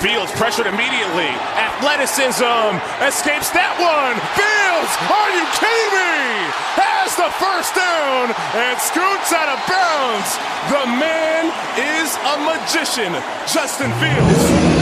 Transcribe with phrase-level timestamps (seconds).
[0.00, 1.26] Fields pressured immediately.
[1.58, 2.70] Athleticism
[3.02, 4.14] escapes that one.
[4.38, 6.46] Fields, are you kidding me?
[6.78, 10.30] Has the first down and scoots out of bounds.
[10.70, 13.10] The man is a magician,
[13.50, 14.77] Justin Fields.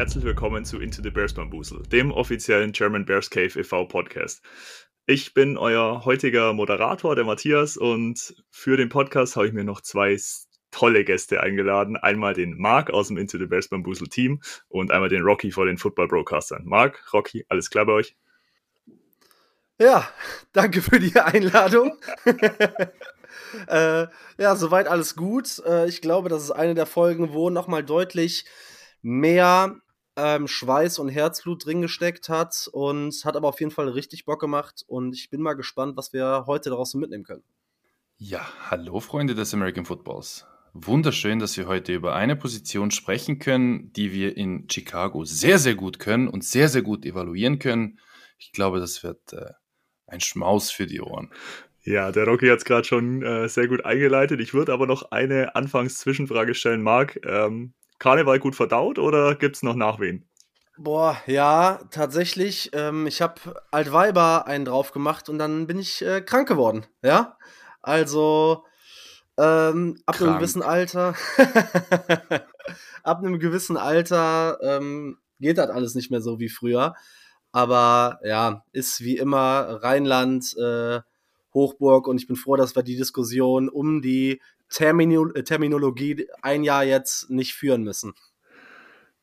[0.00, 3.84] Herzlich willkommen zu Into the Bears Bambusel, dem offiziellen German Bears Cave e.V.
[3.84, 4.40] Podcast.
[5.04, 9.82] Ich bin euer heutiger Moderator, der Matthias, und für den Podcast habe ich mir noch
[9.82, 10.18] zwei
[10.70, 11.98] tolle Gäste eingeladen.
[11.98, 15.66] Einmal den Marc aus dem Into the Bears Bambusel Team und einmal den Rocky vor
[15.66, 16.62] den Football Broadcastern.
[16.64, 18.16] Marc, Rocky, alles klar bei euch?
[19.78, 20.08] Ja,
[20.54, 21.98] danke für die Einladung.
[23.66, 24.06] äh,
[24.38, 25.62] ja, soweit alles gut.
[25.66, 28.46] Äh, ich glaube, das ist eine der Folgen, wo nochmal deutlich
[29.02, 29.76] mehr
[30.16, 34.40] ähm, Schweiß und Herzblut drin gesteckt hat und hat aber auf jeden Fall richtig Bock
[34.40, 37.44] gemacht und ich bin mal gespannt, was wir heute daraus mitnehmen können.
[38.16, 40.46] Ja, hallo Freunde des American Footballs.
[40.72, 45.74] Wunderschön, dass wir heute über eine Position sprechen können, die wir in Chicago sehr, sehr
[45.74, 47.98] gut können und sehr, sehr gut evaluieren können.
[48.38, 49.50] Ich glaube, das wird äh,
[50.06, 51.30] ein Schmaus für die Ohren.
[51.82, 54.40] Ja, der Rocky hat es gerade schon äh, sehr gut eingeleitet.
[54.40, 56.82] Ich würde aber noch eine Anfangs-Zwischenfrage stellen.
[56.82, 60.28] Marc, ähm, Karneval gut verdaut oder gibt es noch Nachwehen?
[60.76, 62.70] Boah, ja, tatsächlich.
[62.72, 66.86] Ähm, ich habe Altweiber einen drauf gemacht und dann bin ich äh, krank geworden.
[67.02, 67.36] Ja,
[67.82, 68.64] also
[69.38, 70.28] ähm, ab krank.
[70.28, 71.14] einem gewissen Alter,
[73.02, 76.94] ab einem gewissen Alter ähm, geht das alles nicht mehr so wie früher.
[77.52, 81.00] Aber ja, ist wie immer Rheinland, äh,
[81.52, 84.40] Hochburg und ich bin froh, dass wir die Diskussion um die
[84.70, 88.14] Terminol äh, Terminologie ein Jahr jetzt nicht führen müssen.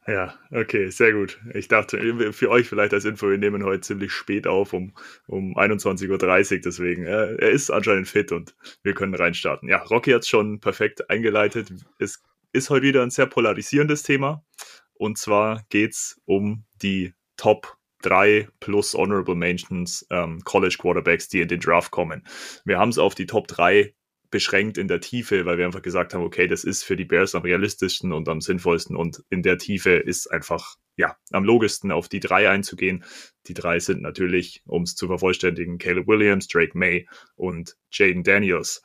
[0.07, 1.37] Ja, okay, sehr gut.
[1.53, 4.93] Ich dachte, für euch vielleicht als Info, wir nehmen heute ziemlich spät auf, um,
[5.27, 9.67] um 21.30 Uhr, deswegen, äh, er ist anscheinend fit und wir können reinstarten.
[9.67, 11.73] Ja, Rocky hat es schon perfekt eingeleitet.
[11.99, 12.23] Es
[12.53, 14.45] ist heute wieder ein sehr polarisierendes Thema.
[14.93, 21.41] Und zwar geht es um die Top 3 plus Honorable Mentions ähm, College Quarterbacks, die
[21.41, 22.25] in den Draft kommen.
[22.63, 23.93] Wir haben es auf die Top 3
[24.29, 27.35] beschränkt in der Tiefe, weil wir einfach gesagt haben, okay, das ist für die Bears
[27.35, 32.09] am realistischsten und am sinnvollsten und in der Tiefe ist einfach, ja, am logischsten auf
[32.09, 33.03] die drei einzugehen.
[33.47, 38.81] Die drei sind natürlich, um es zu vervollständigen, Caleb Williams, Drake May und Jaden Daniels.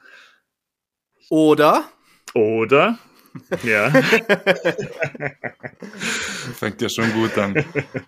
[1.31, 1.89] Oder?
[2.35, 2.99] Oder?
[3.63, 3.91] Ja.
[6.59, 7.65] Fängt ja schon gut an.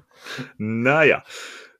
[0.59, 1.25] naja.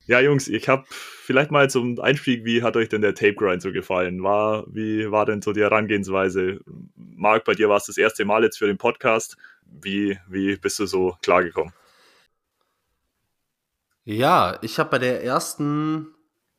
[0.07, 3.63] Ja, Jungs, ich habe vielleicht mal zum Einstieg, wie hat euch denn der Tape Grind
[3.63, 4.23] so gefallen?
[4.23, 6.61] War, wie war denn so die Herangehensweise?
[6.95, 9.39] Marc, bei dir war es das erste Mal jetzt für den Podcast.
[9.65, 11.73] Wie, wie bist du so klargekommen?
[14.05, 16.09] Ja, ich habe bei der ersten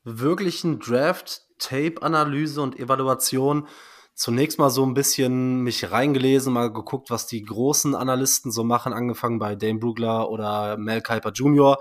[0.04, 3.68] wirklichen Draft-Tape-Analyse und Evaluation
[4.16, 8.94] zunächst mal so ein bisschen mich reingelesen, mal geguckt, was die großen Analysten so machen,
[8.94, 11.78] angefangen bei Dane Brugler oder Mel Kiper Jr.,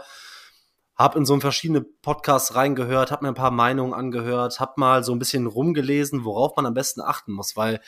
[0.96, 5.12] hab in so verschiedene Podcasts reingehört, hab mir ein paar Meinungen angehört, hab mal so
[5.12, 7.80] ein bisschen rumgelesen, worauf man am besten achten muss, weil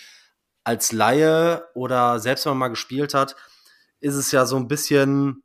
[0.65, 3.37] als Laie oder selbst wenn man mal gespielt hat,
[4.01, 5.45] ist es ja so ein bisschen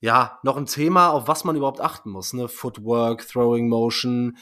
[0.00, 2.48] ja, noch ein Thema, auf was man überhaupt achten muss, ne?
[2.48, 4.36] Footwork, Throwing Motion,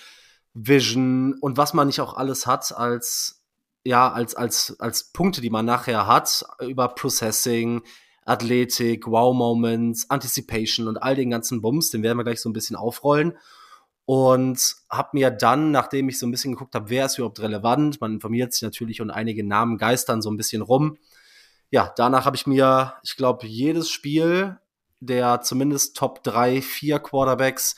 [0.53, 3.43] Vision und was man nicht auch alles hat als
[3.85, 7.83] ja, als als als Punkte, die man nachher hat über Processing,
[8.25, 12.77] Athletik, Wow-Moments, Anticipation und all den ganzen Bums, den werden wir gleich so ein bisschen
[12.77, 13.37] aufrollen.
[14.07, 18.01] Und habe mir dann, nachdem ich so ein bisschen geguckt habe, wer ist überhaupt relevant,
[18.01, 20.99] man informiert sich natürlich und einige Namen geistern so ein bisschen rum.
[21.71, 24.59] Ja, danach habe ich mir, ich glaube, jedes Spiel
[25.01, 27.77] der zumindest Top 3, 4 Quarterbacks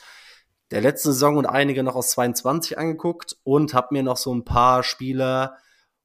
[0.71, 4.43] der letzten Saison und einige noch aus 22 angeguckt und habe mir noch so ein
[4.43, 5.53] paar Spiele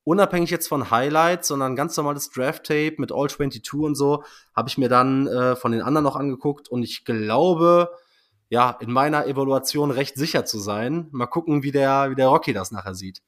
[0.04, 4.24] unabhängig jetzt von Highlights, sondern ganz normales Draft-Tape mit All 22 und so,
[4.54, 7.90] habe ich mir dann äh, von den anderen noch angeguckt und ich glaube,
[8.48, 11.08] ja, in meiner Evaluation recht sicher zu sein.
[11.10, 13.22] Mal gucken, wie der, wie der Rocky das nachher sieht.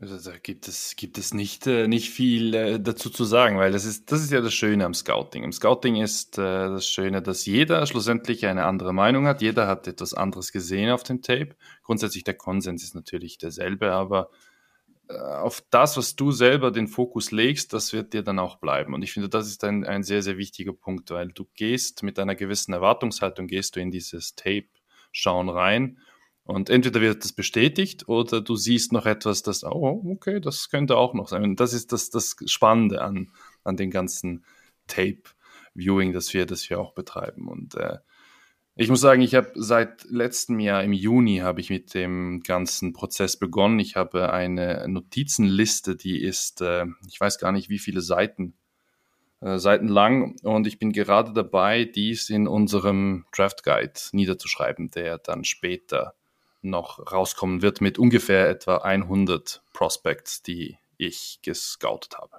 [0.00, 3.72] Also da gibt es, gibt es nicht, äh, nicht viel äh, dazu zu sagen, weil
[3.72, 5.42] das ist, das ist ja das Schöne am Scouting.
[5.42, 9.42] Im Scouting ist äh, das Schöne, dass jeder schlussendlich eine andere Meinung hat.
[9.42, 11.56] Jeder hat etwas anderes gesehen auf dem Tape.
[11.82, 14.30] Grundsätzlich der Konsens ist natürlich derselbe, aber
[15.08, 18.94] auf das, was du selber den Fokus legst, das wird dir dann auch bleiben.
[18.94, 22.18] Und ich finde, das ist ein, ein sehr, sehr wichtiger Punkt, weil du gehst mit
[22.18, 25.98] einer gewissen Erwartungshaltung, gehst du in dieses Tape-Schauen rein.
[26.44, 30.96] Und entweder wird das bestätigt oder du siehst noch etwas, das, oh, okay, das könnte
[30.96, 31.42] auch noch sein.
[31.42, 33.30] Und das ist das, das Spannende an,
[33.64, 34.44] an den ganzen
[34.88, 37.48] Tape-Viewing, das wir, das wir auch betreiben.
[37.48, 37.98] Und äh,
[38.80, 42.92] Ich muss sagen, ich habe seit letztem Jahr im Juni habe ich mit dem ganzen
[42.92, 43.80] Prozess begonnen.
[43.80, 48.54] Ich habe eine Notizenliste, die ist, äh, ich weiß gar nicht wie viele Seiten,
[49.40, 55.18] äh, Seiten lang und ich bin gerade dabei, dies in unserem Draft Guide niederzuschreiben, der
[55.18, 56.14] dann später
[56.62, 62.36] noch rauskommen wird mit ungefähr etwa 100 Prospects, die ich gescoutet habe.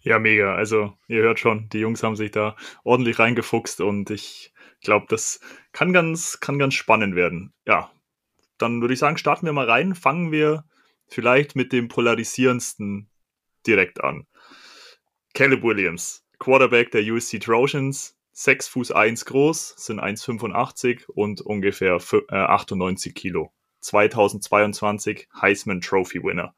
[0.00, 0.56] Ja, mega.
[0.56, 4.53] Also ihr hört schon, die Jungs haben sich da ordentlich reingefuchst und ich
[4.84, 5.40] glaube, das
[5.72, 7.52] kann ganz, kann ganz spannend werden.
[7.66, 7.90] Ja,
[8.58, 9.94] dann würde ich sagen, starten wir mal rein.
[9.94, 10.64] Fangen wir
[11.08, 13.08] vielleicht mit dem polarisierendsten
[13.66, 14.26] direkt an.
[15.34, 21.98] Caleb Williams, Quarterback der USC Trojans, 6 Fuß 1 groß, sind 1,85 und ungefähr
[22.30, 23.52] 98 äh, Kilo.
[23.80, 26.54] 2022 Heisman Trophy Winner.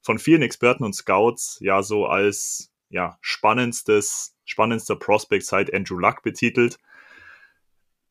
[0.00, 6.22] Von vielen Experten und Scouts ja so als ja, spannendstes, spannendster Prospect seit Andrew Luck
[6.22, 6.78] betitelt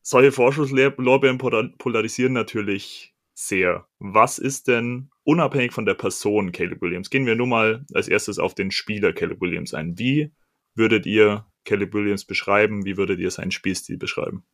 [0.02, 3.86] solche Vorschusslorbeeren polarisieren natürlich sehr.
[3.98, 7.10] Was ist denn unabhängig von der Person Caleb Williams?
[7.10, 9.98] Gehen wir nur mal als erstes auf den Spieler Caleb Williams ein.
[9.98, 10.32] Wie
[10.74, 12.84] würdet ihr Caleb Williams beschreiben?
[12.84, 14.44] Wie würdet ihr seinen Spielstil beschreiben?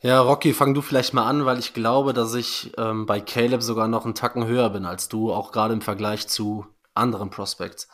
[0.00, 3.62] Ja, Rocky, fang du vielleicht mal an, weil ich glaube, dass ich ähm, bei Caleb
[3.62, 7.88] sogar noch einen Tacken höher bin als du, auch gerade im Vergleich zu anderen Prospects.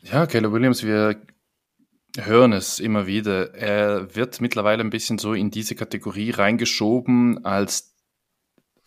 [0.00, 1.22] Ja, Caleb Williams, wir
[2.16, 3.54] hören es immer wieder.
[3.54, 7.94] Er wird mittlerweile ein bisschen so in diese Kategorie reingeschoben als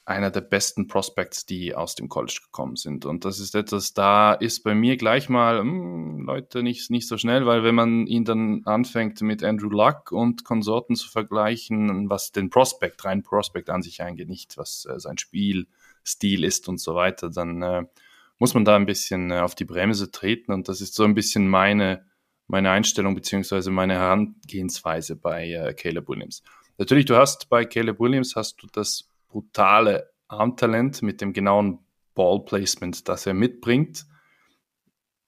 [0.08, 3.06] einer der besten Prospects, die aus dem College gekommen sind.
[3.06, 7.18] Und das ist etwas, da ist bei mir gleich mal, hm, Leute, nicht, nicht so
[7.18, 12.32] schnell, weil wenn man ihn dann anfängt mit Andrew Luck und Konsorten zu vergleichen, was
[12.32, 16.96] den Prospect, rein Prospect an sich eingeht, nicht was äh, sein Spielstil ist und so
[16.96, 17.84] weiter, dann äh,
[18.40, 20.54] muss man da ein bisschen äh, auf die Bremse treten.
[20.54, 22.06] Und das ist so ein bisschen meine
[22.48, 26.44] meine Einstellung beziehungsweise meine Herangehensweise bei äh, Caleb Williams.
[26.78, 31.80] Natürlich, du hast bei Caleb Williams hast du das brutale Armtalent mit dem genauen
[32.16, 34.06] Ballplacement, das er mitbringt.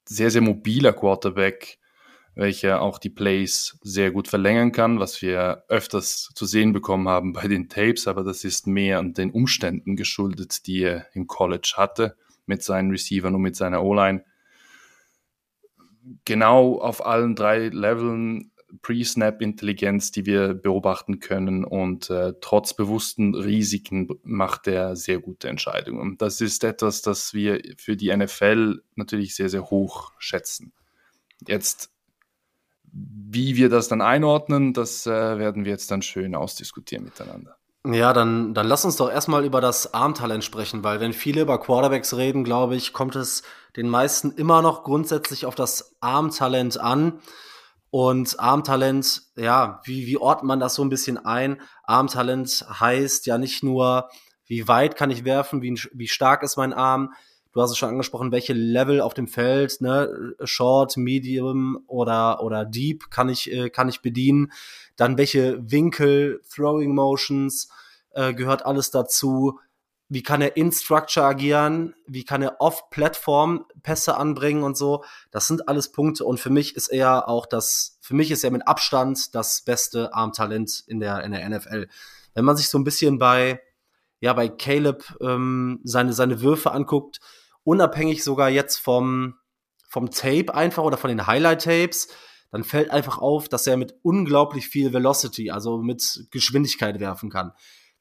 [0.05, 1.77] Sehr, sehr mobiler Quarterback,
[2.35, 7.33] welcher auch die Plays sehr gut verlängern kann, was wir öfters zu sehen bekommen haben
[7.33, 11.73] bei den Tapes, aber das ist mehr an den Umständen geschuldet, die er im College
[11.75, 14.23] hatte mit seinen Receivern und mit seiner O-Line
[16.25, 18.51] genau auf allen drei Leveln
[18.81, 25.99] Pre-Snap-Intelligenz, die wir beobachten können und äh, trotz bewussten Risiken macht er sehr gute Entscheidungen.
[25.99, 30.73] Und das ist etwas, das wir für die NFL natürlich sehr, sehr hoch schätzen.
[31.47, 31.89] Jetzt,
[32.83, 37.55] wie wir das dann einordnen, das äh, werden wir jetzt dann schön ausdiskutieren miteinander.
[37.87, 41.59] Ja, dann, dann lass uns doch erstmal über das Armtalent sprechen, weil wenn viele über
[41.59, 43.41] Quarterbacks reden, glaube ich, kommt es
[43.75, 47.19] den meisten immer noch grundsätzlich auf das Armtalent an.
[47.91, 51.59] Und Armtalent, ja, wie, wie ordnet man das so ein bisschen ein?
[51.83, 54.09] Armtalent heißt ja nicht nur,
[54.45, 57.13] wie weit kann ich werfen, wie, wie stark ist mein Arm.
[57.51, 62.63] Du hast es schon angesprochen, welche Level auf dem Feld, ne, Short, Medium oder, oder
[62.63, 64.51] Deep kann ich, äh, kann ich bedienen.
[64.95, 67.69] Dann welche Winkel, Throwing Motions,
[68.11, 69.59] äh, gehört alles dazu.
[70.11, 71.93] Wie kann er in Structure agieren?
[72.07, 75.03] Wie kann er off-Plattform Pässe anbringen und so?
[75.29, 76.25] Das sind alles Punkte.
[76.25, 80.11] Und für mich ist er auch das, für mich ist er mit Abstand das beste
[80.13, 81.87] Armtalent in der, in der NFL.
[82.33, 83.61] Wenn man sich so ein bisschen bei,
[84.19, 87.19] ja, bei Caleb ähm, seine, seine Würfe anguckt,
[87.63, 89.35] unabhängig sogar jetzt vom,
[89.87, 92.07] vom Tape einfach oder von den Highlight-Tapes,
[92.51, 97.53] dann fällt einfach auf, dass er mit unglaublich viel Velocity, also mit Geschwindigkeit werfen kann.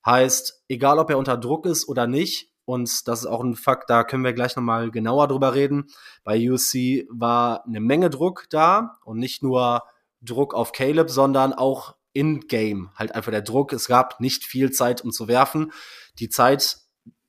[0.04, 3.88] Heißt, egal ob er unter Druck ist oder nicht, und das ist auch ein Fakt,
[3.88, 5.86] da können wir gleich nochmal genauer drüber reden.
[6.22, 9.84] Bei USC war eine Menge Druck da und nicht nur
[10.20, 12.90] Druck auf Caleb, sondern auch in-game.
[12.94, 13.72] Halt einfach der Druck.
[13.72, 15.72] Es gab nicht viel Zeit, um zu werfen.
[16.18, 16.78] Die Zeit,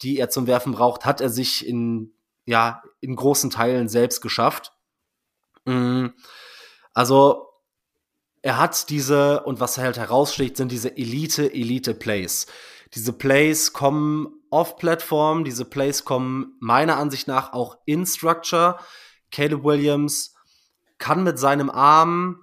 [0.02, 2.12] die er zum Werfen braucht, hat er sich in,
[2.46, 4.74] ja, in großen Teilen selbst geschafft.
[5.64, 6.14] Mhm.
[6.94, 7.49] Also
[8.42, 12.48] er hat diese, und was halt heraussticht, sind diese Elite-Elite-Plays.
[12.94, 18.78] Diese Plays kommen off-Plattform, diese Plays kommen meiner Ansicht nach auch in Structure.
[19.32, 20.34] Caleb Williams
[20.98, 22.40] kann mit seinem Arm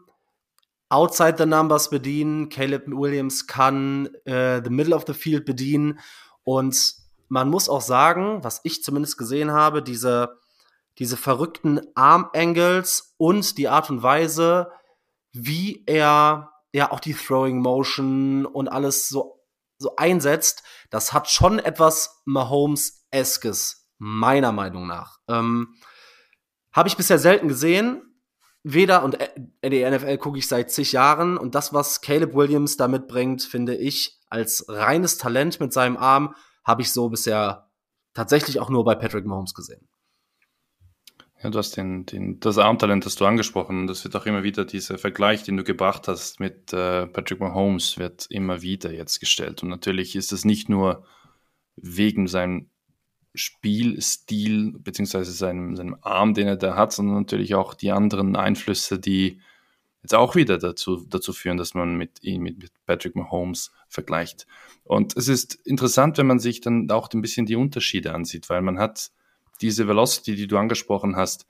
[0.89, 2.49] outside the numbers bedienen.
[2.49, 5.99] Caleb Williams kann äh, the middle of the field bedienen.
[6.45, 6.95] Und
[7.29, 10.39] man muss auch sagen, was ich zumindest gesehen habe, diese
[10.99, 14.71] diese verrückten Arm-Angles und die Art und Weise,
[15.37, 19.43] wie er ja auch die Throwing Motion und alles so,
[19.79, 25.19] so einsetzt, das hat schon etwas Mahomes-eskes, meiner Meinung nach.
[25.29, 25.75] Ähm,
[26.73, 28.03] Habe ich bisher selten gesehen.
[28.63, 32.77] weder, und äh, die NFL gucke ich seit zig Jahren, und das, was Caleb Williams
[32.77, 37.71] damit bringt, finde ich, als reines Talent mit seinem Arm, habe ich so bisher
[38.13, 39.89] tatsächlich auch nur bei Patrick Mahomes gesehen.
[41.47, 43.87] Ja, du hast den, den, das Armtalent hast du angesprochen.
[43.87, 47.99] Das wird auch immer wieder dieser Vergleich, den du gebracht hast mit äh, Patrick Mahomes,
[47.99, 49.63] wird immer wieder jetzt gestellt.
[49.63, 51.05] Und natürlich ist es nicht nur
[51.77, 52.69] wegen seinem
[53.37, 58.99] Spielstil beziehungsweise seinem, seinem Arm, den er da hat, sondern natürlich auch die anderen Einflüsse,
[58.99, 59.41] die
[60.03, 64.49] jetzt auch wieder dazu, dazu führen, dass man mit ihm, mit, mit Patrick Mahomes vergleicht.
[64.83, 68.63] Und es ist interessant, wenn man sich dann auch ein bisschen die Unterschiede ansieht, weil
[68.63, 69.13] man hat
[69.59, 71.47] diese Velocity, die du angesprochen hast,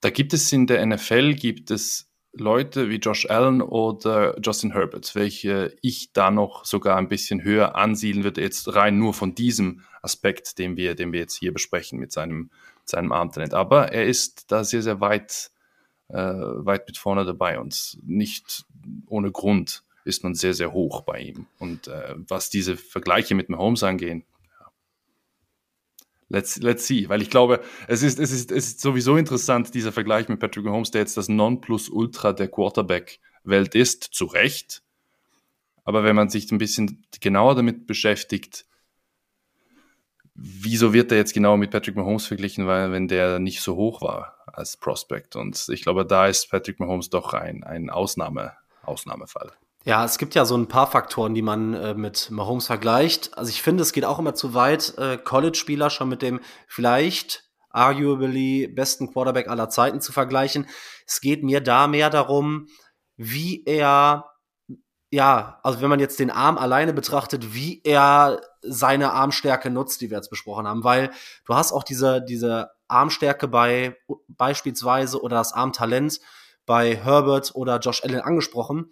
[0.00, 5.14] da gibt es in der NFL, gibt es Leute wie Josh Allen oder Justin Herbert,
[5.14, 9.82] welche ich da noch sogar ein bisschen höher ansiedeln würde, jetzt rein nur von diesem
[10.02, 12.50] Aspekt, den wir, den wir jetzt hier besprechen mit seinem,
[12.84, 13.54] seinem Armtalent.
[13.54, 15.50] Aber er ist da sehr, sehr weit,
[16.08, 18.66] äh, weit mit vorne dabei und nicht
[19.06, 21.46] ohne Grund ist man sehr, sehr hoch bei ihm.
[21.58, 24.24] Und äh, was diese Vergleiche mit Mahomes angehen,
[26.28, 29.92] Let's, let's see, weil ich glaube, es ist, es, ist, es ist sowieso interessant, dieser
[29.92, 34.82] Vergleich mit Patrick Mahomes, der jetzt das Nonplusultra der Quarterback-Welt ist, zu Recht.
[35.84, 38.66] Aber wenn man sich ein bisschen genauer damit beschäftigt,
[40.34, 44.02] wieso wird er jetzt genau mit Patrick Mahomes verglichen, weil wenn der nicht so hoch
[44.02, 45.36] war als Prospect?
[45.36, 48.52] Und ich glaube, da ist Patrick Mahomes doch ein, ein Ausnahme,
[48.82, 49.52] Ausnahmefall.
[49.86, 53.38] Ja, es gibt ja so ein paar Faktoren, die man äh, mit Mahomes vergleicht.
[53.38, 57.44] Also ich finde, es geht auch immer zu weit, äh, College-Spieler schon mit dem vielleicht
[57.70, 60.66] arguably besten Quarterback aller Zeiten zu vergleichen.
[61.06, 62.66] Es geht mir da mehr darum,
[63.16, 64.24] wie er,
[65.12, 70.10] ja, also wenn man jetzt den Arm alleine betrachtet, wie er seine Armstärke nutzt, die
[70.10, 71.12] wir jetzt besprochen haben, weil
[71.44, 76.18] du hast auch diese, diese Armstärke bei beispielsweise oder das Armtalent
[76.64, 78.90] bei Herbert oder Josh Allen angesprochen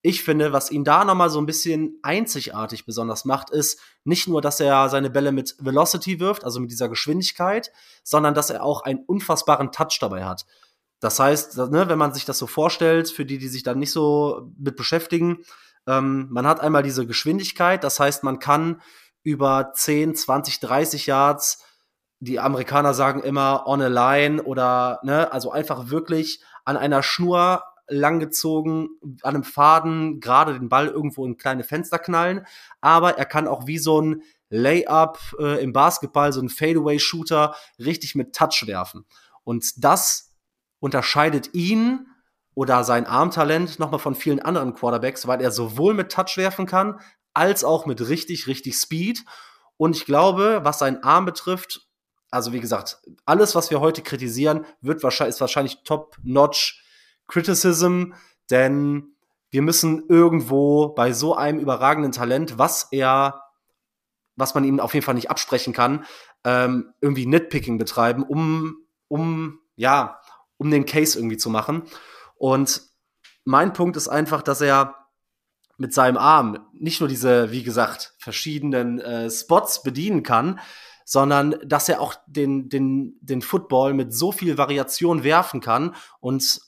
[0.00, 4.40] ich finde, was ihn da nochmal so ein bisschen einzigartig besonders macht, ist nicht nur,
[4.40, 7.72] dass er seine Bälle mit Velocity wirft, also mit dieser Geschwindigkeit,
[8.04, 10.46] sondern dass er auch einen unfassbaren Touch dabei hat.
[11.00, 13.92] Das heißt, ne, wenn man sich das so vorstellt, für die, die sich dann nicht
[13.92, 15.44] so mit beschäftigen,
[15.86, 18.80] ähm, man hat einmal diese Geschwindigkeit, das heißt, man kann
[19.22, 21.64] über 10, 20, 30 Yards,
[22.20, 27.62] die Amerikaner sagen immer on a line oder, ne, also einfach wirklich an einer Schnur
[27.88, 28.88] langgezogen,
[29.22, 32.46] an einem Faden gerade den Ball irgendwo in kleine Fenster knallen,
[32.80, 38.14] aber er kann auch wie so ein Layup äh, im Basketball, so ein Fadeaway-Shooter, richtig
[38.14, 39.04] mit Touch werfen.
[39.44, 40.34] Und das
[40.80, 42.06] unterscheidet ihn
[42.54, 47.00] oder sein Armtalent nochmal von vielen anderen Quarterbacks, weil er sowohl mit Touch werfen kann,
[47.34, 49.24] als auch mit richtig, richtig Speed.
[49.76, 51.86] Und ich glaube, was seinen Arm betrifft,
[52.30, 56.82] also wie gesagt, alles, was wir heute kritisieren, wird wahrscheinlich, ist wahrscheinlich top-notch
[57.28, 58.14] Criticism,
[58.50, 59.14] denn
[59.50, 63.44] wir müssen irgendwo bei so einem überragenden Talent, was er,
[64.36, 66.04] was man ihm auf jeden Fall nicht absprechen kann,
[66.44, 68.76] ähm, irgendwie Nitpicking betreiben, um,
[69.08, 70.20] um, ja,
[70.56, 71.82] um den Case irgendwie zu machen.
[72.36, 72.82] Und
[73.44, 74.94] mein Punkt ist einfach, dass er
[75.78, 80.60] mit seinem Arm nicht nur diese, wie gesagt, verschiedenen äh, Spots bedienen kann,
[81.04, 86.60] sondern dass er auch den, den, den Football mit so viel Variation werfen kann und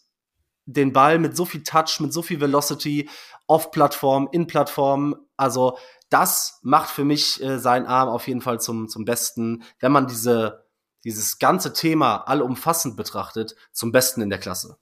[0.67, 3.09] den Ball mit so viel Touch, mit so viel Velocity,
[3.47, 5.17] off-Plattform, in-Plattform.
[5.37, 9.93] Also das macht für mich äh, seinen Arm auf jeden Fall zum, zum Besten, wenn
[9.93, 10.67] man diese,
[11.05, 14.76] dieses ganze Thema allumfassend betrachtet, zum Besten in der Klasse.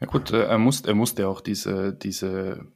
[0.00, 2.66] Ja gut, äh, er, muss, er musste auch diese, diese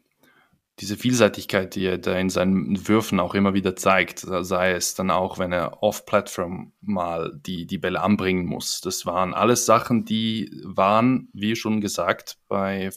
[0.80, 5.10] diese Vielseitigkeit, die er da in seinen Würfen auch immer wieder zeigt, sei es dann
[5.10, 8.80] auch, wenn er off-Platform mal die, die Bälle anbringen muss.
[8.80, 12.90] Das waren alles Sachen, die waren, wie schon gesagt, bei,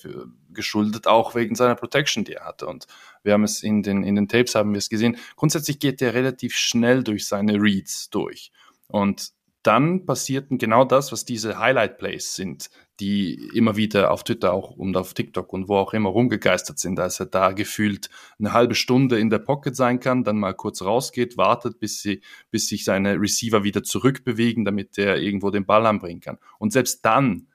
[0.50, 2.65] geschuldet auch wegen seiner Protection, die er hatte.
[2.65, 2.88] Und
[3.22, 5.17] wir haben es in den, in den Tapes haben wir es gesehen.
[5.36, 8.51] Grundsätzlich geht er relativ schnell durch seine Reads durch.
[8.88, 12.69] Und dann passierten genau das, was diese Highlight Plays sind,
[13.00, 16.96] die immer wieder auf Twitter auch und auf TikTok und wo auch immer rumgegeistert sind,
[16.96, 20.82] dass er da gefühlt eine halbe Stunde in der Pocket sein kann, dann mal kurz
[20.82, 25.86] rausgeht, wartet, bis, sie, bis sich seine Receiver wieder zurückbewegen, damit er irgendwo den Ball
[25.86, 26.39] anbringen kann.
[26.58, 27.48] Und selbst dann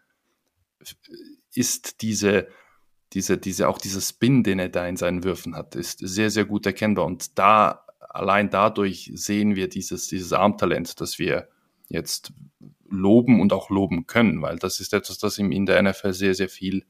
[1.54, 2.48] ist diese,
[3.12, 6.44] diese, diese, auch dieser Spin, den er da in seinen Würfen hat, ist sehr, sehr
[6.44, 7.04] gut erkennbar.
[7.04, 11.48] Und da, allein dadurch sehen wir dieses, dieses Armtalent, das wir
[11.88, 12.32] jetzt
[12.92, 16.34] loben und auch loben können, weil das ist etwas, das ihm in der NFL sehr,
[16.34, 16.84] sehr viel,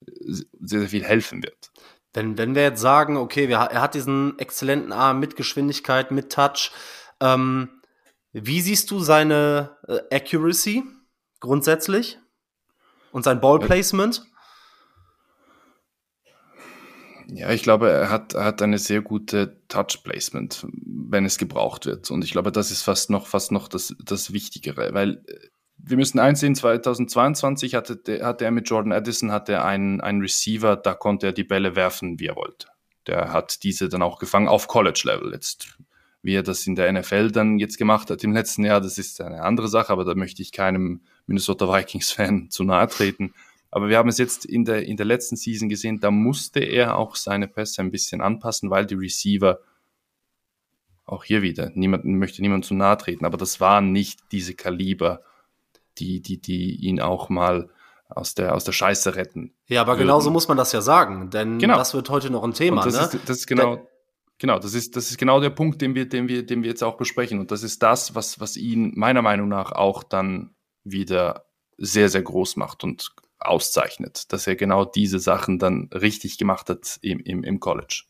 [0.00, 0.46] sehr,
[0.80, 1.70] sehr viel helfen wird.
[2.12, 6.32] Wenn, wenn wir jetzt sagen, okay, wir, er hat diesen exzellenten Arm mit Geschwindigkeit, mit
[6.32, 6.72] Touch,
[7.20, 7.68] ähm,
[8.32, 10.84] wie siehst du seine äh, Accuracy
[11.40, 12.18] grundsätzlich?
[13.12, 14.22] Und sein Ballplacement?
[17.32, 22.10] Ja, ich glaube, er hat, er hat eine sehr gute Touch-Placement, wenn es gebraucht wird.
[22.10, 25.48] Und ich glaube, das ist fast noch, fast noch das, das Wichtigere, weil äh,
[25.82, 30.94] wir müssen einsehen, 2022 hatte, hatte er mit Jordan Addison hatte einen, einen Receiver, da
[30.94, 32.66] konnte er die Bälle werfen, wie er wollte.
[33.06, 35.32] Der hat diese dann auch gefangen auf College-Level.
[35.32, 35.78] Jetzt,
[36.22, 39.20] wie er das in der NFL dann jetzt gemacht hat im letzten Jahr, das ist
[39.20, 43.32] eine andere Sache, aber da möchte ich keinem Minnesota Vikings-Fan zu nahe treten.
[43.70, 46.96] Aber wir haben es jetzt in der, in der letzten Season gesehen, da musste er
[46.96, 49.60] auch seine Pässe ein bisschen anpassen, weil die Receiver,
[51.04, 55.22] auch hier wieder, niemand möchte niemand zu nahe treten, aber das waren nicht diese Kaliber,
[55.98, 57.68] die, die, die ihn auch mal
[58.08, 59.54] aus der, aus der Scheiße retten.
[59.66, 61.76] Ja, aber genau so muss man das ja sagen, denn Genau.
[61.76, 62.82] das wird heute noch ein Thema.
[62.82, 63.18] Und das, ne?
[63.18, 63.86] ist, das ist genau,
[64.38, 66.82] genau, das ist, das ist genau der Punkt, den wir, den wir, den wir jetzt
[66.82, 67.38] auch besprechen.
[67.38, 71.44] Und das ist das, was, was ihn meiner Meinung nach auch dann wieder
[71.76, 76.98] sehr, sehr groß macht und auszeichnet, dass er genau diese Sachen dann richtig gemacht hat
[77.02, 78.04] im, im, im College.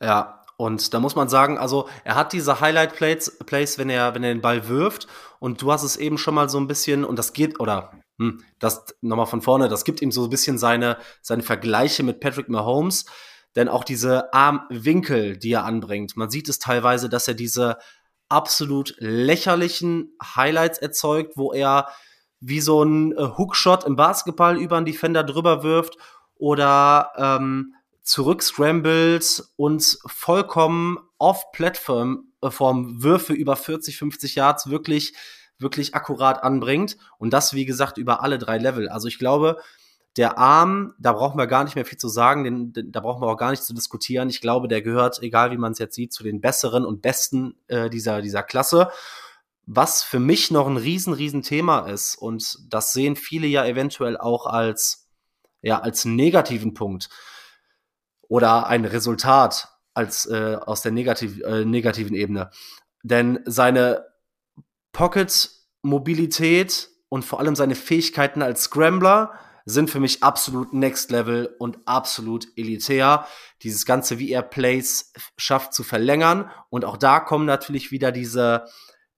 [0.00, 4.14] Ja, und da muss man sagen, also er hat diese Highlight Plays, Plays, wenn er,
[4.14, 5.08] wenn er den Ball wirft.
[5.40, 8.44] Und du hast es eben schon mal so ein bisschen, und das geht, oder hm,
[8.60, 12.48] das nochmal von vorne, das gibt ihm so ein bisschen seine, seine Vergleiche mit Patrick
[12.48, 13.06] Mahomes.
[13.56, 17.78] Denn auch diese Armwinkel, die er anbringt, man sieht es teilweise, dass er diese
[18.28, 21.88] absolut lächerlichen Highlights erzeugt, wo er
[22.46, 25.96] wie so ein äh, Hookshot im Basketball über einen Defender drüber wirft
[26.36, 35.14] oder ähm, zurückscrambled und vollkommen off-Platform äh, Würfe über 40, 50 Yards wirklich,
[35.58, 36.98] wirklich akkurat anbringt.
[37.18, 38.90] Und das, wie gesagt, über alle drei Level.
[38.90, 39.58] Also ich glaube,
[40.18, 43.22] der Arm, da brauchen wir gar nicht mehr viel zu sagen, den, den, da brauchen
[43.22, 44.28] wir auch gar nicht zu diskutieren.
[44.28, 47.54] Ich glaube, der gehört, egal wie man es jetzt sieht, zu den besseren und besten
[47.68, 48.90] äh, dieser, dieser Klasse.
[49.66, 54.16] Was für mich noch ein riesen, riesen Thema ist, und das sehen viele ja eventuell
[54.16, 55.08] auch als,
[55.62, 57.08] ja, als negativen Punkt
[58.28, 62.50] oder ein Resultat als äh, aus der negativ, äh, negativen Ebene.
[63.02, 64.04] Denn seine
[64.92, 71.78] Pocket-Mobilität und vor allem seine Fähigkeiten als Scrambler sind für mich absolut next level und
[71.86, 73.26] absolut elitär.
[73.62, 76.50] Dieses Ganze, wie er Plays schafft zu verlängern.
[76.68, 78.66] Und auch da kommen natürlich wieder diese,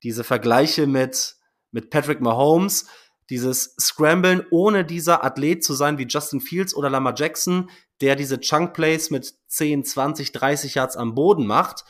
[0.02, 1.36] diese Vergleiche mit,
[1.70, 2.86] mit Patrick Mahomes.
[3.28, 8.38] Dieses Scramblen, ohne dieser Athlet zu sein wie Justin Fields oder Lamar Jackson, der diese
[8.40, 11.84] Chunk Plays mit 10, 20, 30 Yards am Boden macht,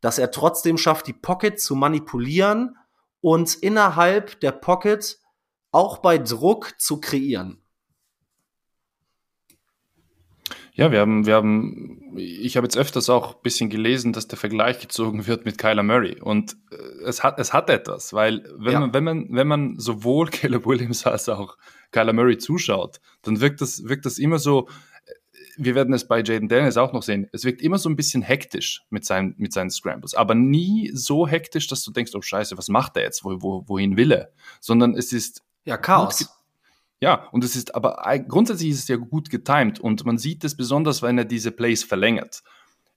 [0.00, 2.76] dass er trotzdem schafft, die Pocket zu manipulieren
[3.20, 5.18] und innerhalb der Pocket
[5.70, 7.62] auch bei Druck zu kreieren.
[10.80, 14.38] Ja, wir haben, wir haben, ich habe jetzt öfters auch ein bisschen gelesen, dass der
[14.38, 16.18] Vergleich gezogen wird mit Kyler Murray.
[16.20, 18.80] Und äh, es hat, es hat etwas, weil wenn Ja.
[18.80, 21.56] man, wenn man, wenn man sowohl Caleb Williams als auch
[21.92, 24.68] Kyler Murray zuschaut, dann wirkt das, wirkt das immer so,
[25.04, 25.12] äh,
[25.58, 28.22] wir werden es bei Jaden Daniels auch noch sehen, es wirkt immer so ein bisschen
[28.22, 32.56] hektisch mit seinen, mit seinen Scrambles, aber nie so hektisch, dass du denkst, oh Scheiße,
[32.56, 33.22] was macht er jetzt?
[33.22, 34.30] Wo, wo, wohin will er?
[34.60, 36.26] Sondern es ist Ja, Chaos.
[37.00, 40.54] Ja, und es ist aber grundsätzlich ist es ja gut getimed und man sieht es
[40.54, 42.42] besonders, wenn er diese Plays verlängert,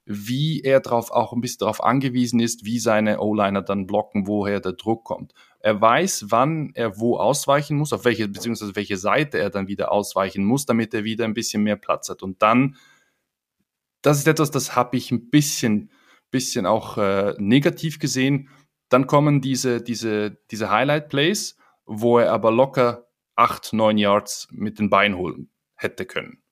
[0.04, 4.60] wie er drauf auch ein bisschen darauf angewiesen ist, wie seine O-Liner dann blocken, woher
[4.60, 5.32] der Druck kommt.
[5.60, 9.90] Er weiß, wann er wo ausweichen muss, auf welche beziehungsweise welche Seite er dann wieder
[9.90, 12.22] ausweichen muss, damit er wieder ein bisschen mehr Platz hat.
[12.22, 12.76] Und dann,
[14.02, 15.90] das ist etwas, das habe ich ein bisschen,
[16.30, 18.50] bisschen auch äh, negativ gesehen.
[18.90, 24.90] Dann kommen diese, diese, diese Highlight-Plays, wo er aber locker acht, neun Yards mit den
[24.90, 26.42] Beinen holen hätte können.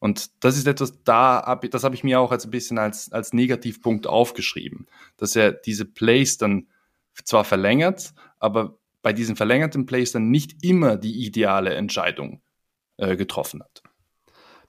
[0.00, 3.32] Und das ist etwas, da das habe ich mir auch als ein bisschen als, als
[3.32, 6.66] Negativpunkt aufgeschrieben, dass er diese Plays dann
[7.24, 12.42] zwar verlängert, aber bei diesen verlängerten Plays dann nicht immer die ideale Entscheidung
[12.96, 13.82] äh, getroffen hat.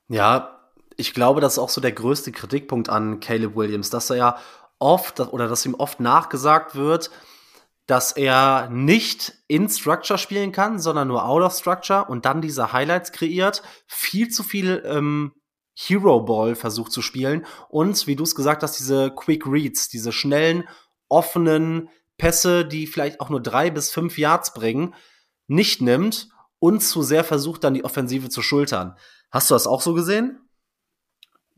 [0.08, 4.16] Ja, ich glaube, das ist auch so der größte Kritikpunkt an Caleb Williams, dass er
[4.16, 4.38] ja
[4.80, 7.12] oft oder dass ihm oft nachgesagt wird,
[7.88, 12.74] dass er nicht in Structure spielen kann, sondern nur out of Structure und dann diese
[12.74, 15.34] Highlights kreiert, viel zu viel ähm,
[15.78, 20.12] Hero Ball versucht zu spielen und wie du es gesagt hast, diese Quick Reads, diese
[20.12, 20.68] schnellen,
[21.10, 24.96] offenen Pässe, die vielleicht auch nur drei bis fünf Yards bringen,
[25.48, 28.96] nicht nimmt und zu sehr versucht, dann die Offensive zu schultern.
[29.30, 30.40] Hast du das auch so gesehen?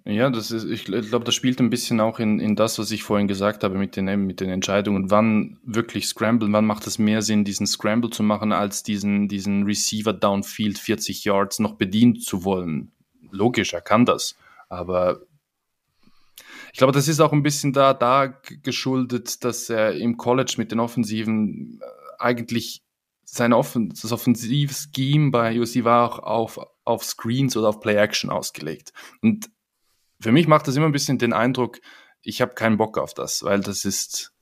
[0.10, 3.04] Ja, das ist, ich glaube, das spielt ein bisschen auch in, in das, was ich
[3.04, 5.12] vorhin gesagt habe mit den, mit den Entscheidungen.
[5.12, 9.64] Wann wirklich Scramble, wann macht es mehr Sinn, diesen Scramble zu machen, als diesen, diesen
[9.64, 12.94] Receiver downfield 40 Yards noch bedienen zu wollen?
[13.32, 14.38] Logisch, er kann das.
[14.70, 15.20] Aber
[16.72, 18.28] ich glaube, das ist auch ein bisschen da, da
[18.64, 21.86] geschuldet, dass er im College mit den Offensiven äh,
[22.18, 22.82] eigentlich
[23.26, 28.94] sein Offen das Offensivscheme bei USC war auch auf, auf Screens oder auf Play-Action ausgelegt.
[29.22, 29.50] Und
[30.20, 31.80] für mich macht das immer ein bisschen den Eindruck,
[32.22, 34.34] ich habe keinen Bock auf das, weil das ist,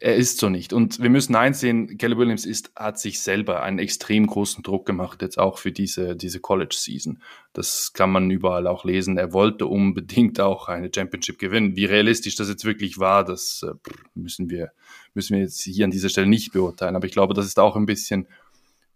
[0.00, 0.72] er ist so nicht.
[0.72, 5.22] Und wir müssen einsehen, Kelly Williams ist, hat sich selber einen extrem großen Druck gemacht,
[5.22, 7.22] jetzt auch für diese, diese College-Season.
[7.52, 9.16] Das kann man überall auch lesen.
[9.16, 11.76] Er wollte unbedingt auch eine Championship gewinnen.
[11.76, 13.72] Wie realistisch das jetzt wirklich war, das äh,
[14.14, 14.72] müssen wir,
[15.14, 16.96] müssen wir jetzt hier an dieser Stelle nicht beurteilen.
[16.96, 18.28] Aber ich glaube, das ist auch ein bisschen,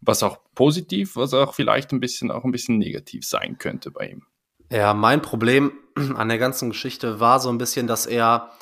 [0.02, 4.10] was auch positiv, was auch vielleicht ein bisschen, auch ein bisschen negativ sein könnte bei
[4.10, 4.26] ihm.
[4.70, 5.72] Ja, mein Problem
[6.16, 8.52] an der ganzen Geschichte war so ein bisschen, dass er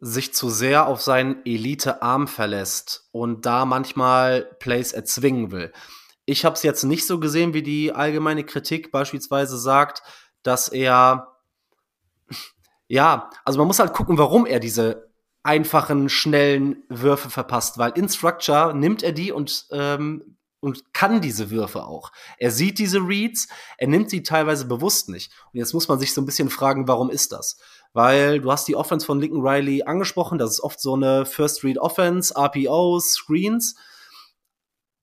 [0.00, 5.72] sich zu sehr auf seinen Elite-Arm verlässt und da manchmal Plays erzwingen will.
[6.24, 10.02] Ich habe es jetzt nicht so gesehen, wie die allgemeine Kritik beispielsweise sagt,
[10.42, 11.36] dass er,
[12.88, 15.10] ja, also man muss halt gucken, warum er diese
[15.42, 21.50] einfachen, schnellen Würfe verpasst, weil in Structure nimmt er die und ähm, und kann diese
[21.50, 22.12] Würfe auch.
[22.38, 25.32] Er sieht diese Reads, er nimmt sie teilweise bewusst nicht.
[25.52, 27.58] Und jetzt muss man sich so ein bisschen fragen, warum ist das?
[27.92, 31.64] Weil du hast die Offense von Lincoln Riley angesprochen, das ist oft so eine First
[31.64, 33.74] Read Offense, RPOs, Screens.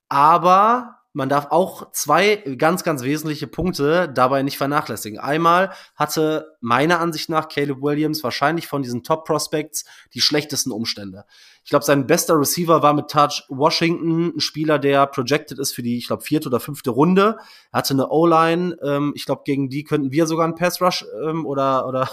[0.09, 5.17] Aber man darf auch zwei ganz, ganz wesentliche Punkte dabei nicht vernachlässigen.
[5.19, 11.25] Einmal hatte meiner Ansicht nach Caleb Williams wahrscheinlich von diesen Top Prospects die schlechtesten Umstände.
[11.67, 15.83] Ich glaube, sein bester Receiver war mit Touch Washington, ein Spieler, der projected ist für
[15.83, 17.35] die, ich glaube, vierte oder fünfte Runde.
[17.73, 21.05] Er hatte eine O-Line, ähm, ich glaube, gegen die könnten wir sogar einen Pass Rush
[21.21, 22.09] ähm, oder, oder,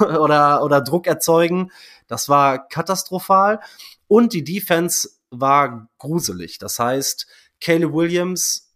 [0.00, 1.70] oder, oder Druck erzeugen.
[2.08, 3.60] Das war katastrophal.
[4.08, 6.58] Und die Defense war gruselig.
[6.58, 7.28] Das heißt,
[7.60, 8.74] Caleb Williams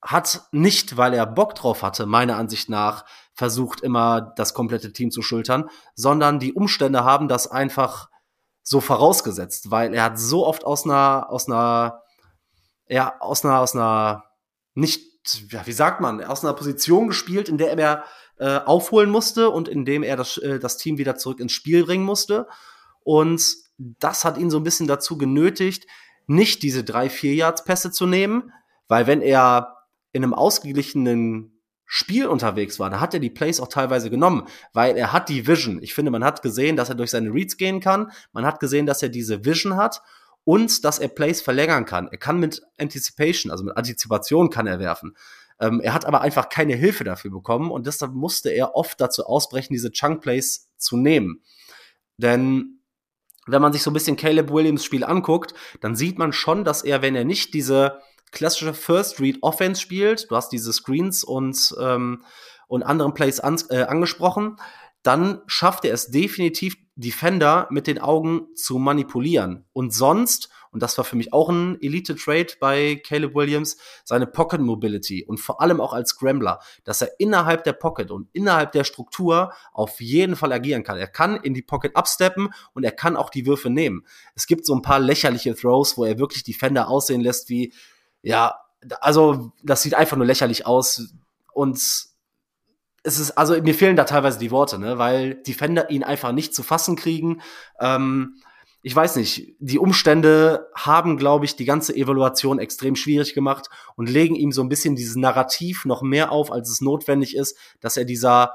[0.00, 3.04] hat nicht, weil er Bock drauf hatte, meiner Ansicht nach,
[3.34, 8.08] versucht immer das komplette Team zu schultern, sondern die Umstände haben das einfach
[8.64, 12.02] so vorausgesetzt, weil er hat so oft aus einer, aus einer,
[12.88, 14.24] ja, aus einer, aus einer,
[14.74, 18.04] nicht, ja, wie sagt man, aus einer Position gespielt, in der er
[18.38, 21.84] äh, aufholen musste und in dem er das, äh, das Team wieder zurück ins Spiel
[21.84, 22.48] bringen musste.
[23.04, 23.44] Und
[23.78, 25.86] das hat ihn so ein bisschen dazu genötigt,
[26.26, 28.50] nicht diese drei, vier Yards Pässe zu nehmen,
[28.88, 29.76] weil wenn er
[30.12, 31.53] in einem ausgeglichenen
[31.96, 35.46] Spiel unterwegs war, da hat er die Plays auch teilweise genommen, weil er hat die
[35.46, 35.80] Vision.
[35.80, 38.10] Ich finde, man hat gesehen, dass er durch seine Reads gehen kann.
[38.32, 40.02] Man hat gesehen, dass er diese Vision hat
[40.42, 42.08] und dass er Plays verlängern kann.
[42.08, 45.16] Er kann mit Anticipation, also mit Antizipation kann er werfen.
[45.60, 49.24] Ähm, er hat aber einfach keine Hilfe dafür bekommen und deshalb musste er oft dazu
[49.24, 51.42] ausbrechen, diese Chunk Plays zu nehmen.
[52.16, 52.80] Denn
[53.46, 56.82] wenn man sich so ein bisschen Caleb Williams Spiel anguckt, dann sieht man schon, dass
[56.82, 58.00] er, wenn er nicht diese
[58.34, 62.22] klassische First Read Offense spielt, du hast diese Screens und, ähm,
[62.66, 64.56] und anderen Plays an, äh, angesprochen,
[65.02, 69.64] dann schafft er es definitiv, Defender mit den Augen zu manipulieren.
[69.72, 74.60] Und sonst, und das war für mich auch ein Elite-Trade bei Caleb Williams, seine Pocket
[74.60, 78.84] Mobility und vor allem auch als Scrambler, dass er innerhalb der Pocket und innerhalb der
[78.84, 80.96] Struktur auf jeden Fall agieren kann.
[80.96, 84.06] Er kann in die Pocket absteppen und er kann auch die Würfe nehmen.
[84.36, 87.72] Es gibt so ein paar lächerliche Throws, wo er wirklich Defender aussehen lässt wie,
[88.24, 88.58] ja,
[89.00, 91.14] also das sieht einfach nur lächerlich aus
[91.52, 91.76] und
[93.06, 96.54] es ist, also mir fehlen da teilweise die Worte, ne, weil Defender ihn einfach nicht
[96.54, 97.42] zu fassen kriegen.
[97.78, 98.40] Ähm,
[98.82, 104.08] ich weiß nicht, die Umstände haben, glaube ich, die ganze Evaluation extrem schwierig gemacht und
[104.08, 107.96] legen ihm so ein bisschen dieses Narrativ noch mehr auf, als es notwendig ist, dass
[107.96, 108.54] er dieser,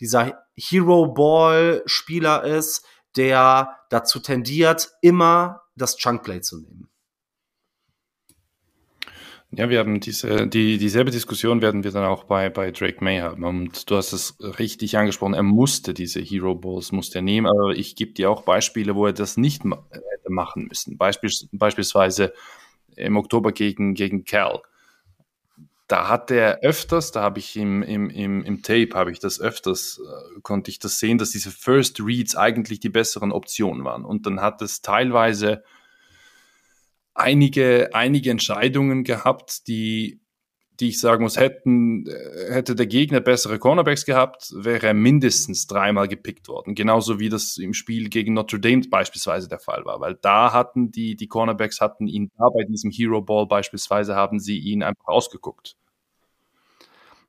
[0.00, 2.84] dieser Hero-Ball-Spieler ist,
[3.16, 6.88] der dazu tendiert, immer das Chunkplay zu nehmen.
[9.56, 13.20] Ja, wir haben diese, die, dieselbe Diskussion werden wir dann auch bei, bei Drake May
[13.20, 13.44] haben.
[13.44, 17.70] Und du hast es richtig angesprochen, er musste diese Hero Balls, musste er nehmen, aber
[17.70, 20.96] ich gebe dir auch Beispiele, wo er das nicht hätte machen müssen.
[20.96, 22.32] Beispiels, beispielsweise
[22.96, 24.62] im Oktober gegen, gegen Cal.
[25.86, 29.40] Da hat er öfters, da habe ich im, im, im, im Tape, habe ich das
[29.40, 34.04] öfters, äh, konnte ich das sehen, dass diese First Reads eigentlich die besseren Optionen waren.
[34.04, 35.62] Und dann hat es teilweise
[37.14, 40.20] einige, einige Entscheidungen gehabt, die,
[40.80, 42.06] die ich sagen muss, hätten,
[42.48, 46.74] hätte der Gegner bessere Cornerbacks gehabt, wäre er mindestens dreimal gepickt worden.
[46.74, 50.90] Genauso wie das im Spiel gegen Notre Dame beispielsweise der Fall war, weil da hatten
[50.90, 55.06] die, die Cornerbacks hatten ihn da bei diesem Hero Ball beispielsweise haben sie ihn einfach
[55.06, 55.76] ausgeguckt.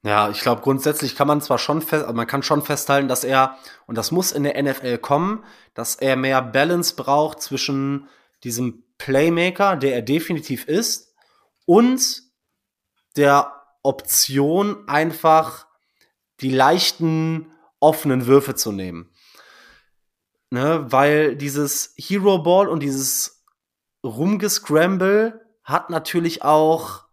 [0.01, 3.57] Ja, ich glaube, grundsätzlich kann man zwar schon fest, man kann schon festhalten, dass er,
[3.87, 5.43] und das muss in der NFL kommen,
[5.73, 8.07] dass er mehr Balance braucht zwischen
[8.45, 11.13] diesem Playmaker, der er definitiv ist,
[11.65, 12.21] und
[13.17, 13.51] der
[13.83, 15.67] Option einfach
[16.41, 19.11] die leichten offenen Würfe zu nehmen.
[20.51, 23.43] Ne, weil dieses Hero Ball und dieses
[24.03, 27.04] Rumgescramble hat natürlich auch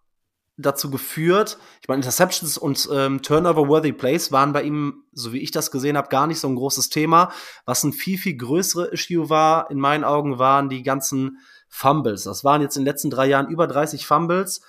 [0.56, 5.50] dazu geführt, ich meine, Interceptions und ähm, Turnover-worthy Plays waren bei ihm, so wie ich
[5.50, 7.32] das gesehen habe, gar nicht so ein großes Thema.
[7.64, 11.38] Was ein viel, viel größere Issue war, in meinen Augen, waren die ganzen
[11.68, 12.24] Fumbles.
[12.24, 14.60] Das waren jetzt in den letzten drei Jahren über 30 Fumbles.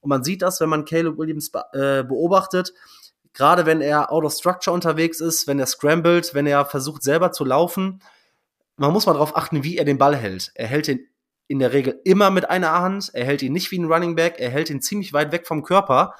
[0.00, 2.72] Und man sieht das, wenn man Caleb Williams be äh, beobachtet,
[3.32, 7.30] gerade wenn er out of structure unterwegs ist, wenn er scrambled, wenn er versucht selber
[7.30, 8.02] zu laufen,
[8.76, 10.52] man muss mal darauf achten, wie er den Ball hält.
[10.54, 11.00] Er hält ihn
[11.48, 13.10] in der Regel immer mit einer Hand.
[13.14, 14.36] Er hält ihn nicht wie ein Running Back.
[14.38, 16.14] Er hält ihn ziemlich weit weg vom Körper,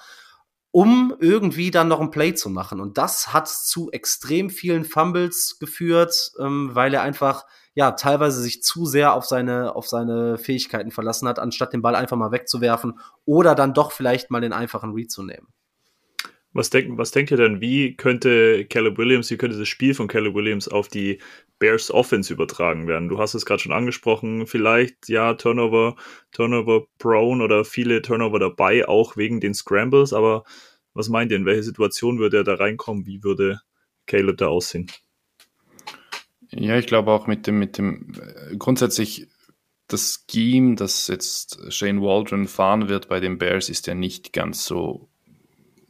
[0.71, 2.81] um irgendwie dann noch ein Play zu machen.
[2.81, 8.63] Und das hat zu extrem vielen Fumbles geführt, ähm, weil er einfach ja teilweise sich
[8.63, 12.99] zu sehr auf seine auf seine Fähigkeiten verlassen hat, anstatt den Ball einfach mal wegzuwerfen
[13.25, 15.49] oder dann doch vielleicht mal den einfachen Read zu nehmen.
[16.59, 20.09] Was, denk, was denkt ihr denn, wie könnte Caleb Williams, wie könnte das Spiel von
[20.09, 21.21] Caleb Williams auf die
[21.61, 23.09] Bears Offense übertragen werden?
[23.09, 25.95] Du hast es gerade schon angesprochen, vielleicht ja Turnover,
[26.33, 30.43] Turnover prone oder viele Turnover dabei, auch wegen den Scrambles, aber
[30.95, 33.07] was meint ihr, in welche Situation würde er da reinkommen?
[33.07, 33.61] Wie würde
[34.07, 34.91] Caleb da aussehen?
[36.51, 39.29] Ja, ich glaube auch mit dem, mit dem äh, grundsätzlich
[39.87, 44.65] das Scheme, das jetzt Shane Waldron fahren wird bei den Bears, ist ja nicht ganz
[44.65, 45.09] so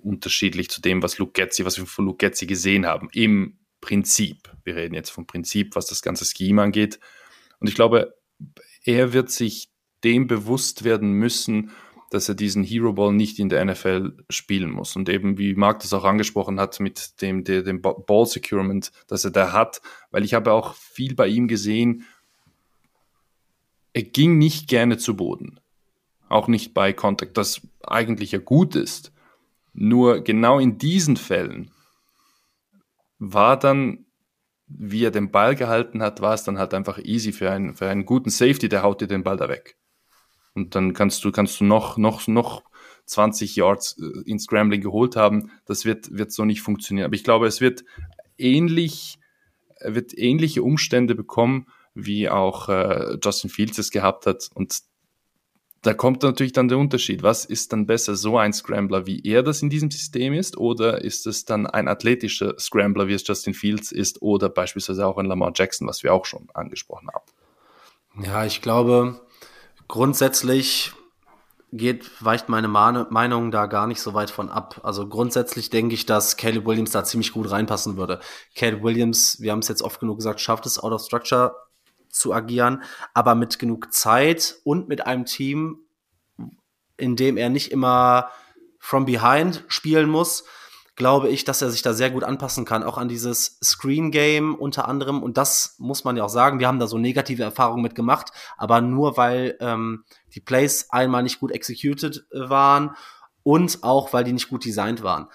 [0.02, 3.08] unterschiedlich zu dem, was Luke was wir von Luke gesehen haben.
[3.12, 4.50] Im Prinzip.
[4.64, 6.98] Wir reden jetzt vom Prinzip, was das ganze Scheme angeht.
[7.61, 8.14] Und ich glaube,
[8.84, 9.70] er wird sich
[10.04, 11.70] dem bewusst werden müssen,
[12.11, 14.96] dass er diesen Hero Ball nicht in der NFL spielen muss.
[14.96, 19.30] Und eben, wie Marc das auch angesprochen hat, mit dem, dem, Ball Securement, das er
[19.30, 22.04] da hat, weil ich habe auch viel bei ihm gesehen,
[23.92, 25.61] er ging nicht gerne zu Boden.
[26.28, 29.12] Auch nicht bei Contact, das eigentlich ja gut ist.
[29.80, 31.70] Nur genau in diesen Fällen
[33.20, 34.06] war dann,
[34.66, 37.88] wie er den Ball gehalten hat, war es dann halt einfach easy für einen, für
[37.88, 39.76] einen guten Safety, der haut dir den Ball da weg.
[40.52, 42.64] Und dann kannst du, kannst du noch, noch, noch
[43.04, 45.52] 20 Yards äh, in Scrambling geholt haben.
[45.64, 47.06] Das wird, wird so nicht funktionieren.
[47.06, 47.84] Aber ich glaube, es wird
[48.36, 49.20] ähnlich,
[49.80, 54.50] wird ähnliche Umstände bekommen, wie auch äh, Justin Fields es gehabt hat.
[54.54, 54.80] Und
[55.82, 57.22] da kommt natürlich dann der Unterschied.
[57.22, 61.02] Was ist dann besser, so ein Scrambler, wie er das in diesem System ist, oder
[61.02, 65.26] ist es dann ein athletischer Scrambler, wie es Justin Fields ist, oder beispielsweise auch ein
[65.26, 68.24] Lamar Jackson, was wir auch schon angesprochen haben?
[68.24, 69.20] Ja, ich glaube,
[69.86, 70.92] grundsätzlich
[71.72, 74.80] geht, weicht meine Meinung da gar nicht so weit von ab.
[74.82, 78.20] Also grundsätzlich denke ich, dass Caleb Williams da ziemlich gut reinpassen würde.
[78.54, 81.54] Caleb Williams, wir haben es jetzt oft genug gesagt, schafft es out of structure
[82.18, 82.83] zu agieren,
[83.14, 85.81] aber mit genug Zeit und mit einem Team,
[86.96, 88.31] in dem er nicht immer
[88.78, 90.44] from behind spielen muss,
[90.98, 94.57] glaube ich, dass er sich da sehr gut anpassen kann, auch an dieses Screen Game
[94.57, 95.22] unter anderem.
[95.22, 98.33] Und das muss man ja auch sagen, wir haben da so negative Erfahrungen mit gemacht,
[98.57, 100.04] aber nur weil ähm,
[100.35, 102.96] die Plays einmal nicht gut executed äh, waren
[103.44, 105.28] und auch weil die nicht gut designt waren.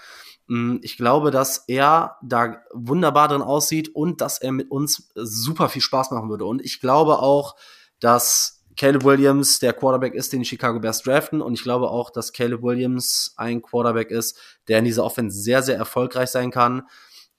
[0.48, 5.70] Mm, ich glaube, dass er da wunderbar drin aussieht und dass er mit uns super
[5.70, 6.46] viel Spaß machen würde.
[6.46, 7.56] Und ich glaube auch,
[8.00, 11.42] dass Caleb Williams der Quarterback ist, den die Chicago Bears draften.
[11.42, 15.62] Und ich glaube auch, dass Caleb Williams ein Quarterback ist, der in dieser Offense sehr,
[15.62, 16.84] sehr erfolgreich sein kann.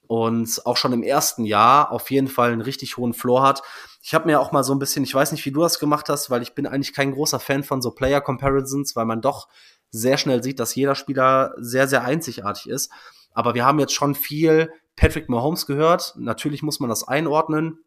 [0.07, 3.63] Und auch schon im ersten Jahr auf jeden Fall einen richtig hohen Floor hat.
[4.03, 6.11] Ich habe mir auch mal so ein bisschen, ich weiß nicht, wie du das gemacht
[6.11, 9.49] hast, weil ich bin eigentlich kein großer Fan von so Player Comparisons, weil man doch
[9.95, 12.91] sehr schnell sieht, dass jeder Spieler sehr, sehr einzigartig ist.
[13.33, 16.15] Aber wir haben jetzt schon viel Patrick Mahomes gehört.
[16.17, 17.79] Natürlich muss man das einordnen,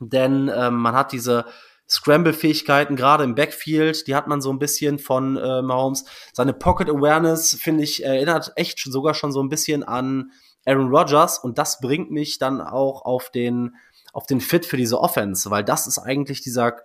[0.00, 1.46] denn ähm, man hat diese
[1.88, 6.04] Scramble-Fähigkeiten, gerade im Backfield, die hat man so ein bisschen von äh, Mahomes.
[6.32, 10.30] Seine Pocket Awareness, finde ich, erinnert echt sogar schon so ein bisschen an
[10.64, 13.74] Aaron Rodgers und das bringt mich dann auch auf den,
[14.12, 16.76] auf den Fit für diese Offense, weil das ist eigentlich dieser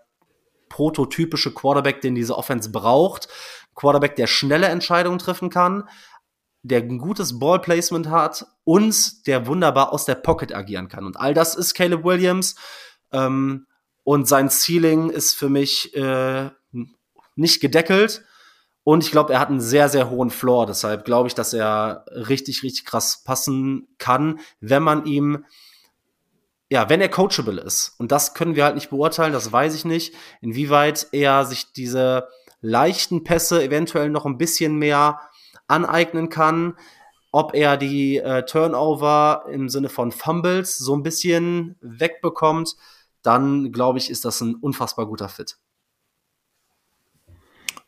[0.70, 3.28] prototypische Quarterback, den diese Offense braucht.
[3.76, 5.88] Quarterback, der schnelle Entscheidungen treffen kann,
[6.64, 11.06] der ein gutes Ballplacement hat und der wunderbar aus der Pocket agieren kann.
[11.06, 12.56] Und all das ist Caleb Williams.
[13.12, 13.68] Ähm,
[14.04, 16.50] und sein Ceiling ist für mich äh,
[17.36, 18.24] nicht gedeckelt.
[18.84, 20.68] Und ich glaube, er hat einen sehr, sehr hohen Floor.
[20.68, 25.46] Deshalb glaube ich, dass er richtig, richtig krass passen kann, wenn man ihm,
[26.70, 27.96] ja, wenn er coachable ist.
[27.98, 32.28] Und das können wir halt nicht beurteilen, das weiß ich nicht, inwieweit er sich diese
[32.66, 35.20] leichten Pässe eventuell noch ein bisschen mehr
[35.68, 36.76] aneignen kann,
[37.32, 42.76] ob er die äh, Turnover im Sinne von Fumbles so ein bisschen wegbekommt,
[43.22, 45.58] dann glaube ich, ist das ein unfassbar guter Fit.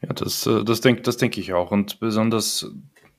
[0.02, 1.72] Ja, das, äh, das denke das denk ich auch.
[1.72, 2.70] Und besonders,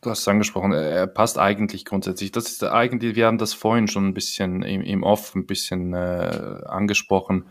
[0.01, 2.31] du hast es angesprochen, er passt eigentlich grundsätzlich.
[2.31, 5.95] Das ist eigentlich, wir haben das vorhin schon ein bisschen im, im Off ein bisschen
[5.95, 7.51] äh, angesprochen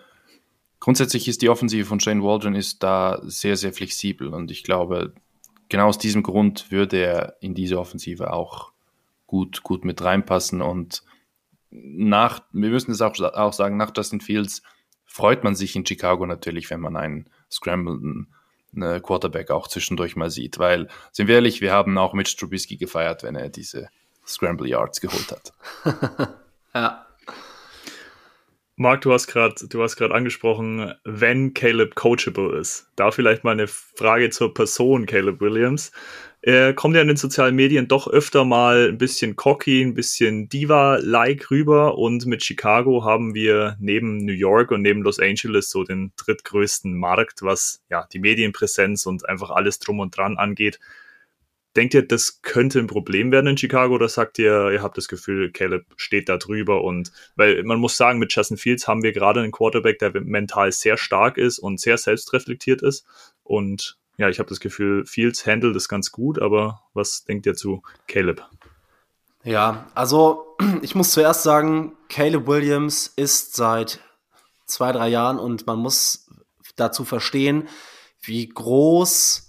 [0.88, 5.14] grundsätzlich ist die Offensive von Shane Waldron ist da sehr, sehr flexibel und ich glaube,
[5.68, 8.72] genau aus diesem Grund würde er in diese Offensive auch
[9.26, 11.04] gut, gut mit reinpassen und
[11.72, 14.64] nach, wir müssen es auch, auch sagen, nach Justin Fields
[15.04, 18.34] freut man sich in Chicago natürlich, wenn man einen scrambleden
[18.78, 22.78] äh, Quarterback auch zwischendurch mal sieht, weil, sind wir ehrlich, wir haben auch mit Trubisky
[22.78, 23.90] gefeiert, wenn er diese
[24.26, 25.52] Scramble Yards geholt hat.
[26.74, 27.07] ja.
[28.80, 32.88] Marc, du hast gerade, du hast gerade angesprochen, wenn Caleb coachable ist.
[32.96, 35.92] Da vielleicht mal eine Frage zur Person Caleb Williams.
[36.44, 40.48] Er kommt ja in den sozialen Medien doch öfter mal ein bisschen cocky, ein bisschen
[40.48, 45.84] Diva-like rüber und mit Chicago haben wir neben New York und neben Los Angeles so
[45.84, 50.80] den drittgrößten Markt, was ja die Medienpräsenz und einfach alles drum und dran angeht.
[51.76, 55.08] Denkt ihr, das könnte ein Problem werden in Chicago oder sagt ihr, ihr habt das
[55.08, 59.12] Gefühl, Caleb steht da drüber und weil man muss sagen, mit Justin Fields haben wir
[59.12, 63.06] gerade einen Quarterback, der mental sehr stark ist und sehr selbstreflektiert ist
[63.44, 67.54] und ja, ich habe das Gefühl, Fields handelt es ganz gut, aber was denkt ihr
[67.54, 68.44] zu Caleb?
[69.44, 74.00] Ja, also ich muss zuerst sagen, Caleb Williams ist seit
[74.66, 76.28] zwei, drei Jahren und man muss
[76.76, 77.68] dazu verstehen,
[78.22, 79.47] wie groß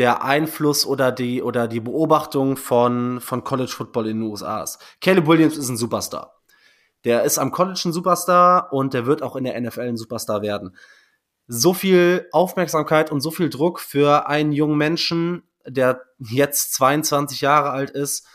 [0.00, 4.78] der Einfluss oder die, oder die Beobachtung von, von College Football in den USA ist.
[5.02, 6.40] Caleb Williams ist ein Superstar.
[7.04, 10.40] Der ist am College ein Superstar und der wird auch in der NFL ein Superstar
[10.40, 10.74] werden.
[11.48, 17.68] So viel Aufmerksamkeit und so viel Druck für einen jungen Menschen, der jetzt 22 Jahre
[17.68, 18.26] alt ist,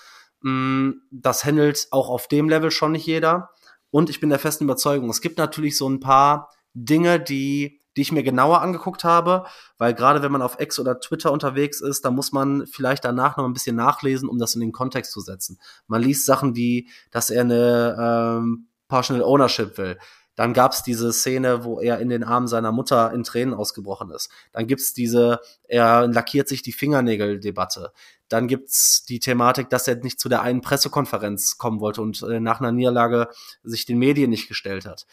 [0.41, 3.49] mm, das handelt auch auf dem Level schon nicht jeder.
[3.89, 8.01] Und ich bin der festen Überzeugung, es gibt natürlich so ein paar Dinge, die die
[8.01, 9.45] ich mir genauer angeguckt habe,
[9.77, 13.38] weil gerade wenn man auf X oder Twitter unterwegs ist, da muss man vielleicht danach
[13.38, 15.60] noch ein bisschen nachlesen, um das in den Kontext zu setzen.
[15.88, 19.97] Man liest Sachen wie, dass er eine ähm, Partial Ownership will.
[20.36, 24.29] Dann gab's diese Szene, wo er in den Armen seiner Mutter in Tränen ausgebrochen ist.
[24.51, 27.93] Dann gibt's diese, er lackiert sich die Fingernägel-Debatte.
[28.27, 32.41] Dann gibt's die Thematik, dass er nicht zu der einen Pressekonferenz kommen wollte und äh,
[32.41, 33.29] nach einer Niederlage
[33.63, 35.05] sich den Medien nicht gestellt hat.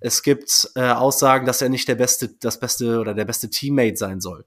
[0.00, 3.96] Es gibt äh, Aussagen, dass er nicht der beste, das beste oder der beste Teammate
[3.96, 4.44] sein soll.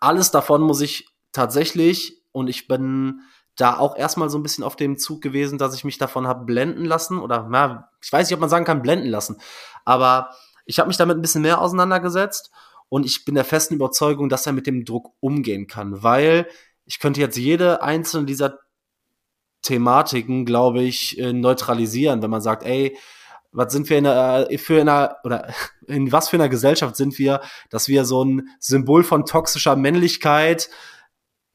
[0.00, 3.20] Alles davon muss ich tatsächlich, und ich bin
[3.56, 6.44] da auch erstmal so ein bisschen auf dem Zug gewesen, dass ich mich davon habe
[6.44, 9.40] blenden lassen oder na, ich weiß nicht, ob man sagen kann blenden lassen,
[9.84, 10.30] aber
[10.64, 12.50] ich habe mich damit ein bisschen mehr auseinandergesetzt
[12.88, 16.46] und ich bin der festen Überzeugung, dass er mit dem Druck umgehen kann, weil
[16.84, 18.60] ich könnte jetzt jede einzelne dieser
[19.62, 22.96] Thematiken, glaube ich, äh, neutralisieren, wenn man sagt, ey,
[23.52, 25.52] was sind wir in einer, äh, für einer, oder
[25.86, 30.68] in was für einer Gesellschaft sind wir, dass wir so ein Symbol von toxischer Männlichkeit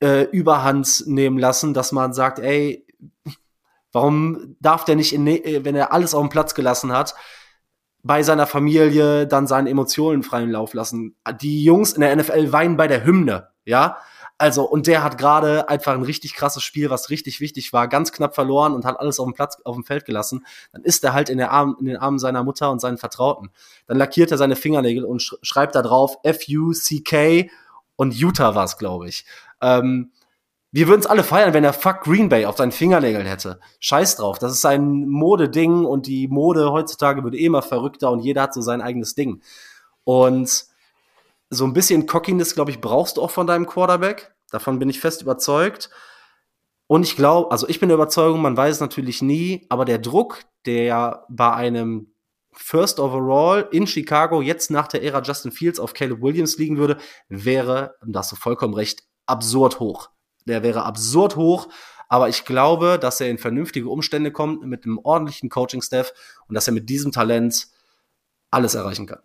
[0.01, 2.85] äh, überhand nehmen lassen, dass man sagt, ey,
[3.91, 7.15] warum darf der nicht, in, ne, äh, wenn er alles auf den Platz gelassen hat,
[8.05, 11.15] bei seiner Familie dann seine Emotionen freien Lauf lassen?
[11.41, 13.97] Die Jungs in der NFL weinen bei der Hymne, ja?
[14.37, 18.11] Also, und der hat gerade einfach ein richtig krasses Spiel, was richtig wichtig war, ganz
[18.11, 20.45] knapp verloren und hat alles auf dem Platz, auf dem Feld gelassen.
[20.71, 23.51] Dann ist er halt in, der Arm, in den Armen seiner Mutter und seinen Vertrauten.
[23.87, 27.49] Dann lackiert er seine Fingernägel und sch schreibt da drauf F-U-C-K
[27.95, 29.25] und Utah war's, glaube ich.
[29.61, 30.11] Ähm,
[30.71, 33.59] wir würden es alle feiern, wenn er Fuck Green Bay auf seinen Fingernägeln hätte.
[33.79, 34.39] Scheiß drauf.
[34.39, 38.55] Das ist ein Modeding und die Mode heutzutage wird eh immer verrückter und jeder hat
[38.55, 39.43] so sein eigenes Ding.
[40.03, 40.65] Und
[41.53, 44.33] so ein bisschen Cockiness, glaube ich, brauchst du auch von deinem Quarterback.
[44.51, 45.89] Davon bin ich fest überzeugt.
[46.87, 49.99] Und ich glaube, also ich bin der Überzeugung, man weiß es natürlich nie, aber der
[49.99, 52.13] Druck, der bei einem
[52.51, 56.97] First Overall in Chicago jetzt nach der Ära Justin Fields auf Caleb Williams liegen würde,
[57.29, 60.09] wäre, und da hast du vollkommen recht, absurd hoch.
[60.45, 61.69] Der wäre absurd hoch,
[62.09, 66.13] aber ich glaube, dass er in vernünftige Umstände kommt mit einem ordentlichen Coaching-Staff
[66.47, 67.67] und dass er mit diesem Talent
[68.51, 69.21] alles erreichen kann.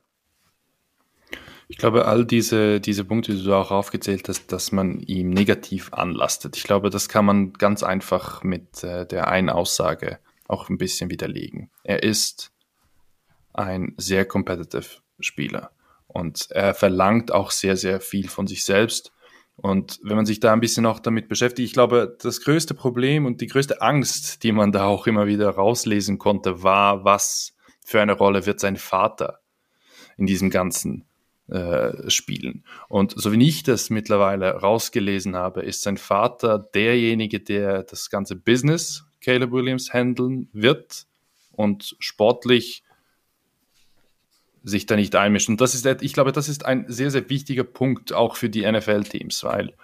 [1.70, 5.92] Ich glaube, all diese, diese Punkte, die du auch aufgezählt hast, dass man ihm negativ
[5.92, 6.56] anlastet.
[6.56, 11.10] Ich glaube, das kann man ganz einfach mit äh, der einen Aussage auch ein bisschen
[11.10, 11.70] widerlegen.
[11.84, 12.52] Er ist
[13.52, 15.70] ein sehr competitive Spieler
[16.06, 19.12] und er verlangt auch sehr, sehr viel von sich selbst.
[19.56, 23.26] Und wenn man sich da ein bisschen auch damit beschäftigt, ich glaube, das größte Problem
[23.26, 27.54] und die größte Angst, die man da auch immer wieder rauslesen konnte, war, was
[27.84, 29.40] für eine Rolle wird sein Vater
[30.16, 31.07] in diesem ganzen
[31.48, 32.64] äh, spielen.
[32.88, 38.36] Und so wie ich das mittlerweile rausgelesen habe, ist sein Vater derjenige, der das ganze
[38.36, 41.06] Business Caleb Williams handeln wird
[41.52, 42.84] und sportlich
[44.62, 45.54] sich da nicht einmischen.
[45.54, 48.70] Und das ist, ich glaube, das ist ein sehr, sehr wichtiger Punkt auch für die
[48.70, 49.74] NFL-Teams, weil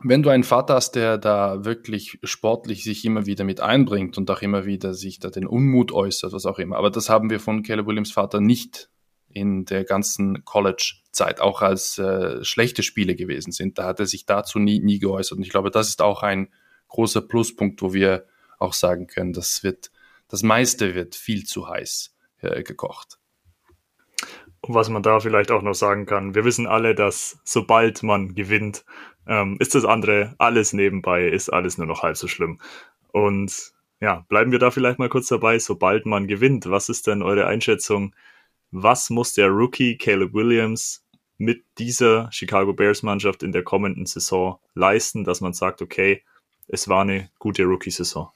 [0.00, 4.30] wenn du einen Vater hast, der da wirklich sportlich sich immer wieder mit einbringt und
[4.30, 7.40] auch immer wieder sich da den Unmut äußert, was auch immer, aber das haben wir
[7.40, 8.90] von Caleb Williams Vater nicht
[9.28, 13.78] in der ganzen College-Zeit, auch als äh, schlechte Spiele gewesen sind.
[13.78, 15.38] Da hat er sich dazu nie, nie geäußert.
[15.38, 16.48] Und ich glaube, das ist auch ein
[16.88, 18.26] großer Pluspunkt, wo wir
[18.58, 19.90] auch sagen können, das wird,
[20.28, 23.18] das meiste wird viel zu heiß äh, gekocht.
[24.60, 28.34] Und was man da vielleicht auch noch sagen kann, wir wissen alle, dass sobald man
[28.34, 28.84] gewinnt,
[29.26, 32.60] ähm, ist das andere alles nebenbei, ist alles nur noch halb so schlimm.
[33.12, 36.68] Und ja, bleiben wir da vielleicht mal kurz dabei, sobald man gewinnt.
[36.68, 38.14] Was ist denn eure Einschätzung?
[38.70, 41.04] Was muss der Rookie Caleb Williams
[41.38, 46.22] mit dieser Chicago Bears Mannschaft in der kommenden Saison leisten, dass man sagt, okay,
[46.66, 48.30] es war eine gute Rookie-Saison?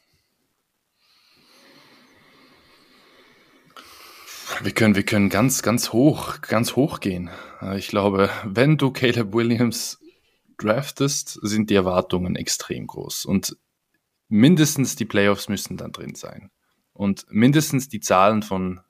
[4.62, 7.30] Wir können, wir können ganz, ganz hoch, ganz hoch gehen.
[7.76, 9.98] Ich glaube, wenn du Caleb Williams
[10.58, 13.24] draftest, sind die Erwartungen extrem groß.
[13.24, 13.56] Und
[14.28, 16.50] mindestens die Playoffs müssen dann drin sein.
[16.92, 18.80] Und mindestens die Zahlen von,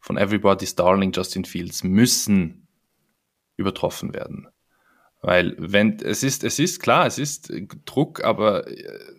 [0.00, 2.68] von Everybody's Darling Justin Fields müssen
[3.56, 4.48] übertroffen werden.
[5.20, 7.52] Weil wenn es ist, es ist klar, es ist
[7.84, 8.64] Druck, aber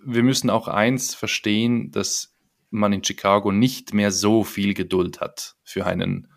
[0.06, 2.34] wir müssen auch eins verstehen, dass
[2.70, 6.28] man in Chicago nicht mehr so viel Geduld hat für einen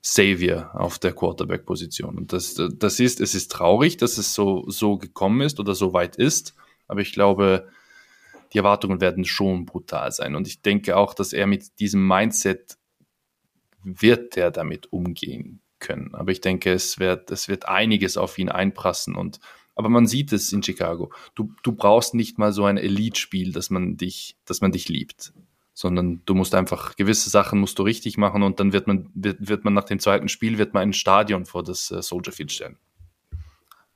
[0.00, 2.16] Savior auf der Quarterback-Position.
[2.16, 5.92] Und das, das ist, es ist traurig, dass es so, so gekommen ist oder so
[5.92, 6.54] weit ist.
[6.86, 7.68] Aber ich glaube,
[8.52, 10.34] die Erwartungen werden schon brutal sein.
[10.34, 12.77] Und ich denke auch, dass er mit diesem Mindset
[14.00, 16.14] wird er damit umgehen können.
[16.14, 19.40] Aber ich denke, es wird, es wird einiges auf ihn einprassen und
[19.74, 21.12] aber man sieht es in Chicago.
[21.36, 25.32] Du, du brauchst nicht mal so ein Elite-Spiel, dass man dich, dass man dich liebt,
[25.72, 29.48] sondern du musst einfach gewisse Sachen musst du richtig machen und dann wird man, wird,
[29.48, 32.50] wird man nach dem zweiten Spiel wird man ein Stadion vor das äh, Soldier Field
[32.50, 32.76] stellen.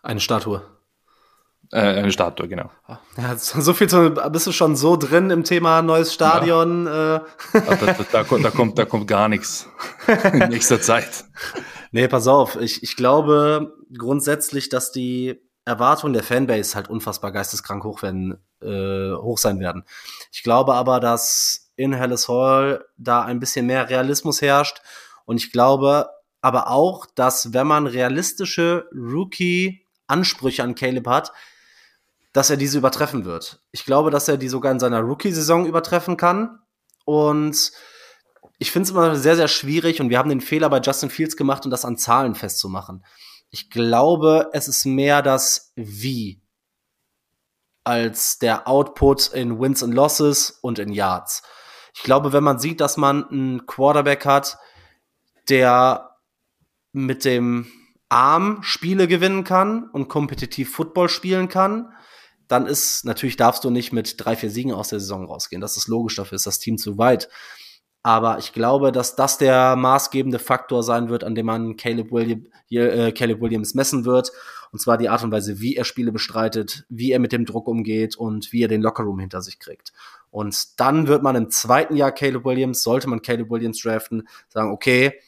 [0.04, 0.62] Eine Statue.
[1.72, 2.70] Äh, Statue, genau.
[3.16, 6.84] Ja, so viel zu, bist du schon so drin im Thema neues Stadion.
[6.84, 7.16] Ja.
[7.16, 7.20] Äh.
[7.54, 9.68] Da, da, da, da, kommt, da kommt gar nichts
[10.32, 11.24] in nächster Zeit.
[11.94, 12.56] Nee, pass auf.
[12.56, 19.12] Ich, ich glaube grundsätzlich, dass die Erwartungen der Fanbase halt unfassbar geisteskrank hoch, werden, äh,
[19.14, 19.84] hoch sein werden.
[20.32, 24.80] Ich glaube aber, dass in Hallis Hall da ein bisschen mehr Realismus herrscht.
[25.26, 26.08] Und ich glaube
[26.40, 31.32] aber auch, dass wenn man realistische Rookie-Ansprüche an Caleb hat,
[32.32, 33.60] dass er diese übertreffen wird.
[33.72, 36.60] Ich glaube, dass er die sogar in seiner Rookie-Saison übertreffen kann.
[37.04, 37.72] Und
[38.58, 41.36] ich finde es immer sehr, sehr schwierig und wir haben den Fehler bei Justin Fields
[41.36, 43.04] gemacht, um das an Zahlen festzumachen.
[43.50, 46.40] Ich glaube, es ist mehr das Wie
[47.84, 51.42] als der Output in Wins and Losses und in Yards.
[51.94, 54.58] Ich glaube, wenn man sieht, dass man einen Quarterback hat,
[55.48, 56.16] der
[56.92, 57.66] mit dem
[58.08, 61.92] Arm Spiele gewinnen kann und kompetitiv Football spielen kann,
[62.48, 65.60] dann ist, natürlich darfst du nicht mit drei, vier Siegen aus der Saison rausgehen.
[65.60, 67.28] Das ist logisch, dafür ist das Team zu weit.
[68.04, 72.46] Aber ich glaube, dass das der maßgebende Faktor sein wird, an dem man Caleb, William,
[72.70, 74.32] äh, Caleb Williams messen wird.
[74.72, 77.68] Und zwar die Art und Weise, wie er Spiele bestreitet, wie er mit dem Druck
[77.68, 79.92] umgeht und wie er den Lockerroom hinter sich kriegt.
[80.30, 84.72] Und dann wird man im zweiten Jahr Caleb Williams, sollte man Caleb Williams draften, sagen,
[84.72, 85.20] okay,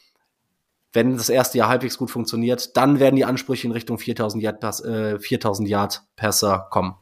[0.91, 4.63] wenn das erste Jahr halbwegs gut funktioniert, dann werden die Ansprüche in Richtung 4000 Yard,
[4.83, 6.95] äh, 4000 Yard Passer kommen.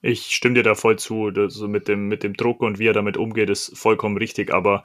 [0.00, 1.30] Ich stimme dir da voll zu.
[1.34, 4.52] Also mit, dem, mit dem Druck und wie er damit umgeht, ist vollkommen richtig.
[4.52, 4.84] Aber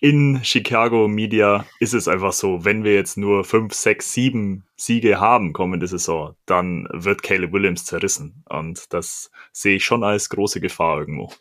[0.00, 5.20] in Chicago Media ist es einfach so, wenn wir jetzt nur fünf, sechs, sieben Siege
[5.20, 8.44] haben kommende Saison, dann wird Caleb Williams zerrissen.
[8.48, 11.32] Und das sehe ich schon als große Gefahr irgendwo.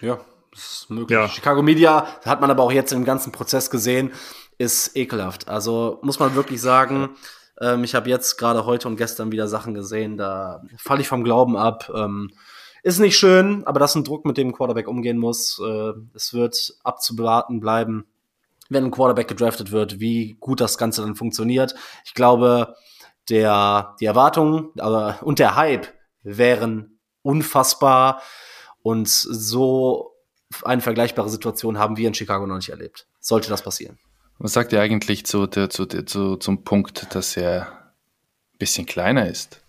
[0.00, 0.20] Ja,
[0.52, 1.10] das ist möglich.
[1.10, 1.28] Ja.
[1.28, 4.12] Chicago Media, hat man aber auch jetzt im ganzen Prozess gesehen,
[4.58, 5.48] ist ekelhaft.
[5.48, 7.10] Also muss man wirklich sagen, ja
[7.60, 11.24] ähm, ich habe jetzt gerade heute und gestern wieder Sachen gesehen, da falle ich vom
[11.24, 11.90] Glauben ab.
[11.94, 12.30] Ähm,
[12.82, 15.60] ist nicht schön, aber das ist ein Druck, mit dem ein Quarterback umgehen muss.
[15.64, 18.06] Äh, es wird abzuwarten bleiben,
[18.68, 21.74] wenn ein Quarterback gedraftet wird, wie gut das Ganze dann funktioniert.
[22.04, 22.76] Ich glaube,
[23.28, 25.88] der, die Erwartungen aber, und der Hype
[26.22, 28.22] wären unfassbar
[28.82, 30.14] und so
[30.62, 33.06] eine vergleichbare Situation haben wir in Chicago noch nicht erlebt.
[33.20, 33.98] Sollte das passieren.
[34.40, 37.66] Was sagt ihr eigentlich zu, der, zu, der, zu, zum Punkt, dass er
[38.54, 39.64] ein bisschen kleiner ist?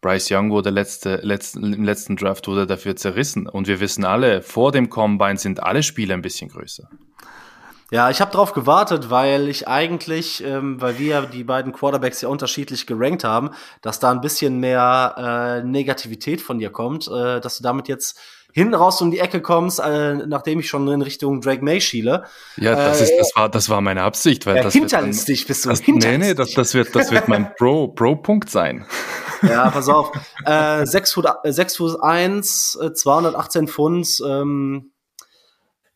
[0.00, 3.46] Bryce Young wurde letzte, letzte, im letzten Draft wurde dafür zerrissen.
[3.46, 6.88] Und wir wissen alle, vor dem Combine sind alle Spieler ein bisschen größer.
[7.92, 12.28] Ja, ich habe drauf gewartet, weil ich eigentlich, ähm, weil wir die beiden Quarterbacks ja
[12.28, 13.50] unterschiedlich gerankt haben,
[13.82, 15.14] dass da ein bisschen mehr
[15.62, 18.18] äh, Negativität von dir kommt, äh, dass du damit jetzt
[18.52, 22.24] hinten raus um die Ecke kommst, äh, nachdem ich schon in Richtung Drake May schiele.
[22.56, 24.46] Ja, das, ist, das, war, das war meine Absicht.
[24.46, 25.70] Weil äh, das hinterlistig bist du.
[25.70, 25.86] Das.
[25.86, 28.86] Nee, nee, das, das, wird, das wird mein Pro-Punkt Pro sein.
[29.42, 30.12] Ja, pass auf.
[30.44, 34.92] Äh, 6 Fuß, 6 Fuß 1, 218 Pfund, ähm,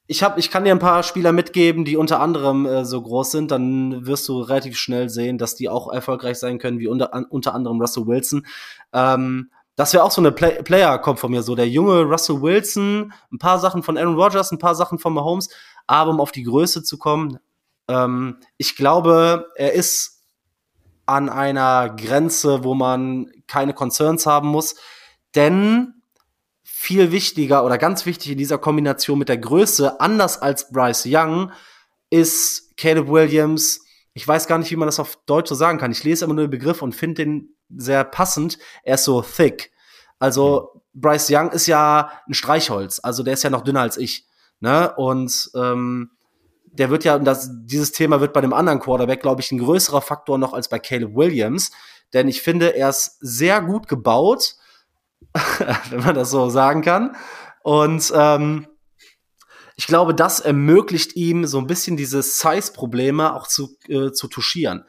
[0.07, 3.31] ich, hab, ich kann dir ein paar Spieler mitgeben, die unter anderem äh, so groß
[3.31, 7.27] sind, dann wirst du relativ schnell sehen, dass die auch erfolgreich sein können, wie unter,
[7.31, 8.47] unter anderem Russell Wilson.
[8.93, 11.55] Ähm, das wäre auch so eine Play Player kommt von mir so.
[11.55, 15.49] Der junge Russell Wilson, ein paar Sachen von Aaron Rodgers, ein paar Sachen von Mahomes,
[15.87, 17.39] aber um auf die Größe zu kommen,
[17.89, 20.23] ähm, ich glaube, er ist
[21.07, 24.77] an einer Grenze, wo man keine Concerns haben muss,
[25.35, 26.03] denn
[26.63, 31.53] viel wichtiger oder ganz wichtig in dieser Kombination mit der Größe, anders als Bryce Young,
[32.11, 33.85] ist Caleb Williams.
[34.13, 35.91] Ich weiß gar nicht, wie man das auf Deutsch so sagen kann.
[35.91, 38.59] Ich lese immer nur den Begriff und finde den sehr passend.
[38.83, 39.73] Er ist so thick.
[40.19, 43.01] Also Bryce Young ist ja ein Streichholz.
[43.03, 44.27] Also der ist ja noch dünner als ich.
[44.61, 44.95] Ne?
[44.97, 46.11] Und ähm,
[46.65, 50.01] der wird ja, das, dieses Thema wird bei dem anderen Quarterback, glaube ich, ein größerer
[50.01, 51.71] Faktor noch als bei Caleb Williams.
[52.13, 54.57] Denn ich finde, er ist sehr gut gebaut,
[55.91, 57.17] wenn man das so sagen kann.
[57.63, 58.67] Und ähm,
[59.77, 64.85] ich glaube, das ermöglicht ihm so ein bisschen diese Size-Probleme auch zu, äh, zu touchieren.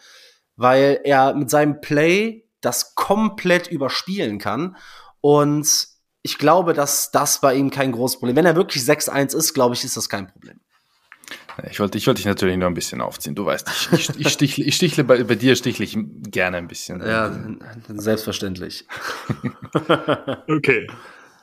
[0.56, 4.76] Weil er mit seinem Play das komplett überspielen kann.
[5.22, 5.88] Und
[6.22, 8.36] ich glaube, dass das bei ihm kein großes Problem.
[8.36, 10.60] Wenn er wirklich 6-1 ist, glaube ich, ist das kein Problem.
[11.70, 13.34] Ich wollte, ich wollte dich natürlich nur ein bisschen aufziehen.
[13.34, 15.98] Du weißt, ich, ich, ich stichle, ich stichle bei, bei dir stichle ich
[16.30, 17.00] gerne ein bisschen.
[17.00, 17.32] Ja,
[17.88, 18.86] selbstverständlich.
[20.50, 20.88] okay.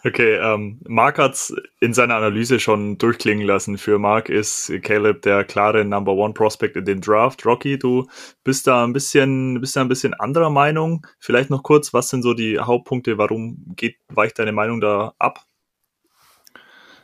[0.05, 3.79] Okay, ähm, Mark hat's in seiner Analyse schon durchklingen lassen.
[3.79, 7.47] Für Mark ist Caleb der klare Number One Prospect in den Draft.
[7.47, 8.09] Rocky, du
[8.43, 11.07] bist da ein bisschen, bist da ein bisschen anderer Meinung.
[11.21, 13.17] Vielleicht noch kurz, was sind so die Hauptpunkte?
[13.17, 15.47] Warum geht, weicht deine Meinung da ab?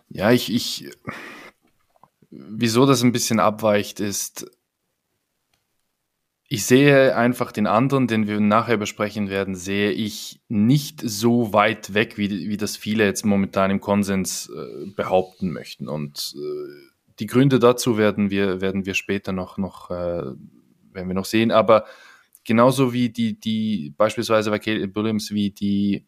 [0.09, 0.90] Ja, ich, ich,
[2.30, 4.51] wieso das ein bisschen abweicht, ist,
[6.51, 11.92] ich sehe einfach den anderen, den wir nachher besprechen werden, sehe ich nicht so weit
[11.92, 15.88] weg, wie, wie das viele jetzt momentan im Konsens äh, behaupten möchten.
[15.88, 16.88] Und äh,
[17.18, 21.51] die Gründe dazu werden wir, werden wir später noch, noch, äh, werden wir noch sehen.
[21.51, 21.84] Aber
[22.44, 26.07] genauso wie die, die beispielsweise bei Caleb Williams, wie die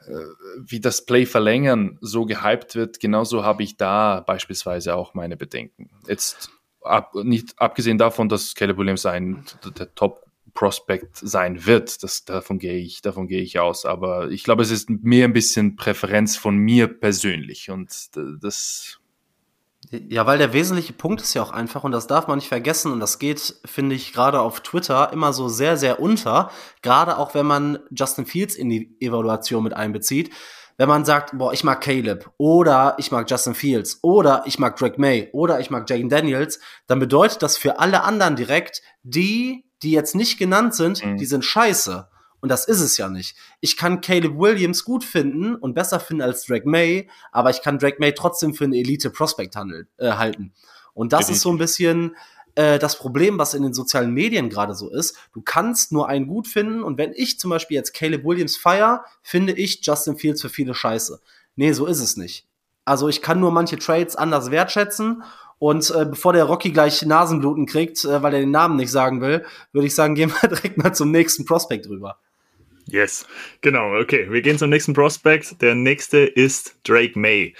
[0.00, 0.12] äh,
[0.58, 5.88] wie das Play verlängern so gehypt wird, genauso habe ich da beispielsweise auch meine Bedenken.
[6.08, 6.50] Jetzt
[6.84, 9.44] ab, nicht abgesehen davon, dass Caleb Williams ein
[9.78, 13.86] der Top Prospect sein wird, das, davon gehe ich, davon gehe ich aus.
[13.86, 17.90] Aber ich glaube, es ist mehr ein bisschen Präferenz von mir persönlich und
[18.40, 18.98] das.
[19.90, 22.92] Ja, weil der wesentliche Punkt ist ja auch einfach, und das darf man nicht vergessen,
[22.92, 26.50] und das geht, finde ich, gerade auf Twitter immer so sehr, sehr unter,
[26.82, 30.30] gerade auch wenn man Justin Fields in die Evaluation mit einbezieht
[30.76, 34.76] wenn man sagt, boah, ich mag Caleb oder ich mag Justin Fields oder ich mag
[34.76, 39.64] Drake May oder ich mag Jaden Daniels, dann bedeutet das für alle anderen direkt, die,
[39.82, 41.16] die jetzt nicht genannt sind, mhm.
[41.16, 42.08] die sind scheiße.
[42.40, 43.36] Und das ist es ja nicht.
[43.60, 47.78] Ich kann Caleb Williams gut finden und besser finden als Drake May, aber ich kann
[47.78, 49.54] Drake May trotzdem für einen Elite-Prospect
[49.98, 50.52] äh, halten.
[50.92, 51.36] Und das Definitiv.
[51.36, 52.16] ist so ein bisschen,
[52.54, 55.16] äh, das Problem, was in den sozialen Medien gerade so ist.
[55.32, 59.04] Du kannst nur einen gut finden und wenn ich zum Beispiel jetzt Caleb Williams feier,
[59.22, 61.20] finde ich Justin Fields für viele Scheiße.
[61.56, 62.46] Nee, so ist es nicht.
[62.84, 65.22] Also ich kann nur manche Trades anders wertschätzen
[65.58, 69.20] und äh, bevor der Rocky gleich Nasenbluten kriegt, äh, weil er den Namen nicht sagen
[69.20, 72.18] will, würde ich sagen, gehen wir direkt mal zum nächsten Prospect rüber.
[72.86, 73.26] Yes,
[73.60, 74.26] genau, okay.
[74.30, 75.62] Wir gehen zum nächsten Prospect.
[75.62, 77.54] Der nächste ist Drake May.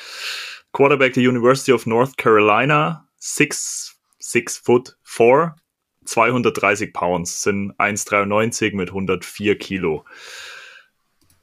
[0.73, 5.57] Quarterback der University of North Carolina, six six foot four,
[6.05, 10.05] 230 Pounds, sind 1,93 mit 104 Kilo.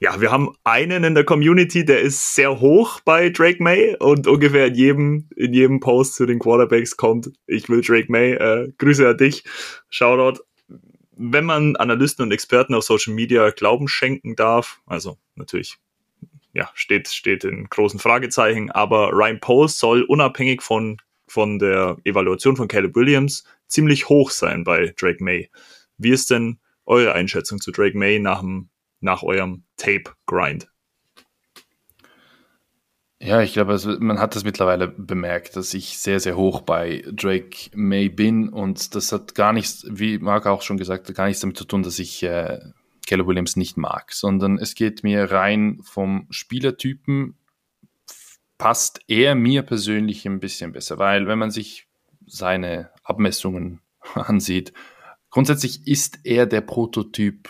[0.02, 4.26] Ja, wir haben einen in der Community, der ist sehr hoch bei Drake May und
[4.26, 8.72] ungefähr in jedem, in jedem Post zu den Quarterbacks kommt, ich will Drake May, äh,
[8.78, 9.44] Grüße an dich,
[9.90, 10.42] Shoutout.
[11.22, 15.76] Wenn man Analysten und Experten auf Social Media Glauben schenken darf, also natürlich,
[16.54, 20.96] ja, steht, steht in großen Fragezeichen, aber Ryan Post soll unabhängig von
[21.30, 25.48] von der Evaluation von Caleb Williams ziemlich hoch sein bei Drake May.
[25.96, 28.68] Wie ist denn eure Einschätzung zu Drake May nach, dem,
[28.98, 30.68] nach eurem Tape-Grind?
[33.20, 37.04] Ja, ich glaube, also man hat das mittlerweile bemerkt, dass ich sehr, sehr hoch bei
[37.12, 41.26] Drake May bin und das hat gar nichts, wie Marc auch schon gesagt hat, gar
[41.26, 42.58] nichts damit zu tun, dass ich äh,
[43.06, 47.36] Caleb Williams nicht mag, sondern es geht mir rein vom Spielertypen
[48.60, 51.88] passt er mir persönlich ein bisschen besser, weil wenn man sich
[52.26, 53.80] seine Abmessungen
[54.14, 54.74] ansieht,
[55.30, 57.48] grundsätzlich ist er der Prototyp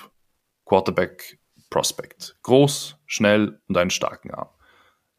[0.64, 2.36] Quarterback Prospect.
[2.42, 4.50] Groß, schnell und einen starken Arm.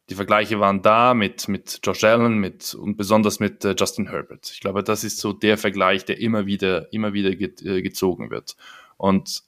[0.08, 4.50] Die Vergleiche waren da mit, mit Josh Allen mit, und besonders mit äh, Justin Herbert.
[4.50, 8.30] Ich glaube, das ist so der Vergleich, der immer wieder, immer wieder ge äh, gezogen
[8.30, 8.56] wird.
[8.96, 9.42] Und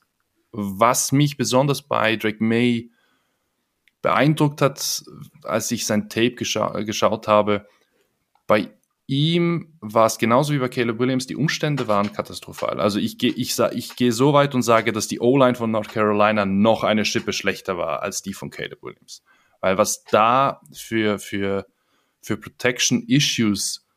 [0.51, 2.91] was mich besonders bei Drake May
[4.05, 5.03] beeindruckt hat,
[5.41, 7.65] als ich sein Tape gescha geschaut habe,
[8.45, 8.69] bei
[9.07, 12.79] ihm war es genauso wie bei Caleb Williams, die Umstände waren katastrophal.
[12.79, 15.89] Also ich gehe ich, ich geh so weit und sage, dass die O-Line von North
[15.89, 19.23] Carolina noch eine Schippe schlechter war als die von Caleb Williams.
[19.59, 21.65] Weil was da für, für,
[22.21, 23.87] für Protection Issues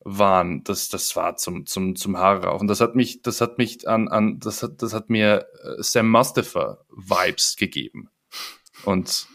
[0.00, 2.60] waren, das, das war zum, zum, zum Haare rauf.
[2.60, 5.82] Und das hat mich, das hat mich an, an das hat, das hat mir äh,
[5.82, 8.10] Sam Mustafa Vibes gegeben.
[8.84, 9.26] Und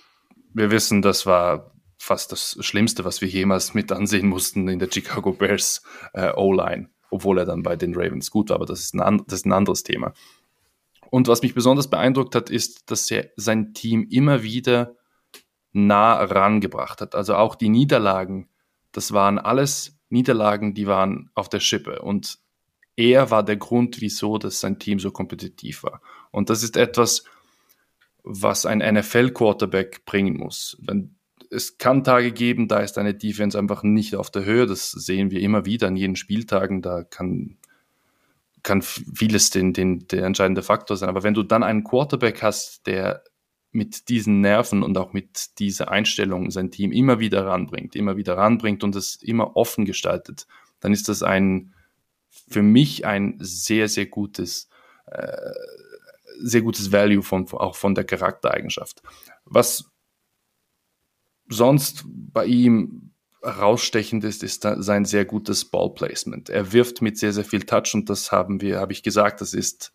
[0.53, 4.89] wir wissen, das war fast das Schlimmste, was wir jemals mit ansehen mussten in der
[4.91, 5.81] Chicago Bears
[6.13, 9.39] äh, O-Line, obwohl er dann bei den Ravens gut war, aber das ist, ein, das
[9.39, 10.13] ist ein anderes Thema.
[11.09, 14.95] Und was mich besonders beeindruckt hat, ist, dass er sein Team immer wieder
[15.71, 17.15] nah rangebracht hat.
[17.15, 18.49] Also auch die Niederlagen,
[18.91, 22.01] das waren alles Niederlagen, die waren auf der Schippe.
[22.01, 22.39] Und
[22.95, 26.01] er war der Grund, wieso dass sein Team so kompetitiv war.
[26.31, 27.25] Und das ist etwas,
[28.25, 30.77] was ein NFL-Quarterback bringen muss.
[31.51, 34.65] Es kann Tage geben, da ist eine Defense einfach nicht auf der Höhe.
[34.65, 36.81] Das sehen wir immer wieder an jeden Spieltagen.
[36.81, 37.57] Da kann,
[38.63, 41.07] kann vieles den, den, der entscheidende Faktor sein.
[41.07, 43.23] Aber wenn du dann einen Quarterback hast, der
[43.75, 48.37] mit diesen Nerven und auch mit dieser Einstellung sein Team immer wieder ranbringt, immer wieder
[48.37, 50.47] ranbringt und es immer offen gestaltet,
[50.79, 51.73] dann ist das ein,
[52.29, 54.69] für mich ein sehr, sehr gutes,
[55.07, 55.51] äh,
[56.39, 59.01] sehr gutes Value von, auch von der Charaktereigenschaft.
[59.45, 59.91] Was
[61.47, 63.11] sonst bei ihm
[63.41, 66.49] herausstechend ist, ist sein sehr gutes Ballplacement.
[66.49, 69.53] Er wirft mit sehr, sehr viel Touch und das haben wir, habe ich gesagt, das
[69.53, 69.93] ist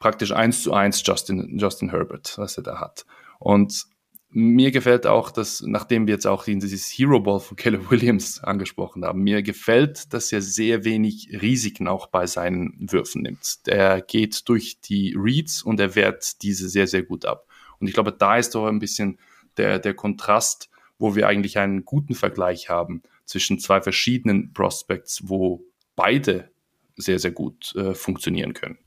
[0.00, 3.06] praktisch eins zu eins Justin, Justin Herbert, was er da hat.
[3.38, 3.86] Und
[4.32, 9.04] mir gefällt auch, dass, nachdem wir jetzt auch dieses Hero Ball von Caleb Williams angesprochen
[9.04, 13.58] haben, mir gefällt, dass er sehr wenig Risiken auch bei seinen Würfen nimmt.
[13.66, 17.46] Er geht durch die Reads und er wehrt diese sehr, sehr gut ab.
[17.80, 19.18] Und ich glaube, da ist doch ein bisschen
[19.56, 25.64] der, der Kontrast, wo wir eigentlich einen guten Vergleich haben zwischen zwei verschiedenen Prospects, wo
[25.96, 26.50] beide
[26.96, 28.78] sehr, sehr gut äh, funktionieren können.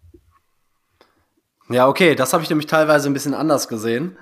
[1.69, 4.17] Ja, okay, das habe ich nämlich teilweise ein bisschen anders gesehen.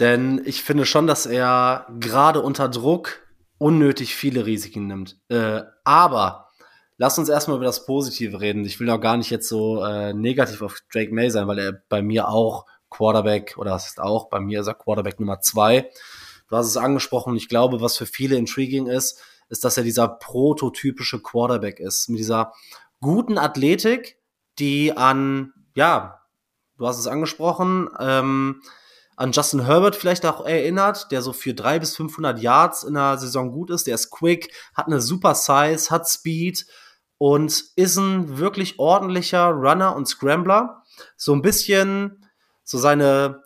[0.00, 3.20] Denn ich finde schon, dass er gerade unter Druck
[3.58, 5.18] unnötig viele Risiken nimmt.
[5.28, 6.48] Äh, aber
[6.96, 8.64] lass uns erstmal über das Positive reden.
[8.64, 11.72] Ich will auch gar nicht jetzt so äh, negativ auf Drake May sein, weil er
[11.90, 15.90] bei mir auch Quarterback, oder das ist auch, bei mir ist er Quarterback Nummer zwei.
[16.48, 20.08] Du hast es angesprochen, ich glaube, was für viele intriguing ist, ist, dass er dieser
[20.08, 22.08] prototypische Quarterback ist.
[22.08, 22.52] Mit dieser
[23.00, 24.18] guten Athletik,
[24.58, 26.22] die an, ja,
[26.78, 28.62] du hast es angesprochen, ähm,
[29.20, 33.18] an Justin Herbert vielleicht auch erinnert, der so für drei bis 500 Yards in der
[33.18, 33.86] Saison gut ist.
[33.86, 36.64] Der ist quick, hat eine super Size, hat Speed
[37.18, 40.84] und ist ein wirklich ordentlicher Runner und Scrambler.
[41.18, 42.30] So ein bisschen
[42.64, 43.42] so seine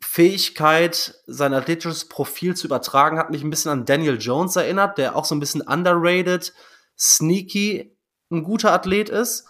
[0.00, 5.14] Fähigkeit, sein athletisches Profil zu übertragen, hat mich ein bisschen an Daniel Jones erinnert, der
[5.14, 6.52] auch so ein bisschen underrated,
[6.98, 7.96] sneaky,
[8.32, 9.46] ein guter Athlet ist.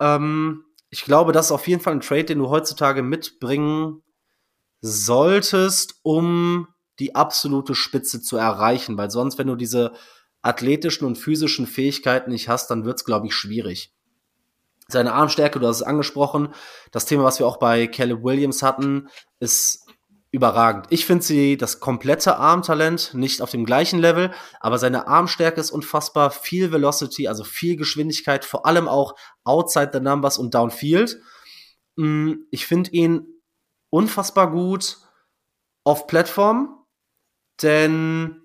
[0.00, 4.03] Ähm, ich glaube, das ist auf jeden Fall ein Trade, den du heutzutage mitbringen
[4.86, 6.68] solltest, um
[6.98, 9.92] die absolute Spitze zu erreichen, weil sonst, wenn du diese
[10.42, 13.94] athletischen und physischen Fähigkeiten nicht hast, dann wird es, glaube ich, schwierig.
[14.86, 16.50] Seine Armstärke, du hast es angesprochen.
[16.92, 19.08] Das Thema, was wir auch bei Caleb Williams hatten,
[19.40, 19.86] ist
[20.30, 20.86] überragend.
[20.90, 25.70] Ich finde sie das komplette Armtalent nicht auf dem gleichen Level, aber seine Armstärke ist
[25.70, 26.30] unfassbar.
[26.30, 29.14] Viel Velocity, also viel Geschwindigkeit, vor allem auch
[29.44, 31.18] outside the numbers und downfield.
[31.96, 33.33] Mm, ich finde ihn
[33.94, 34.98] unfassbar gut
[35.84, 36.84] auf Plattform,
[37.62, 38.42] denn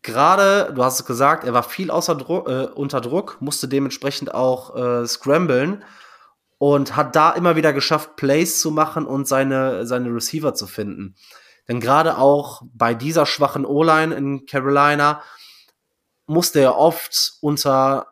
[0.00, 4.32] gerade, du hast es gesagt, er war viel außer Dru äh, unter Druck, musste dementsprechend
[4.32, 5.84] auch äh, scramblen
[6.56, 11.16] und hat da immer wieder geschafft, Plays zu machen und seine, seine Receiver zu finden.
[11.68, 15.22] Denn gerade auch bei dieser schwachen O-Line in Carolina
[16.26, 18.06] musste er oft unter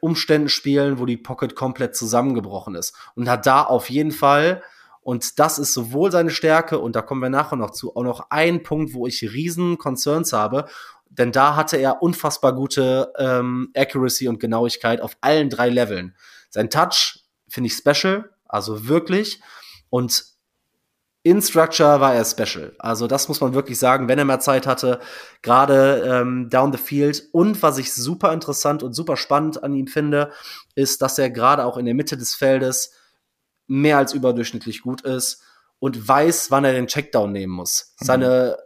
[0.00, 2.94] Umständen spielen, wo die Pocket komplett zusammengebrochen ist.
[3.16, 4.62] Und hat da auf jeden Fall,
[5.06, 8.26] und das ist sowohl seine Stärke, und da kommen wir nachher noch zu, auch noch
[8.30, 10.66] ein Punkt, wo ich riesen Concerns habe
[11.08, 16.14] denn da hatte er unfassbar gute ähm, Accuracy und Genauigkeit auf allen drei Leveln.
[16.50, 19.40] Sein Touch finde ich special, also wirklich.
[19.88, 20.24] Und
[21.22, 22.74] in Structure war er special.
[22.78, 25.00] Also das muss man wirklich sagen, wenn er mehr Zeit hatte,
[25.42, 27.24] gerade ähm, down the field.
[27.32, 30.30] Und was ich super interessant und super spannend an ihm finde,
[30.74, 32.92] ist, dass er gerade auch in der Mitte des Feldes
[33.66, 35.42] mehr als überdurchschnittlich gut ist
[35.78, 37.94] und weiß, wann er den Checkdown nehmen muss.
[38.00, 38.04] Mhm.
[38.04, 38.56] Seine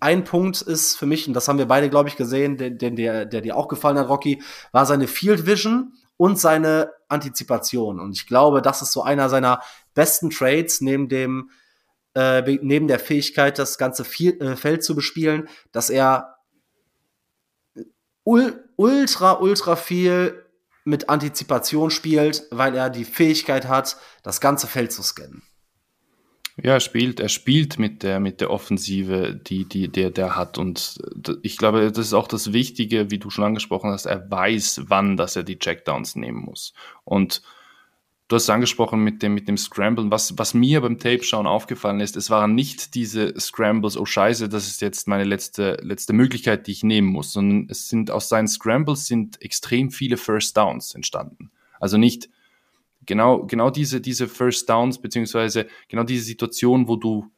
[0.00, 2.96] ein Punkt ist für mich, und das haben wir beide, glaube ich, gesehen, den, den,
[2.96, 4.42] der, der dir auch gefallen hat, Rocky,
[4.72, 8.00] war seine Field Vision und seine Antizipation.
[8.00, 9.60] Und ich glaube, das ist so einer seiner
[9.94, 11.50] besten Trades neben dem,
[12.14, 16.36] äh, neben der Fähigkeit, das ganze viel, äh, Feld zu bespielen, dass er
[18.24, 20.39] ultra, ultra viel
[20.84, 25.42] mit Antizipation spielt, weil er die Fähigkeit hat, das ganze Feld zu scannen.
[26.62, 30.58] Ja, er spielt, er spielt mit der, mit der Offensive, die, die, der, der hat.
[30.58, 30.98] Und
[31.42, 34.06] ich glaube, das ist auch das Wichtige, wie du schon angesprochen hast.
[34.06, 36.74] Er weiß, wann, dass er die Checkdowns nehmen muss.
[37.04, 37.42] Und
[38.30, 40.12] Du hast angesprochen mit dem, mit dem Scramblen.
[40.12, 44.68] Was, was mir beim Tape-Schauen aufgefallen ist, es waren nicht diese Scrambles, oh scheiße, das
[44.68, 48.46] ist jetzt meine letzte, letzte Möglichkeit, die ich nehmen muss, sondern es sind aus seinen
[48.46, 51.50] Scrambles sind extrem viele First Downs entstanden.
[51.80, 52.30] Also nicht
[53.04, 57.32] genau, genau diese, diese First Downs, beziehungsweise genau diese Situation, wo du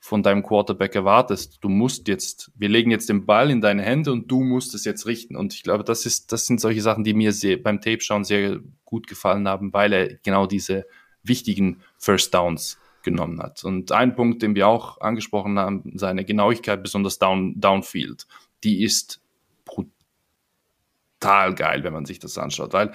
[0.00, 1.58] von deinem Quarterback erwartest.
[1.60, 4.84] Du musst jetzt, wir legen jetzt den Ball in deine Hände und du musst es
[4.84, 5.36] jetzt richten.
[5.36, 8.24] Und ich glaube, das ist, das sind solche Sachen, die mir sehr, beim Tape schauen
[8.24, 10.86] sehr gut gefallen haben, weil er genau diese
[11.22, 13.64] wichtigen First Downs genommen hat.
[13.64, 18.26] Und ein Punkt, den wir auch angesprochen haben, seine Genauigkeit, besonders down, downfield,
[18.64, 19.20] die ist
[19.64, 22.92] brutal geil, wenn man sich das anschaut, weil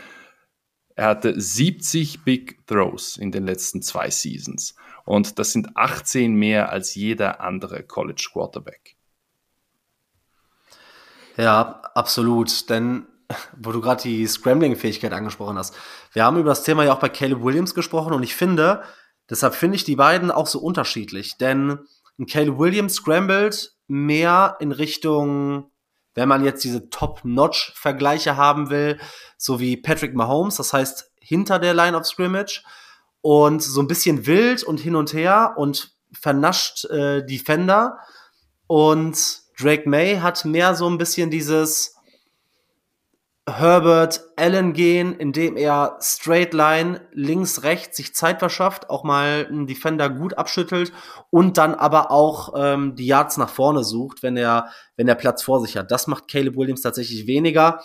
[0.96, 4.76] er hatte 70 Big Throws in den letzten zwei Seasons.
[5.06, 8.96] Und das sind 18 mehr als jeder andere College Quarterback.
[11.38, 12.70] Ja, absolut.
[12.70, 13.08] Denn,
[13.58, 15.76] wo du gerade die Scrambling-Fähigkeit angesprochen hast,
[16.14, 18.84] wir haben über das Thema ja auch bei Caleb Williams gesprochen und ich finde,
[19.30, 21.38] deshalb finde ich die beiden auch so unterschiedlich.
[21.38, 21.80] Denn
[22.30, 25.72] Caleb Williams scrambled mehr in Richtung,
[26.16, 29.00] wenn man jetzt diese Top-Notch-Vergleiche haben will,
[29.38, 32.64] so wie Patrick Mahomes, das heißt hinter der Line of Scrimmage
[33.22, 38.00] und so ein bisschen wild und hin und her und vernascht äh, Defender.
[38.68, 39.18] Und
[39.58, 41.93] Drake May hat mehr so ein bisschen dieses
[43.46, 49.68] Herbert Allen gehen, indem er straight line links, rechts sich Zeit verschafft, auch mal einen
[49.68, 50.94] Defender gut abschüttelt
[51.30, 55.44] und dann aber auch ähm, die Yards nach vorne sucht, wenn er, wenn er Platz
[55.44, 55.92] vor sich hat.
[55.92, 57.82] Das macht Caleb Williams tatsächlich weniger.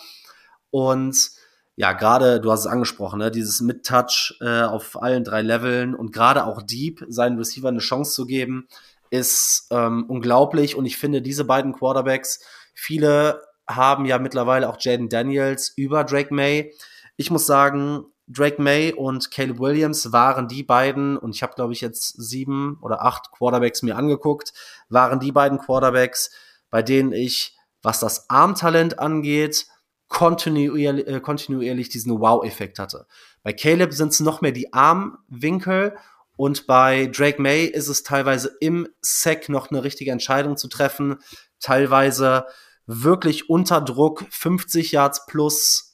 [0.71, 1.31] Und
[1.75, 6.13] ja, gerade, du hast es angesprochen, ne, dieses Mid-Touch äh, auf allen drei Leveln und
[6.13, 8.67] gerade auch Deep seinen Receiver eine Chance zu geben,
[9.09, 10.75] ist ähm, unglaublich.
[10.75, 12.39] Und ich finde, diese beiden Quarterbacks,
[12.73, 16.73] viele haben ja mittlerweile auch Jaden Daniels über Drake May.
[17.17, 21.73] Ich muss sagen, Drake May und Caleb Williams waren die beiden, und ich habe, glaube
[21.73, 24.53] ich, jetzt sieben oder acht Quarterbacks mir angeguckt,
[24.89, 26.31] waren die beiden Quarterbacks,
[26.69, 29.67] bei denen ich, was das Armtalent angeht,
[30.09, 33.07] kontinuierlich, äh, kontinuierlich diesen Wow-Effekt hatte.
[33.43, 35.95] Bei Caleb sind es noch mehr die Armwinkel
[36.35, 41.17] und bei Drake May ist es teilweise im Sack noch eine richtige Entscheidung zu treffen,
[41.59, 42.45] teilweise
[42.91, 45.85] wirklich unter Druck 50 Yards plus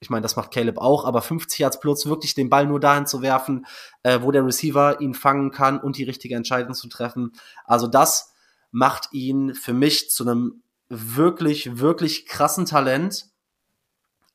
[0.00, 3.06] ich meine, das macht Caleb auch, aber 50 Yards plus wirklich den Ball nur dahin
[3.06, 3.66] zu werfen,
[4.04, 7.32] äh, wo der Receiver ihn fangen kann und die richtige Entscheidung zu treffen.
[7.64, 8.32] Also das
[8.70, 13.26] macht ihn für mich zu einem wirklich, wirklich krassen Talent.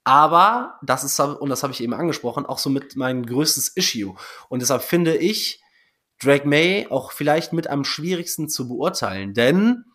[0.04, 4.16] Aber das ist, und das habe ich eben angesprochen, auch so mit mein größtes Issue.
[4.50, 5.62] Und deshalb finde ich
[6.22, 9.34] Drake May auch vielleicht mit am schwierigsten zu beurteilen.
[9.34, 9.86] Denn,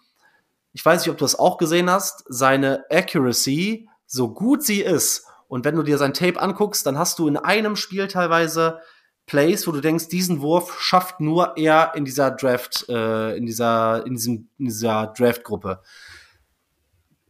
[0.73, 5.25] ich weiß nicht, ob du das auch gesehen hast, seine Accuracy, so gut sie ist,
[5.49, 8.81] und wenn du dir sein Tape anguckst, dann hast du in einem Spiel teilweise
[9.27, 14.07] Plays, wo du denkst, diesen Wurf schafft nur er in dieser Draft, äh, in dieser,
[14.07, 15.83] in diesem, in dieser Draft-Gruppe.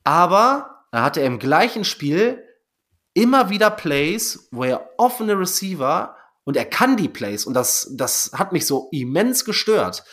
[0.05, 2.45] Aber er hatte im gleichen Spiel
[3.14, 8.32] immer wieder Plays, wo er offene Receiver und er kann die Plays und das, das
[8.34, 10.05] hat mich so immens gestört.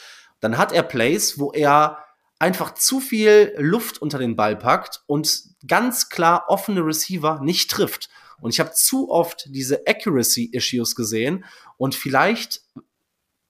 [0.41, 2.04] Dann hat er Plays, wo er
[2.39, 8.09] einfach zu viel Luft unter den Ball packt und ganz klar offene Receiver nicht trifft.
[8.41, 11.45] Und ich habe zu oft diese Accuracy-Issues gesehen
[11.77, 12.61] und vielleicht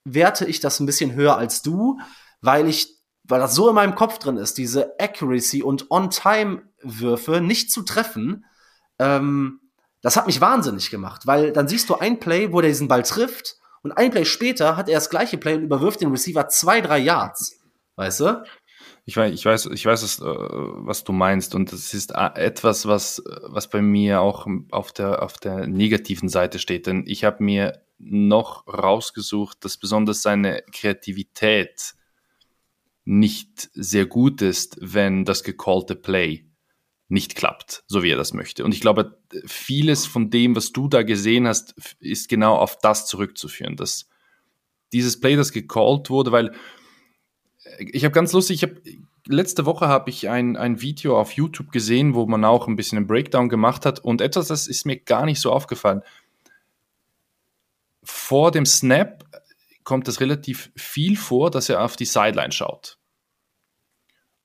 [0.04, 2.00] werte ich das ein bisschen höher als du,
[2.42, 7.72] weil ich, weil das so in meinem Kopf drin ist, diese Accuracy und On-Time-Würfe nicht
[7.72, 8.46] zu treffen,
[9.00, 9.60] ähm,
[10.02, 13.02] das hat mich wahnsinnig gemacht, weil dann siehst du ein Play, wo der diesen Ball
[13.02, 16.82] trifft und ein Play später hat er das gleiche Play und überwirft den Receiver zwei,
[16.82, 17.60] drei Yards.
[17.96, 18.44] Weißt du?
[19.08, 22.30] Ich weiß, ich weiß, ich weiß, was, äh, was du meinst und es ist äh,
[22.36, 27.24] etwas, was, was bei mir auch auf der, auf der negativen Seite steht, denn ich
[27.24, 31.94] habe mir noch rausgesucht, dass besonders seine Kreativität
[33.06, 36.48] nicht sehr gut ist, wenn das gecallte Play
[37.08, 38.66] nicht klappt, so wie er das möchte.
[38.66, 43.06] Und ich glaube, vieles von dem, was du da gesehen hast, ist genau auf das
[43.06, 44.10] zurückzuführen, dass
[44.92, 46.56] dieses Play, das gecallt wurde, weil
[47.78, 48.82] ich habe ganz lustig, ich habe
[49.28, 52.98] letzte Woche habe ich ein, ein Video auf YouTube gesehen, wo man auch ein bisschen
[52.98, 56.02] einen Breakdown gemacht hat und etwas, das ist mir gar nicht so aufgefallen.
[58.04, 59.24] Vor dem Snap
[59.84, 62.98] kommt es relativ viel vor, dass er auf die Sideline schaut.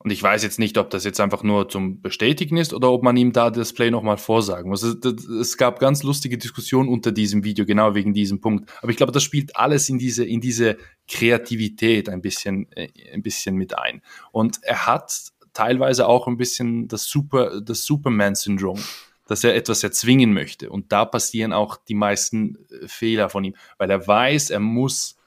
[0.03, 3.03] Und ich weiß jetzt nicht, ob das jetzt einfach nur zum Bestätigen ist oder ob
[3.03, 4.83] man ihm da das Play nochmal vorsagen muss.
[4.83, 8.73] Es gab ganz lustige Diskussionen unter diesem Video, genau wegen diesem Punkt.
[8.81, 13.21] Aber ich glaube, das spielt alles in diese, in diese Kreativität ein bisschen, äh, ein
[13.23, 14.01] bisschen mit ein.
[14.33, 18.81] Und er hat teilweise auch ein bisschen das Super, das Superman-Syndrom,
[19.27, 20.71] dass er etwas erzwingen möchte.
[20.71, 25.19] Und da passieren auch die meisten äh, Fehler von ihm, weil er weiß, er muss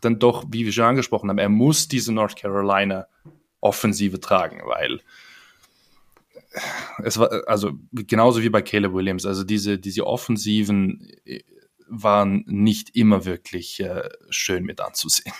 [0.00, 3.06] dann doch, wie wir schon angesprochen haben, er muss diese North Carolina
[3.60, 5.00] Offensive tragen, weil
[7.02, 11.42] es war, also genauso wie bei Caleb Williams, also diese, diese Offensiven äh,
[11.88, 15.34] waren nicht immer wirklich äh, schön mit anzusehen.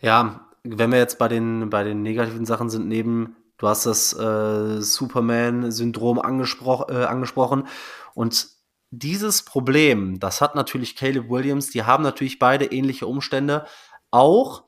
[0.00, 4.12] Ja, wenn wir jetzt bei den, bei den negativen Sachen sind, neben, du hast das
[4.12, 7.66] äh, Superman-Syndrom angespro äh, angesprochen
[8.14, 8.48] und
[8.90, 13.66] dieses Problem, das hat natürlich Caleb Williams, die haben natürlich beide ähnliche Umstände
[14.10, 14.64] auch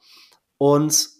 [0.58, 1.17] und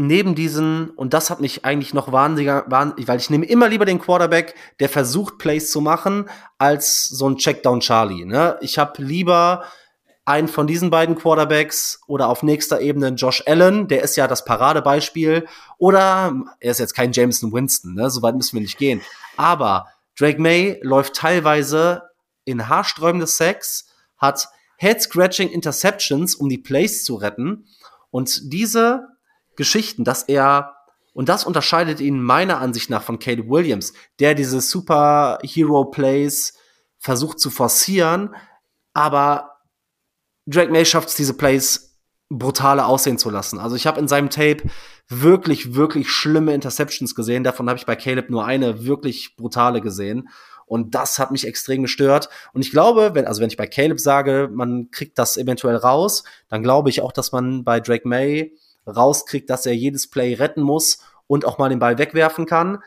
[0.00, 3.84] neben diesen, und das hat mich eigentlich noch wahnsinniger, wahnsinnig, weil ich nehme immer lieber
[3.84, 6.28] den Quarterback, der versucht, Plays zu machen,
[6.58, 8.24] als so ein Checkdown Charlie.
[8.24, 8.56] Ne?
[8.62, 9.64] Ich habe lieber
[10.24, 14.44] einen von diesen beiden Quarterbacks oder auf nächster Ebene Josh Allen, der ist ja das
[14.44, 15.46] Paradebeispiel,
[15.76, 18.10] oder er ist jetzt kein Jameson Winston, ne?
[18.10, 19.02] so weit müssen wir nicht gehen.
[19.36, 19.86] Aber
[20.18, 22.02] Drake May läuft teilweise
[22.44, 23.86] in haarsträubende Sex,
[24.16, 24.48] hat
[24.78, 27.66] Head-Scratching Interceptions, um die Plays zu retten.
[28.10, 29.08] Und diese
[29.60, 30.74] Geschichten, dass er,
[31.12, 36.54] und das unterscheidet ihn meiner Ansicht nach von Caleb Williams, der diese Superhero-Plays
[36.98, 38.34] versucht zu forcieren,
[38.94, 39.58] aber
[40.46, 41.98] Drake May schafft es, diese Plays
[42.30, 43.58] brutaler aussehen zu lassen.
[43.58, 44.62] Also ich habe in seinem Tape
[45.08, 47.44] wirklich, wirklich schlimme Interceptions gesehen.
[47.44, 50.30] Davon habe ich bei Caleb nur eine wirklich brutale gesehen.
[50.64, 52.30] Und das hat mich extrem gestört.
[52.54, 56.24] Und ich glaube, wenn, also wenn ich bei Caleb sage, man kriegt das eventuell raus,
[56.48, 58.56] dann glaube ich auch, dass man bei Drake May
[58.86, 62.82] rauskriegt, dass er jedes Play retten muss und auch mal den Ball wegwerfen kann.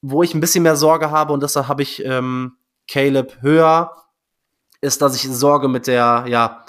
[0.00, 2.56] Wo ich ein bisschen mehr Sorge habe, und deshalb habe ich ähm,
[2.88, 3.92] Caleb höher,
[4.80, 6.64] ist, dass ich Sorge mit der, ja,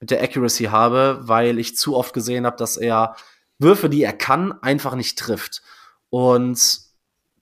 [0.00, 3.16] mit der Accuracy habe, weil ich zu oft gesehen habe, dass er
[3.58, 5.62] Würfe, die er kann, einfach nicht trifft.
[6.10, 6.80] Und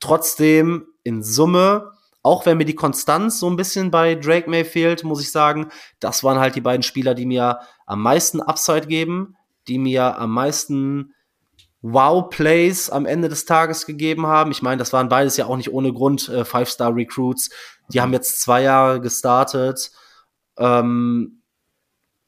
[0.01, 1.93] trotzdem in Summe,
[2.23, 5.69] auch wenn mir die Konstanz so ein bisschen bei Drake May fehlt, muss ich sagen,
[6.01, 9.37] das waren halt die beiden Spieler, die mir am meisten Upside geben
[9.69, 11.15] die mir am meisten
[11.83, 14.51] Wow-Plays am Ende des Tages gegeben haben.
[14.51, 17.51] Ich meine, das waren beides ja auch nicht ohne Grund äh, Five-Star-Recruits.
[17.89, 19.91] Die haben jetzt zwei Jahre gestartet.
[20.57, 21.43] Ähm,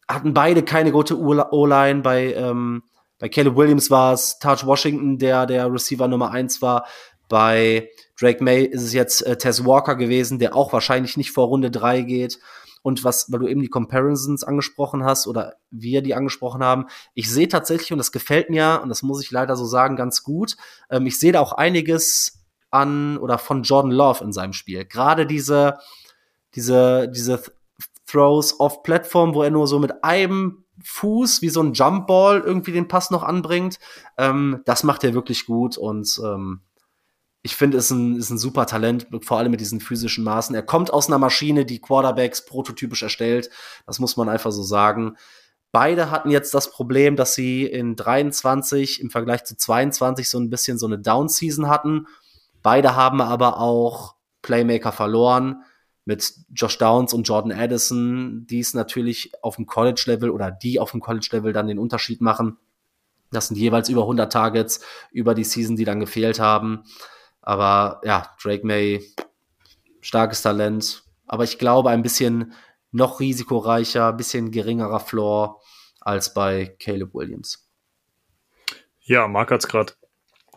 [0.06, 2.02] hatten beide keine gute O-Line.
[2.02, 2.82] Bei, ähm,
[3.18, 6.86] bei Caleb Williams war es Taj Washington, der der Receiver Nummer eins war.
[7.28, 7.88] Bei
[8.20, 11.70] Drake May ist es jetzt äh, Tess Walker gewesen, der auch wahrscheinlich nicht vor Runde
[11.70, 12.38] drei geht.
[12.86, 17.28] Und was, weil du eben die Comparisons angesprochen hast oder wir die angesprochen haben, ich
[17.28, 20.56] sehe tatsächlich, und das gefällt mir, und das muss ich leider so sagen, ganz gut,
[20.88, 24.84] ähm, ich sehe da auch einiges an oder von Jordan Love in seinem Spiel.
[24.84, 25.78] Gerade diese,
[26.54, 27.42] diese, diese
[28.06, 32.70] Throws off Platform, wo er nur so mit einem Fuß wie so ein Jumpball irgendwie
[32.70, 33.80] den Pass noch anbringt.
[34.16, 36.60] Ähm, das macht er wirklich gut und ähm,
[37.46, 40.52] ich finde, ist ein, ist ein super Talent, vor allem mit diesen physischen Maßen.
[40.56, 43.50] Er kommt aus einer Maschine, die Quarterbacks prototypisch erstellt.
[43.86, 45.16] Das muss man einfach so sagen.
[45.70, 50.50] Beide hatten jetzt das Problem, dass sie in 23 im Vergleich zu 22 so ein
[50.50, 52.08] bisschen so eine Down-Season hatten.
[52.64, 55.62] Beide haben aber auch Playmaker verloren
[56.04, 60.90] mit Josh Downs und Jordan Addison, die es natürlich auf dem College-Level oder die auf
[60.90, 62.58] dem College-Level dann den Unterschied machen.
[63.30, 64.80] Das sind jeweils über 100 Targets
[65.12, 66.82] über die Season, die dann gefehlt haben.
[67.46, 69.02] Aber ja, Drake May,
[70.00, 71.04] starkes Talent.
[71.26, 72.52] Aber ich glaube, ein bisschen
[72.90, 75.62] noch risikoreicher, ein bisschen geringerer Floor
[76.00, 77.70] als bei Caleb Williams.
[79.00, 79.94] Ja, Marc hat es gerade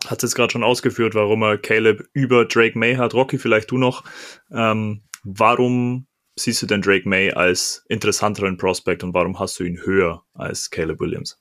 [0.06, 3.12] hat jetzt gerade schon ausgeführt, warum er Caleb über Drake May hat.
[3.12, 4.02] Rocky, vielleicht du noch.
[4.50, 9.84] Ähm, warum siehst du denn Drake May als interessanteren Prospect und warum hast du ihn
[9.84, 11.38] höher als Caleb Williams?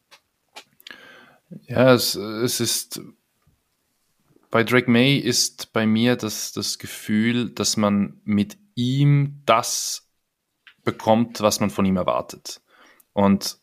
[1.68, 3.02] Ja, es, es ist
[4.52, 10.10] bei Drake May ist bei mir das, das Gefühl, dass man mit ihm das
[10.84, 12.62] bekommt, was man von ihm erwartet.
[13.14, 13.60] Und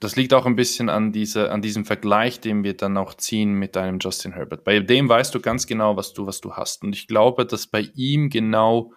[0.00, 3.52] das liegt auch ein bisschen an, diese, an diesem Vergleich, den wir dann auch ziehen
[3.52, 4.64] mit einem Justin Herbert.
[4.64, 6.82] Bei dem weißt du ganz genau, was du, was du hast.
[6.82, 8.94] Und ich glaube, dass bei ihm genau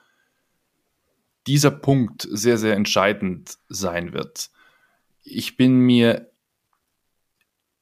[1.46, 4.50] dieser Punkt sehr, sehr entscheidend sein wird.
[5.24, 6.32] Ich bin mir,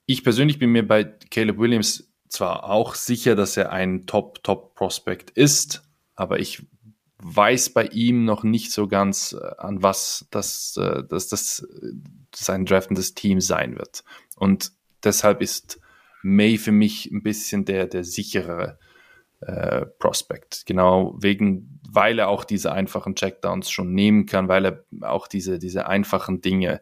[0.08, 5.84] ich persönlich bin mir bei Caleb Williams zwar auch sicher, dass er ein Top-Top-Prospect ist,
[6.16, 6.66] aber ich
[7.18, 11.68] weiß bei ihm noch nicht so ganz, äh, an was das, das, das
[12.34, 14.04] sein draftendes Team sein wird.
[14.36, 14.72] Und
[15.04, 15.80] deshalb ist
[16.24, 18.80] May für mich ein bisschen der, der sicherere
[19.42, 20.66] äh, Prospect.
[20.66, 25.60] Genau wegen, weil er auch diese einfachen Checkdowns schon nehmen kann, weil er auch diese,
[25.60, 26.82] diese einfachen Dinge,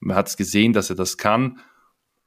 [0.00, 1.60] man hat es gesehen, dass er das kann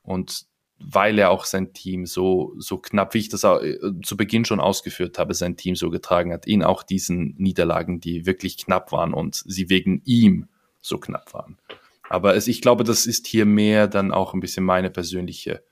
[0.01, 0.47] und
[0.79, 4.45] weil er auch sein Team so, so knapp, wie ich das auch, äh, zu Beginn
[4.45, 8.91] schon ausgeführt habe, sein Team so getragen hat, in auch diesen Niederlagen, die wirklich knapp
[8.91, 10.47] waren und sie wegen ihm
[10.81, 11.57] so knapp waren.
[12.09, 15.63] Aber es, ich glaube, das ist hier mehr dann auch ein bisschen meine persönliche,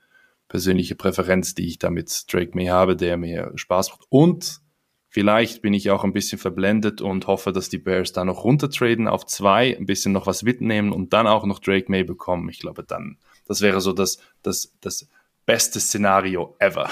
[0.48, 4.04] persönliche Präferenz, die ich da mit Drake May habe, der mir Spaß macht.
[4.10, 4.60] Und
[5.08, 9.08] vielleicht bin ich auch ein bisschen verblendet und hoffe, dass die Bears da noch runtertraden
[9.08, 12.48] auf zwei, ein bisschen noch was mitnehmen und dann auch noch Drake May bekommen.
[12.50, 15.08] Ich glaube, dann, das wäre so das, das, das
[15.46, 16.90] beste Szenario ever.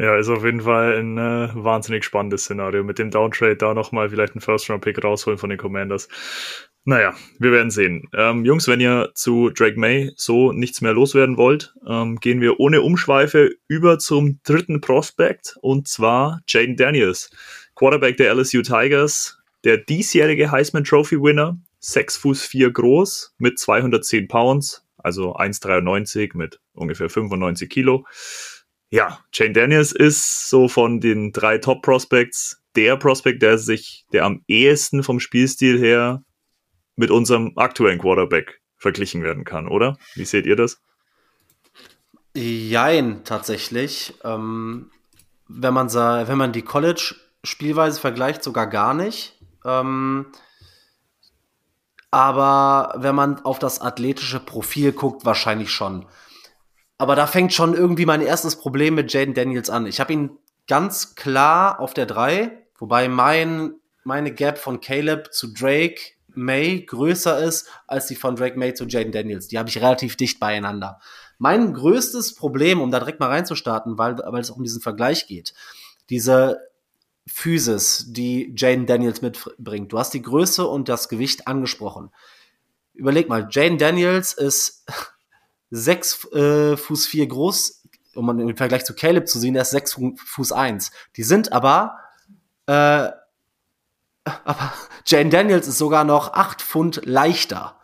[0.00, 2.82] Ja, ist auf jeden Fall ein äh, wahnsinnig spannendes Szenario.
[2.82, 6.08] Mit dem Downtrade da nochmal vielleicht einen First-Round-Pick rausholen von den Commanders.
[6.84, 8.08] Naja, wir werden sehen.
[8.14, 12.58] Ähm, Jungs, wenn ihr zu Drake May so nichts mehr loswerden wollt, ähm, gehen wir
[12.58, 17.30] ohne Umschweife über zum dritten Prospect und zwar Jaden Daniels,
[17.74, 24.28] Quarterback der LSU Tigers, der diesjährige Heisman Trophy Winner, 6 Fuß 4 groß mit 210
[24.28, 28.06] Pounds, also 1,93 mit ungefähr 95 Kilo.
[28.90, 34.24] Ja, Jane Daniels ist so von den drei Top Prospects der Prospect, der sich, der
[34.24, 36.22] am ehesten vom Spielstil her
[36.96, 39.96] mit unserem aktuellen Quarterback verglichen werden kann, oder?
[40.14, 40.80] Wie seht ihr das?
[42.34, 44.14] Jein, tatsächlich.
[44.22, 44.90] Ähm,
[45.48, 49.38] wenn, man wenn man die College-Spielweise vergleicht, sogar gar nicht.
[49.64, 50.26] Ähm,
[52.10, 56.06] aber wenn man auf das athletische Profil guckt, wahrscheinlich schon.
[56.98, 59.86] Aber da fängt schon irgendwie mein erstes Problem mit Jaden Daniels an.
[59.86, 60.30] Ich habe ihn
[60.66, 66.00] ganz klar auf der 3, wobei mein, meine Gap von Caleb zu Drake
[66.34, 69.48] May größer ist als die von Drake May zu Jaden Daniels.
[69.48, 71.00] Die habe ich relativ dicht beieinander.
[71.38, 75.26] Mein größtes Problem, um da direkt mal reinzustarten, weil, weil es auch um diesen Vergleich
[75.26, 75.54] geht,
[76.10, 76.58] diese
[77.30, 79.92] Physis, die Jaden Daniels mitbringt.
[79.92, 82.10] Du hast die Größe und das Gewicht angesprochen.
[82.94, 84.84] Überleg mal, Jaden Daniels ist
[85.70, 87.82] sechs äh, Fuß vier groß,
[88.14, 90.90] um im Vergleich zu Caleb zu sehen, er ist sechs Fuß eins.
[91.16, 91.98] Die sind aber
[92.66, 93.10] äh,
[94.44, 94.72] aber
[95.06, 97.79] Jane Daniels ist sogar noch acht Pfund leichter.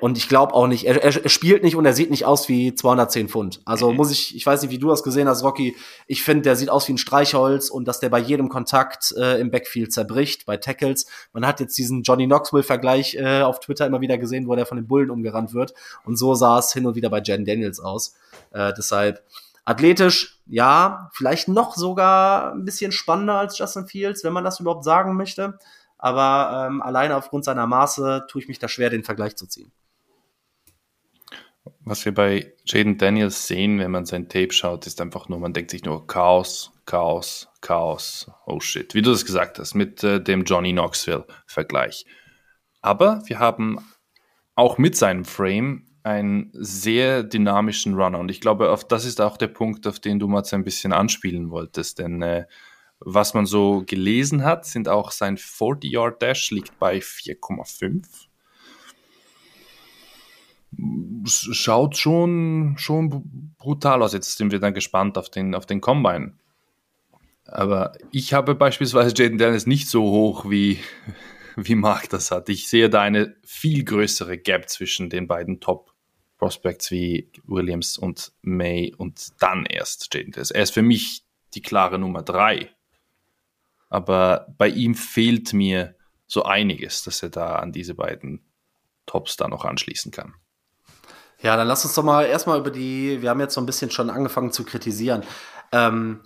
[0.00, 2.72] Und ich glaube auch nicht, er, er, spielt nicht und er sieht nicht aus wie
[2.72, 3.60] 210 Pfund.
[3.64, 3.96] Also mhm.
[3.96, 5.74] muss ich, ich weiß nicht, wie du das gesehen hast, Rocky.
[6.06, 9.40] Ich finde, der sieht aus wie ein Streichholz und dass der bei jedem Kontakt äh,
[9.40, 11.06] im Backfield zerbricht, bei Tackles.
[11.32, 14.76] Man hat jetzt diesen Johnny Knoxville-Vergleich äh, auf Twitter immer wieder gesehen, wo der von
[14.76, 15.74] den Bullen umgerannt wird.
[16.04, 18.14] Und so sah es hin und wieder bei Jen Daniels aus.
[18.52, 19.24] Äh, deshalb,
[19.64, 24.84] Athletisch, ja, vielleicht noch sogar ein bisschen spannender als Justin Fields, wenn man das überhaupt
[24.84, 25.58] sagen möchte.
[25.98, 29.72] Aber ähm, alleine aufgrund seiner Maße tue ich mich da schwer, den Vergleich zu ziehen.
[31.80, 35.52] Was wir bei Jaden Daniels sehen, wenn man sein Tape schaut, ist einfach nur, man
[35.52, 38.94] denkt sich nur Chaos, Chaos, Chaos, oh shit.
[38.94, 42.06] Wie du das gesagt hast, mit äh, dem Johnny Knoxville-Vergleich.
[42.82, 43.78] Aber wir haben
[44.54, 48.20] auch mit seinem Frame einen sehr dynamischen Runner.
[48.20, 50.92] Und ich glaube, auf das ist auch der Punkt, auf den du mal ein bisschen
[50.92, 51.98] anspielen wolltest.
[51.98, 52.46] Denn äh,
[53.00, 58.04] was man so gelesen hat, sind auch sein 40-Yard-Dash liegt bei 4,5.
[61.26, 64.12] Schaut schon, schon brutal aus.
[64.12, 66.34] Jetzt sind wir dann gespannt auf den, auf den Combine.
[67.44, 70.78] Aber ich habe beispielsweise Jaden Dennis nicht so hoch wie,
[71.56, 72.48] wie Mark das hat.
[72.48, 75.92] Ich sehe da eine viel größere Gap zwischen den beiden Top
[76.38, 80.50] Prospects wie Williams und May und dann erst Jaden Daniels.
[80.50, 81.24] Er ist für mich
[81.54, 82.75] die klare Nummer drei.
[83.96, 85.94] Aber bei ihm fehlt mir
[86.26, 88.44] so einiges, dass er da an diese beiden
[89.06, 90.34] Tops da noch anschließen kann.
[91.40, 93.90] Ja, dann lass uns doch mal erstmal über die, wir haben jetzt so ein bisschen
[93.90, 95.22] schon angefangen zu kritisieren.
[95.72, 96.20] Ähm,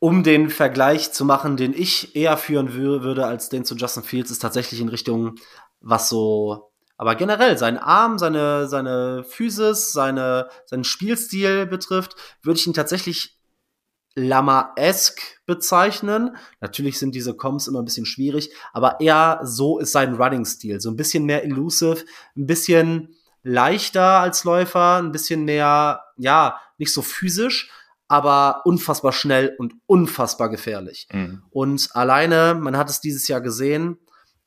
[0.00, 4.30] um den Vergleich zu machen, den ich eher führen würde als den zu Justin Fields,
[4.30, 5.36] ist tatsächlich in Richtung,
[5.80, 12.66] was so aber generell sein Arm, seine, seine Physis, seine, seinen Spielstil betrifft, würde ich
[12.66, 13.38] ihn tatsächlich
[14.14, 16.36] Lama-esque bezeichnen.
[16.60, 20.80] Natürlich sind diese Comps immer ein bisschen schwierig, aber eher so ist sein Running-Stil.
[20.80, 22.04] So ein bisschen mehr elusive,
[22.36, 27.70] ein bisschen leichter als Läufer, ein bisschen mehr, ja, nicht so physisch,
[28.08, 31.08] aber unfassbar schnell und unfassbar gefährlich.
[31.12, 31.42] Mhm.
[31.50, 33.98] Und alleine, man hat es dieses Jahr gesehen,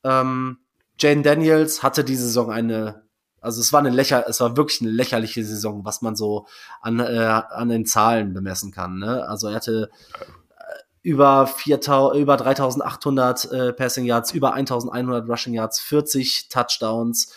[0.04, 0.58] ähm,
[0.98, 3.04] Jane Daniels hatte diese Saison eine,
[3.40, 6.46] also es war eine lächer, es war wirklich eine lächerliche Saison, was man so
[6.80, 8.98] an, äh, an den Zahlen bemessen kann.
[8.98, 9.26] Ne?
[9.28, 15.80] Also er hatte äh, über 4000, über 3800 äh, Passing Yards, über 1100 Rushing Yards,
[15.80, 17.32] 40 Touchdowns.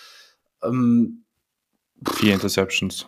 [0.64, 1.24] Ähm,
[2.16, 3.06] Vier Interceptions.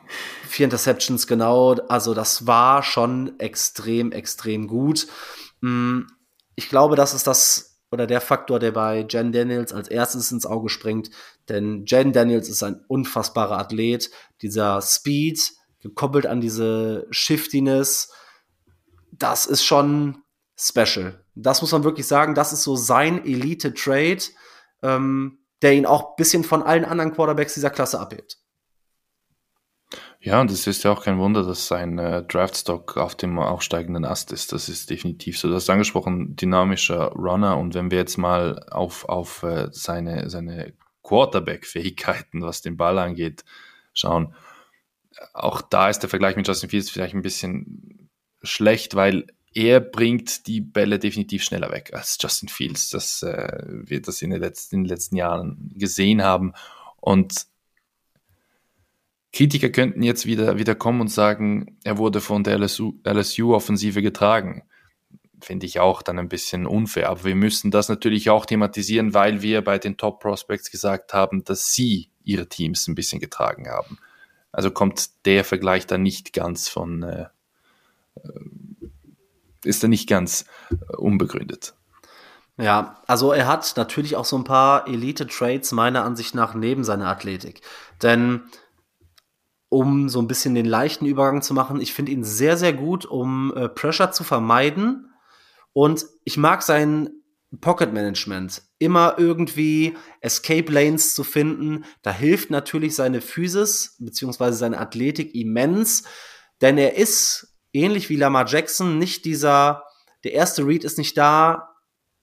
[0.47, 1.73] Vier Interceptions, genau.
[1.87, 5.07] Also das war schon extrem, extrem gut.
[5.61, 6.01] Mm,
[6.55, 10.47] ich glaube, das ist das oder der Faktor, der bei Jen Daniels als erstes ins
[10.47, 11.11] Auge springt.
[11.47, 14.09] Denn Jen Daniels ist ein unfassbarer Athlet.
[14.41, 18.11] Dieser Speed, gekoppelt an diese Shiftiness,
[19.11, 20.23] das ist schon
[20.57, 21.23] special.
[21.35, 22.33] Das muss man wirklich sagen.
[22.33, 24.23] Das ist so sein Elite-Trade,
[24.81, 28.39] ähm, der ihn auch ein bisschen von allen anderen Quarterbacks dieser Klasse abhebt.
[30.25, 34.05] Ja, und es ist ja auch kein Wunder, dass sein äh, Draftstock auf dem aufsteigenden
[34.05, 34.53] Ast ist.
[34.53, 35.49] Das ist definitiv so.
[35.49, 37.57] Du hast angesprochen, dynamischer Runner.
[37.57, 40.71] Und wenn wir jetzt mal auf, auf äh, seine, seine
[41.03, 43.43] Quarterback-Fähigkeiten, was den Ball angeht,
[43.93, 44.33] schauen,
[45.33, 48.09] auch da ist der Vergleich mit Justin Fields vielleicht ein bisschen
[48.43, 52.91] schlecht, weil er bringt die Bälle definitiv schneller weg als Justin Fields.
[52.91, 56.53] Das äh, wir das in den, letzten, in den letzten Jahren gesehen haben.
[57.01, 57.45] Und
[59.33, 64.63] Kritiker könnten jetzt wieder, wieder kommen und sagen, er wurde von der LSU-Offensive LSU getragen.
[65.41, 67.09] Finde ich auch dann ein bisschen unfair.
[67.09, 71.43] Aber wir müssen das natürlich auch thematisieren, weil wir bei den Top Prospects gesagt haben,
[71.43, 73.97] dass sie ihre Teams ein bisschen getragen haben.
[74.51, 77.25] Also kommt der Vergleich dann nicht ganz von, äh,
[78.23, 78.87] äh
[79.65, 81.73] ist er nicht ganz äh, unbegründet.
[82.57, 87.07] Ja, also er hat natürlich auch so ein paar Elite-Traits meiner Ansicht nach neben seiner
[87.07, 87.61] Athletik.
[88.03, 88.43] Denn
[89.73, 91.81] um so ein bisschen den leichten Übergang zu machen.
[91.81, 95.11] Ich finde ihn sehr, sehr gut, um äh, Pressure zu vermeiden.
[95.73, 97.09] Und ich mag sein
[97.59, 98.61] Pocket Management.
[98.77, 101.85] Immer irgendwie Escape Lanes zu finden.
[102.03, 106.03] Da hilft natürlich seine Physis beziehungsweise seine Athletik immens.
[106.61, 109.85] Denn er ist, ähnlich wie Lamar Jackson, nicht dieser,
[110.23, 111.69] der erste Read ist nicht da,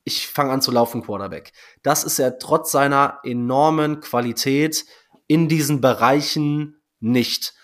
[0.04, 1.52] ich fange an zu laufen, Quarterback.
[1.82, 4.86] Das ist er trotz seiner enormen Qualität
[5.26, 7.54] in diesen Bereichen nicht.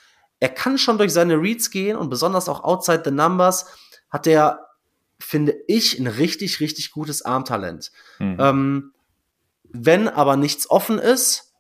[0.41, 3.67] Er kann schon durch seine Reads gehen und besonders auch outside the numbers
[4.11, 4.67] hat er,
[5.19, 7.91] finde ich, ein richtig, richtig gutes Armtalent.
[8.19, 8.37] Mhm.
[8.39, 8.93] Ähm,
[9.65, 11.55] wenn aber nichts offen ist,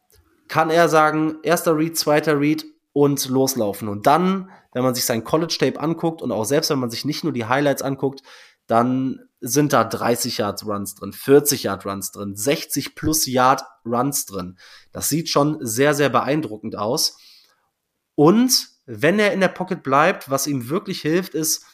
[0.49, 3.89] kann er sagen, erster Read, zweiter Read und loslaufen.
[3.89, 7.25] Und dann, wenn man sich sein College-Tape anguckt und auch selbst wenn man sich nicht
[7.25, 8.23] nur die Highlights anguckt,
[8.67, 14.27] dann sind da 30 Yard Runs drin, 40 Yard Runs drin, 60 plus Yard Runs
[14.27, 14.59] drin.
[14.93, 17.19] Das sieht schon sehr, sehr beeindruckend aus.
[18.17, 21.65] Und wenn er in der Pocket bleibt, was ihm wirklich hilft, ist,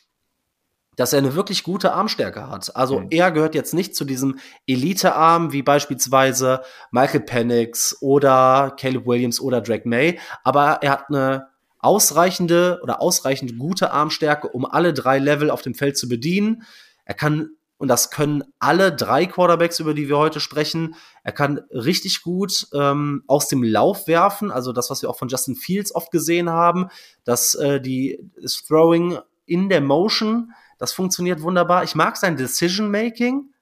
[0.97, 2.77] dass er eine wirklich gute Armstärke hat.
[2.77, 3.07] Also mhm.
[3.11, 9.63] er gehört jetzt nicht zu diesem Elite-Arm wie beispielsweise Michael Penix oder Caleb Williams oder
[9.63, 15.51] Drake May, aber er hat eine ausreichende oder ausreichend gute Armstärke, um alle drei Level
[15.51, 16.63] auf dem Feld zu bedienen.
[17.05, 17.51] Er kann
[17.83, 20.95] und das können alle drei Quarterbacks, über die wir heute sprechen.
[21.25, 25.27] Er kann richtig gut ähm, aus dem Lauf werfen, also das, was wir auch von
[25.27, 26.91] Justin Fields oft gesehen haben,
[27.25, 31.83] dass äh, die das Throwing in der Motion, das funktioniert wunderbar.
[31.83, 33.53] Ich mag sein Decision Making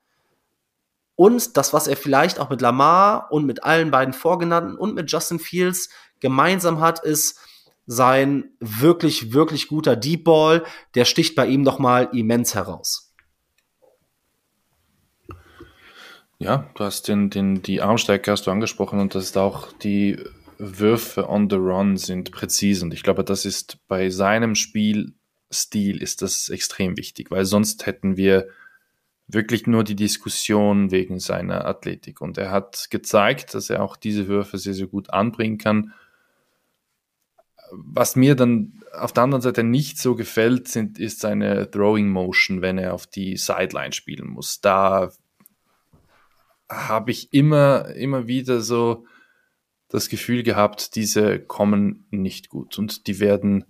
[1.16, 5.10] und das, was er vielleicht auch mit Lamar und mit allen beiden Vorgenannten und mit
[5.10, 5.88] Justin Fields
[6.20, 7.38] gemeinsam hat, ist
[7.86, 10.62] sein wirklich, wirklich guter Deep Ball.
[10.94, 13.09] Der sticht bei ihm noch mal immens heraus.
[16.42, 20.18] Ja, du hast den, den, die Armstärke hast du angesprochen und das ist auch die
[20.56, 26.22] Würfe on the run sind präzise und ich glaube, das ist bei seinem Spielstil ist
[26.22, 28.48] das extrem wichtig, weil sonst hätten wir
[29.26, 34.26] wirklich nur die Diskussion wegen seiner Athletik und er hat gezeigt, dass er auch diese
[34.26, 35.92] Würfe sehr, sehr gut anbringen kann.
[37.70, 42.62] Was mir dann auf der anderen Seite nicht so gefällt, sind, ist seine Throwing Motion,
[42.62, 44.62] wenn er auf die Sideline spielen muss.
[44.62, 45.10] Da
[46.70, 49.04] habe ich immer, immer wieder so
[49.88, 53.64] das Gefühl gehabt, diese kommen nicht gut und die werden.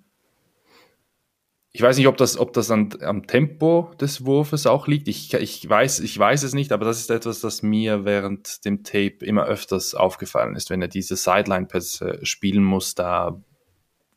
[1.72, 5.08] Ich weiß nicht, ob das, ob das an, am Tempo des Wurfes auch liegt.
[5.08, 8.82] Ich, ich, weiß, ich weiß es nicht, aber das ist etwas, das mir während dem
[8.82, 10.68] Tape immer öfters aufgefallen ist.
[10.68, 13.40] Wenn er diese Sideline-Pässe spielen muss, da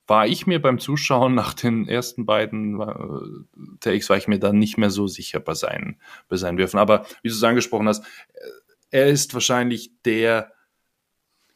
[0.08, 4.52] war ich mir beim Zuschauen nach den ersten beiden äh, Takes, war ich mir da
[4.52, 5.98] nicht mehr so sicher bei seinen,
[6.28, 6.80] bei seinen Würfen.
[6.80, 8.04] Aber wie du es angesprochen hast,
[8.94, 10.54] er ist wahrscheinlich der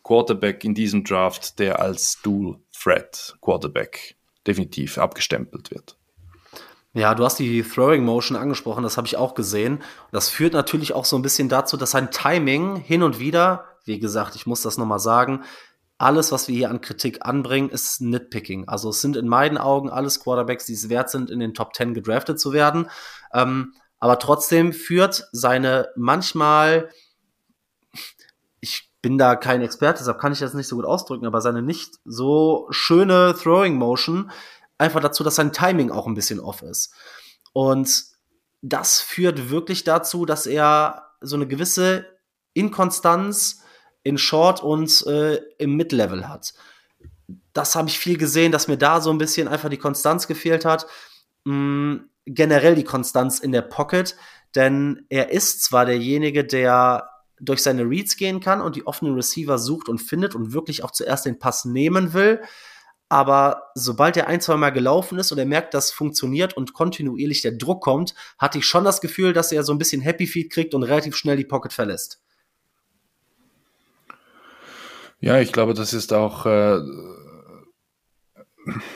[0.04, 5.98] Quarterback in diesem Draft, der als Dual Threat Quarterback definitiv abgestempelt wird.
[6.94, 9.84] Ja, du hast die Throwing Motion angesprochen, das habe ich auch gesehen.
[10.12, 14.00] Das führt natürlich auch so ein bisschen dazu, dass sein Timing hin und wieder, wie
[14.00, 15.44] gesagt, ich muss das nochmal sagen,
[16.00, 18.68] alles, was wir hier an Kritik anbringen, ist Nitpicking.
[18.68, 21.76] Also es sind in meinen Augen alles Quarterbacks, die es wert sind, in den Top
[21.76, 22.90] 10 gedraftet zu werden.
[23.32, 26.90] Ähm, aber trotzdem führt seine manchmal
[29.08, 31.96] bin da kein Experte, deshalb kann ich das nicht so gut ausdrücken, aber seine nicht
[32.04, 34.32] so schöne Throwing Motion
[34.78, 36.94] einfach dazu, dass sein Timing auch ein bisschen off ist.
[37.54, 38.04] Und
[38.62, 42.06] das führt wirklich dazu, dass er so eine gewisse
[42.54, 43.62] Inkonstanz
[44.04, 46.54] in Short und äh, im Mid-Level hat.
[47.54, 50.66] Das habe ich viel gesehen, dass mir da so ein bisschen einfach die Konstanz gefehlt
[50.66, 50.86] hat.
[51.46, 54.18] Mhm, generell die Konstanz in der Pocket,
[54.54, 57.08] denn er ist zwar derjenige, der
[57.40, 60.92] durch seine Reads gehen kann und die offenen Receiver sucht und findet und wirklich auch
[60.92, 62.42] zuerst den Pass nehmen will,
[63.10, 67.54] aber sobald er ein, zwei gelaufen ist und er merkt, dass funktioniert und kontinuierlich der
[67.54, 70.74] Druck kommt, hatte ich schon das Gefühl, dass er so ein bisschen Happy Feet kriegt
[70.74, 72.22] und relativ schnell die Pocket verlässt.
[75.20, 76.46] Ja, ich glaube, das ist auch.
[76.46, 76.80] Äh,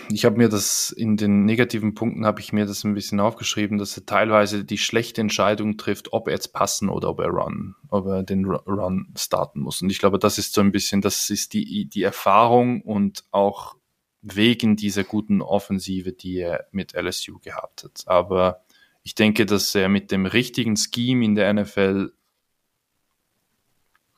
[0.10, 3.78] ich habe mir das in den negativen Punkten habe ich mir das ein bisschen aufgeschrieben,
[3.78, 7.76] dass er teilweise die schlechte Entscheidung trifft, ob er jetzt passen oder ob er run,
[7.90, 9.82] ob er den Run starten muss.
[9.82, 13.76] Und ich glaube, das ist so ein bisschen, das ist die die Erfahrung und auch
[14.22, 18.04] wegen dieser guten Offensive, die er mit LSU gehabt hat.
[18.06, 18.64] Aber
[19.04, 22.12] ich denke, dass er mit dem richtigen Scheme in der NFL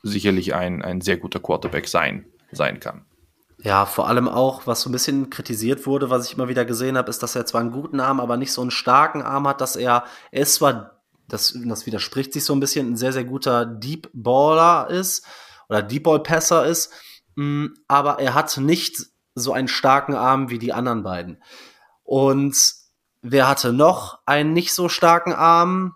[0.01, 3.05] sicherlich ein, ein sehr guter Quarterback sein, sein kann.
[3.63, 6.97] Ja, vor allem auch, was so ein bisschen kritisiert wurde, was ich immer wieder gesehen
[6.97, 9.61] habe, ist, dass er zwar einen guten Arm, aber nicht so einen starken Arm hat,
[9.61, 13.23] dass er, er ist zwar, das, das widerspricht sich so ein bisschen, ein sehr, sehr
[13.23, 15.25] guter Deep Baller ist
[15.69, 16.91] oder Deep Ball Passer ist,
[17.35, 18.97] mm, aber er hat nicht
[19.33, 21.41] so einen starken Arm wie die anderen beiden.
[22.03, 22.57] Und
[23.21, 25.95] wer hatte noch einen nicht so starken Arm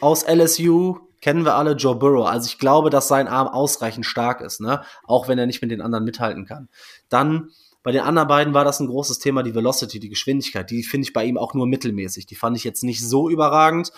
[0.00, 0.98] aus LSU?
[1.22, 2.26] Kennen wir alle Joe Burrow.
[2.26, 4.82] Also ich glaube, dass sein Arm ausreichend stark ist, ne?
[5.04, 6.68] Auch wenn er nicht mit den anderen mithalten kann.
[7.08, 7.50] Dann
[7.84, 10.68] bei den anderen beiden war das ein großes Thema, die Velocity, die Geschwindigkeit.
[10.70, 12.26] Die finde ich bei ihm auch nur mittelmäßig.
[12.26, 13.92] Die fand ich jetzt nicht so überragend.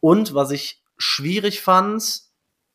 [0.00, 2.22] Und was ich schwierig fand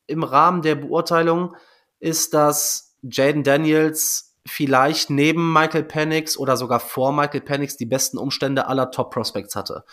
[0.08, 1.56] im Rahmen der Beurteilung,
[2.00, 8.18] ist, dass Jaden Daniels vielleicht neben Michael Penix oder sogar vor Michael Penix die besten
[8.18, 9.84] Umstände aller Top Prospects hatte.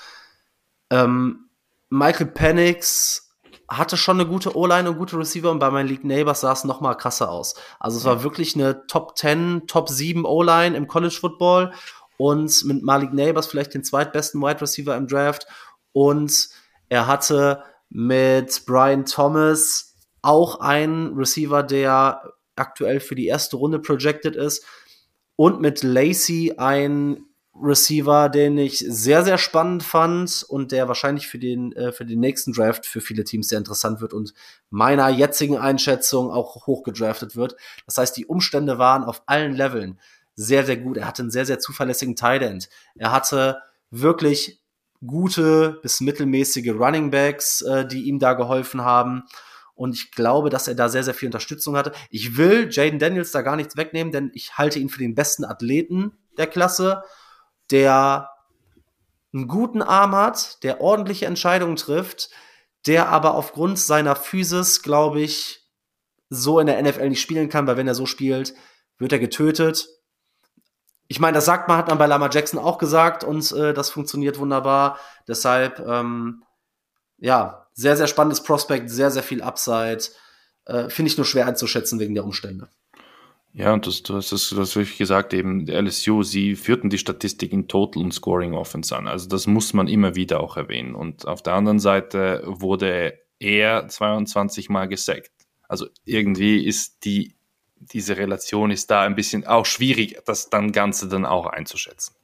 [0.90, 1.50] Ähm,
[1.90, 3.27] Michael Penix
[3.68, 6.64] hatte schon eine gute O-Line und gute Receiver und bei meinen League Neighbors sah es
[6.64, 7.54] noch mal krasser aus.
[7.78, 11.72] Also es war wirklich eine Top 10, Top 7 O-Line im College Football
[12.16, 15.46] und mit Malik Neighbors vielleicht den zweitbesten Wide Receiver im Draft
[15.92, 16.48] und
[16.88, 22.22] er hatte mit Brian Thomas auch einen Receiver, der
[22.56, 24.64] aktuell für die erste Runde projected ist.
[25.36, 27.27] Und mit Lacey ein
[27.62, 32.20] Receiver, den ich sehr, sehr spannend fand und der wahrscheinlich für den, äh, für den
[32.20, 34.34] nächsten Draft für viele Teams sehr interessant wird und
[34.70, 37.56] meiner jetzigen Einschätzung auch hochgedraftet wird.
[37.86, 39.98] Das heißt, die Umstände waren auf allen Leveln
[40.34, 40.96] sehr, sehr gut.
[40.96, 42.68] Er hatte einen sehr, sehr zuverlässigen Tight End.
[42.96, 43.58] Er hatte
[43.90, 44.60] wirklich
[45.04, 49.24] gute bis mittelmäßige Running Backs, äh, die ihm da geholfen haben.
[49.74, 51.92] Und ich glaube, dass er da sehr, sehr viel Unterstützung hatte.
[52.10, 55.44] Ich will Jaden Daniels da gar nichts wegnehmen, denn ich halte ihn für den besten
[55.44, 57.02] Athleten der Klasse,
[57.70, 58.30] der
[59.32, 62.30] einen guten Arm hat, der ordentliche Entscheidungen trifft,
[62.86, 65.66] der aber aufgrund seiner Physis, glaube ich,
[66.30, 68.54] so in der NFL nicht spielen kann, weil wenn er so spielt,
[68.98, 69.88] wird er getötet.
[71.06, 73.90] Ich meine, das sagt man, hat man bei Lama Jackson auch gesagt und äh, das
[73.90, 74.98] funktioniert wunderbar.
[75.26, 76.44] Deshalb, ähm,
[77.16, 80.02] ja, sehr, sehr spannendes Prospekt, sehr, sehr viel Upside.
[80.66, 82.68] Äh, Finde ich nur schwer einzuschätzen wegen der Umstände.
[83.58, 87.66] Ja, und das, du hast es wirklich gesagt, eben LSU, sie führten die Statistik in
[87.66, 89.08] Total und Scoring Offense an.
[89.08, 90.94] Also das muss man immer wieder auch erwähnen.
[90.94, 95.32] Und auf der anderen Seite wurde er 22 Mal gesackt.
[95.66, 97.34] Also irgendwie ist die,
[97.80, 102.14] diese Relation ist da ein bisschen auch schwierig, das dann Ganze dann auch einzuschätzen.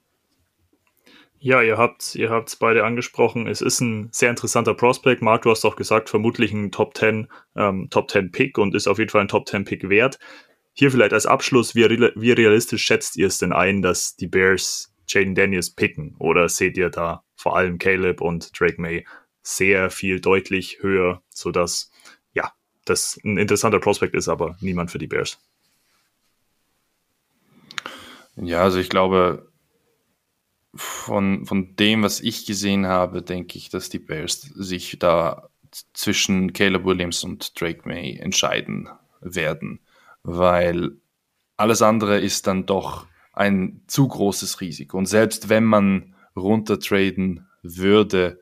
[1.41, 3.49] Ja, ihr habt ihr habt's beide angesprochen.
[3.49, 5.21] Es ist ein sehr interessanter Prospect.
[5.21, 8.87] Marc, du hast auch gesagt, vermutlich ein Top 10, ähm, Top 10 Pick und ist
[8.87, 10.21] auf jeden Fall ein Top 10 Pick wert.
[10.75, 14.93] Hier vielleicht als Abschluss, wie, wie realistisch schätzt ihr es denn ein, dass die Bears
[15.07, 16.17] Jaden Daniels picken?
[16.19, 19.07] Oder seht ihr da vor allem Caleb und Drake May
[19.43, 21.93] sehr viel deutlich höher, sodass
[22.33, 22.53] ja,
[22.85, 25.39] das ein interessanter Prospect ist, aber niemand für die Bears?
[28.37, 29.53] Ja, also ich glaube,
[30.75, 35.49] von, von dem, was ich gesehen habe, denke ich, dass die Bears sich da
[35.93, 38.89] zwischen Caleb Williams und Drake May entscheiden
[39.21, 39.81] werden,
[40.25, 40.97] weil
[41.57, 44.99] alles andere ist dann doch ein zu großes Risiko.
[44.99, 48.41] Und selbst wenn man runtertraden würde,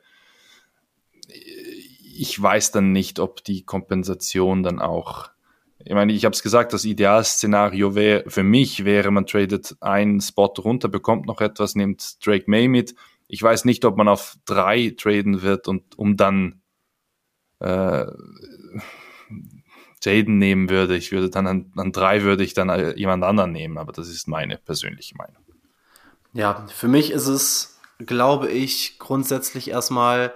[2.15, 5.33] ich weiß dann nicht, ob die Kompensation dann auch
[5.85, 10.21] ich meine, ich habe es gesagt, das Idealszenario wäre für mich wäre, man tradet einen
[10.21, 12.95] Spot runter, bekommt noch etwas, nimmt Drake May mit.
[13.27, 16.63] Ich weiß nicht, ob man auf drei traden wird und um dann
[17.59, 18.07] äh,
[20.03, 20.97] Jaden nehmen würde.
[20.97, 24.09] Ich würde dann an, an drei würde ich dann äh, jemand anderen nehmen, aber das
[24.09, 25.43] ist meine persönliche Meinung.
[26.33, 30.33] Ja, für mich ist es, glaube ich, grundsätzlich erstmal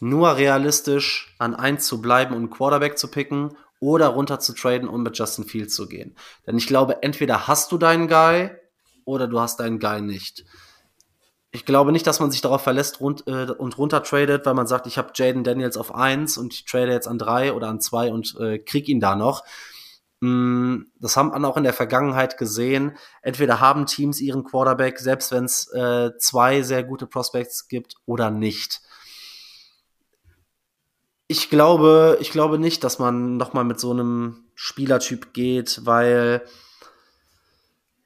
[0.00, 5.02] nur realistisch an eins zu bleiben und Quarterback zu picken oder runter zu traden und
[5.02, 6.14] mit Justin Fields zu gehen.
[6.46, 8.50] Denn ich glaube, entweder hast du deinen Guy
[9.04, 10.44] oder du hast deinen Guy nicht.
[11.52, 14.68] Ich glaube nicht, dass man sich darauf verlässt rund, äh, und runter tradet, weil man
[14.68, 17.80] sagt, ich habe Jaden Daniels auf eins und ich trade jetzt an drei oder an
[17.80, 19.42] zwei und äh, krieg ihn da noch.
[20.20, 22.96] Mm, das haben wir auch in der Vergangenheit gesehen.
[23.22, 28.30] Entweder haben Teams ihren Quarterback, selbst wenn es äh, zwei sehr gute Prospects gibt, oder
[28.30, 28.80] nicht.
[31.26, 36.42] Ich glaube, ich glaube nicht, dass man noch mal mit so einem Spielertyp geht, weil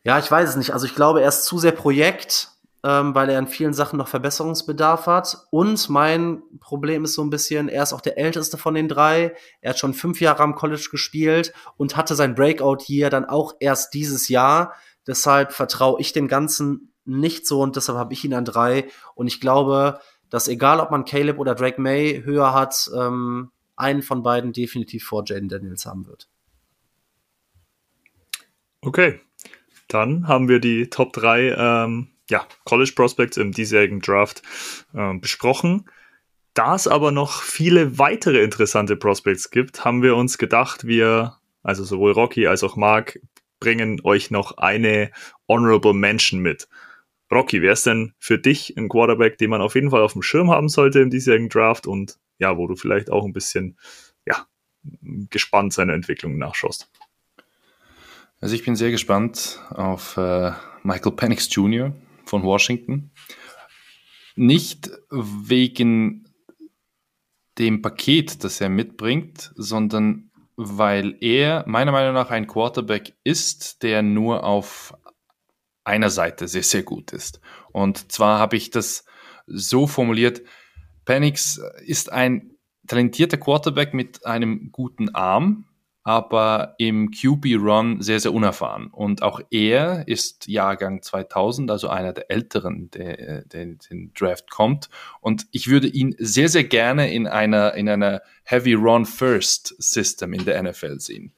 [0.02, 0.72] ja, ich weiß es nicht.
[0.72, 2.50] Also ich glaube, er ist zu sehr Projekt,
[2.84, 5.46] ähm, weil er in vielen Sachen noch Verbesserungsbedarf hat.
[5.50, 9.34] Und mein Problem ist so ein bisschen, er ist auch der älteste von den drei.
[9.62, 13.54] Er hat schon fünf Jahre am College gespielt und hatte sein Breakout hier dann auch
[13.58, 14.74] erst dieses Jahr.
[15.06, 18.88] Deshalb vertraue ich dem Ganzen nicht so und deshalb habe ich ihn an drei.
[19.14, 19.98] Und ich glaube,
[20.28, 25.04] dass egal, ob man Caleb oder Drake May höher hat, ähm, einen von beiden definitiv
[25.04, 26.28] vor Jaden Daniels haben wird.
[28.82, 29.20] Okay,
[29.88, 34.42] dann haben wir die Top 3 ähm, ja, College Prospects im diesjährigen Draft
[34.94, 35.88] äh, besprochen.
[36.54, 41.84] Da es aber noch viele weitere interessante Prospects gibt, haben wir uns gedacht, wir, also
[41.84, 43.18] sowohl Rocky als auch Mark,
[43.58, 45.10] bringen euch noch eine
[45.48, 46.68] Honorable Mention mit.
[47.32, 50.22] Rocky, wer ist denn für dich ein Quarterback, den man auf jeden Fall auf dem
[50.22, 53.78] Schirm haben sollte im diesjährigen Draft und ja, wo du vielleicht auch ein bisschen
[54.26, 54.46] ja,
[55.30, 56.90] gespannt seiner Entwicklung nachschaust?
[58.40, 60.52] Also ich bin sehr gespannt auf äh,
[60.82, 61.94] Michael Penix Jr.
[62.34, 63.12] von Washington.
[64.34, 66.28] Nicht wegen
[67.58, 74.02] dem Paket, das er mitbringt, sondern weil er meiner Meinung nach ein Quarterback ist, der
[74.02, 74.94] nur auf
[75.84, 77.40] einer Seite sehr, sehr gut ist.
[77.70, 79.04] Und zwar habe ich das
[79.46, 80.42] so formuliert,
[81.04, 82.56] Penix ist ein
[82.88, 85.66] talentierter Quarterback mit einem guten Arm,
[86.04, 88.88] aber im QB-Run sehr, sehr unerfahren.
[88.88, 94.90] Und auch er ist Jahrgang 2000, also einer der Älteren, der, der den Draft kommt.
[95.22, 100.34] Und ich würde ihn sehr, sehr gerne in einer, in einer Heavy Run First System
[100.34, 101.32] in der NFL sehen.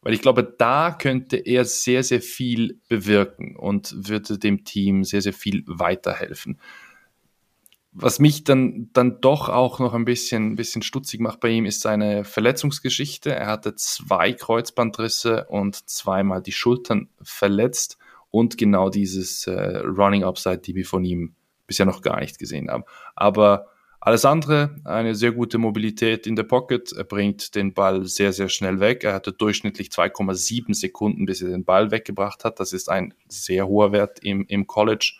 [0.00, 5.22] Weil ich glaube, da könnte er sehr, sehr viel bewirken und würde dem Team sehr,
[5.22, 6.60] sehr viel weiterhelfen.
[7.94, 11.82] Was mich dann, dann doch auch noch ein bisschen, bisschen stutzig macht bei ihm, ist
[11.82, 13.34] seine Verletzungsgeschichte.
[13.34, 17.98] Er hatte zwei Kreuzbandrisse und zweimal die Schultern verletzt
[18.30, 21.34] und genau dieses äh, Running Upside, die wir von ihm
[21.66, 22.84] bisher noch gar nicht gesehen haben.
[23.14, 23.66] Aber
[24.00, 26.90] alles andere, eine sehr gute Mobilität in der Pocket.
[26.92, 29.04] Er bringt den Ball sehr, sehr schnell weg.
[29.04, 32.58] Er hatte durchschnittlich 2,7 Sekunden, bis er den Ball weggebracht hat.
[32.58, 35.12] Das ist ein sehr hoher Wert im, im College.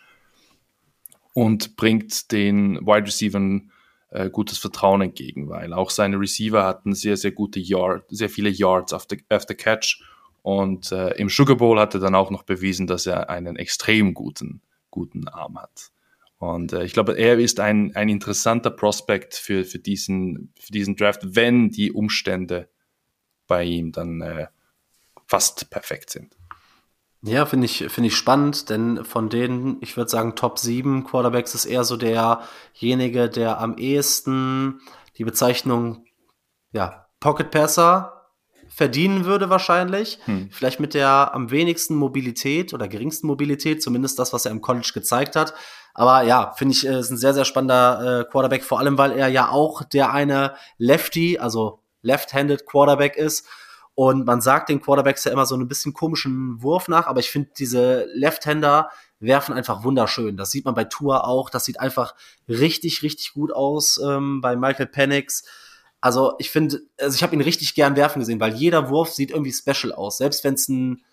[1.33, 3.71] Und bringt den Wide Receivern
[4.13, 8.49] äh, gutes Vertrauen entgegen, weil auch seine Receiver hatten sehr, sehr gute Yard, sehr viele
[8.49, 10.03] Yards after, after Catch.
[10.43, 14.13] Und äh, im Sugar Bowl hat er dann auch noch bewiesen, dass er einen extrem
[14.13, 14.61] guten,
[14.91, 15.91] guten Arm hat.
[16.37, 20.95] Und äh, ich glaube, er ist ein, ein interessanter Prospekt für, für, diesen, für diesen
[20.95, 22.69] Draft, wenn die Umstände
[23.47, 24.47] bei ihm dann äh,
[25.25, 26.35] fast perfekt sind.
[27.25, 31.55] Ja, finde ich, finde ich spannend, denn von denen, ich würde sagen, Top 7 Quarterbacks
[31.55, 34.81] ist eher so derjenige, der am ehesten
[35.17, 36.05] die Bezeichnung,
[36.73, 38.27] ja, Pocket Passer
[38.67, 40.19] verdienen würde wahrscheinlich.
[40.25, 40.49] Hm.
[40.51, 44.91] Vielleicht mit der am wenigsten Mobilität oder geringsten Mobilität, zumindest das, was er im College
[44.93, 45.53] gezeigt hat.
[45.93, 49.11] Aber ja, finde ich, äh, ist ein sehr, sehr spannender äh, Quarterback, vor allem, weil
[49.11, 53.47] er ja auch der eine Lefty, also left-handed Quarterback ist.
[53.95, 57.29] Und man sagt den Quarterbacks ja immer so ein bisschen komischen Wurf nach, aber ich
[57.29, 58.89] finde, diese Left-Hander
[59.19, 60.35] werfen einfach wunderschön.
[60.35, 61.49] Das sieht man bei Tour auch.
[61.49, 62.15] Das sieht einfach
[62.47, 65.43] richtig, richtig gut aus ähm, bei Michael Penix.
[66.01, 69.31] Also ich finde, also ich habe ihn richtig gern werfen gesehen, weil jeder Wurf sieht
[69.31, 70.17] irgendwie special aus.
[70.17, 71.03] Selbst wenn es ein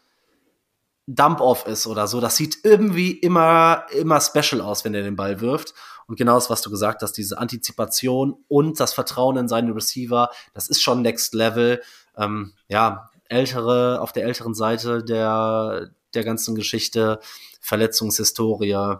[1.14, 2.20] Dump-Off ist oder so.
[2.20, 5.74] Das sieht irgendwie immer, immer special aus, wenn er den Ball wirft.
[6.06, 10.30] Und genau das, was du gesagt hast, diese Antizipation und das Vertrauen in seine Receiver,
[10.54, 11.82] das ist schon Next Level.
[12.16, 17.20] Ähm, ja, ältere, auf der älteren Seite der, der ganzen Geschichte,
[17.60, 18.96] Verletzungshistorie.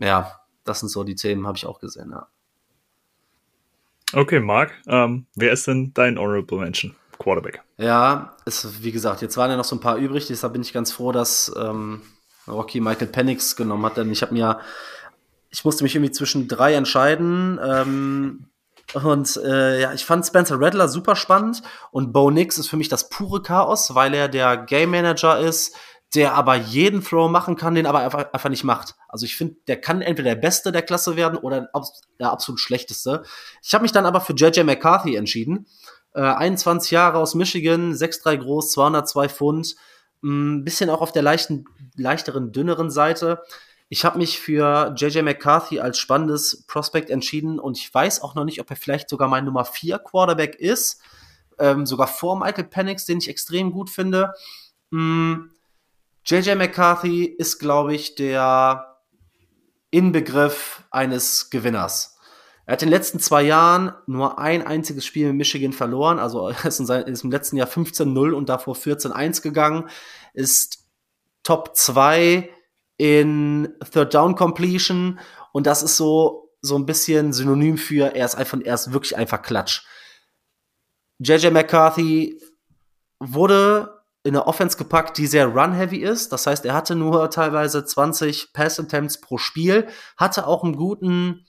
[0.00, 2.26] Ja, das sind so die Themen, habe ich auch gesehen, ja.
[4.12, 6.94] Okay, Marc, ähm, wer ist denn dein Honorable Mention?
[7.24, 7.62] Quarterback.
[7.78, 10.72] Ja, ist, wie gesagt, jetzt waren ja noch so ein paar übrig, deshalb bin ich
[10.72, 12.02] ganz froh, dass ähm,
[12.46, 14.60] Rocky Michael Penix genommen hat, denn ich habe mir,
[15.50, 17.58] ich musste mich irgendwie zwischen drei entscheiden.
[17.60, 18.46] Ähm,
[18.92, 22.90] Und äh, ja, ich fand Spencer Rattler super spannend und Bo Nix ist für mich
[22.90, 25.74] das pure Chaos, weil er der Game Manager ist,
[26.14, 28.94] der aber jeden Throw machen kann, den aber einfach, einfach nicht macht.
[29.08, 31.70] Also ich finde, der kann entweder der Beste der Klasse werden oder
[32.20, 33.22] der absolut Schlechteste.
[33.62, 35.66] Ich habe mich dann aber für JJ McCarthy entschieden.
[36.14, 39.76] Äh, 21 Jahre aus Michigan, 6'3 groß, 202 Pfund,
[40.22, 41.66] ein bisschen auch auf der leichten,
[41.96, 43.42] leichteren, dünneren Seite.
[43.88, 48.44] Ich habe mich für JJ McCarthy als spannendes Prospect entschieden und ich weiß auch noch
[48.44, 51.00] nicht, ob er vielleicht sogar mein Nummer 4 Quarterback ist.
[51.58, 54.32] Ähm, sogar vor Michael Penix, den ich extrem gut finde.
[54.90, 55.50] Mm,
[56.24, 58.98] JJ McCarthy ist, glaube ich, der
[59.90, 62.13] Inbegriff eines Gewinners.
[62.66, 66.18] Er hat in den letzten zwei Jahren nur ein einziges Spiel in Michigan verloren.
[66.18, 69.88] Also ist, in seinem, ist im letzten Jahr 15-0 und davor 14-1 gegangen.
[70.32, 70.84] Ist
[71.42, 72.50] Top 2
[72.96, 75.20] in Third Down Completion.
[75.52, 79.16] Und das ist so, so ein bisschen synonym für, er ist einfach, er ist wirklich
[79.16, 79.82] einfach Klatsch.
[81.18, 82.40] JJ McCarthy
[83.20, 86.32] wurde in eine Offense gepackt, die sehr run-heavy ist.
[86.32, 89.86] Das heißt, er hatte nur teilweise 20 Pass-Attempts pro Spiel,
[90.16, 91.46] hatte auch einen guten,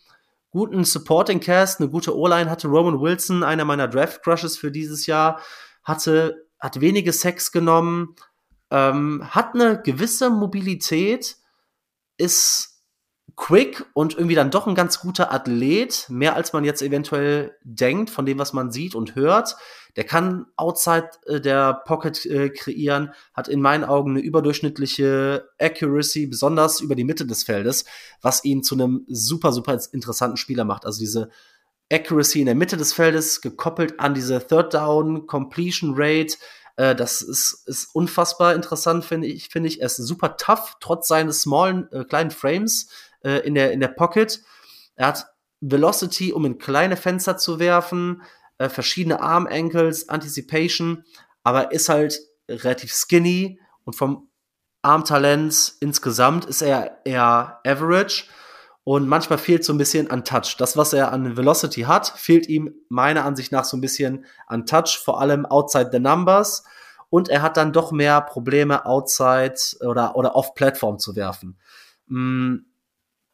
[0.56, 2.69] guten Supporting-Cast, eine gute O-Line, hatte.
[2.69, 5.41] Roman Wilson, einer meiner Draft-Crushes für dieses Jahr,
[5.84, 8.15] hatte, hat wenige Sex genommen,
[8.72, 11.36] ähm, hat eine gewisse Mobilität,
[12.18, 12.75] ist
[13.36, 18.10] quick und irgendwie dann doch ein ganz guter Athlet, mehr als man jetzt eventuell denkt
[18.10, 19.56] von dem, was man sieht und hört.
[19.96, 26.28] Der kann outside äh, der Pocket äh, kreieren, hat in meinen Augen eine überdurchschnittliche Accuracy,
[26.28, 27.86] besonders über die Mitte des Feldes,
[28.22, 30.86] was ihn zu einem super, super interessanten Spieler macht.
[30.86, 31.30] Also diese
[31.92, 36.36] Accuracy in der Mitte des Feldes gekoppelt an diese Third Down Completion Rate.
[36.78, 39.80] Äh, das ist, ist unfassbar interessant, finde ich, finde ich.
[39.80, 42.90] Er ist super tough, trotz seines smallen, äh, kleinen Frames
[43.26, 44.42] äh, in, der, in der Pocket.
[44.96, 45.26] Er hat
[45.60, 48.22] Velocity, um in kleine Fenster zu werfen,
[48.58, 51.04] äh, verschiedene Arm Ankles, Anticipation,
[51.44, 54.30] aber ist halt relativ skinny und vom
[54.82, 58.26] Armtalent insgesamt ist er eher average
[58.84, 60.58] und manchmal fehlt so ein bisschen an Touch.
[60.60, 64.68] Das, was er an Velocity hat, fehlt ihm meiner Ansicht nach so ein bisschen an
[64.68, 66.64] Touch, vor allem outside the numbers.
[67.10, 71.58] Und er hat dann doch mehr Probleme outside oder, oder off-Plattform zu werfen.
[72.08, 72.58] Mm,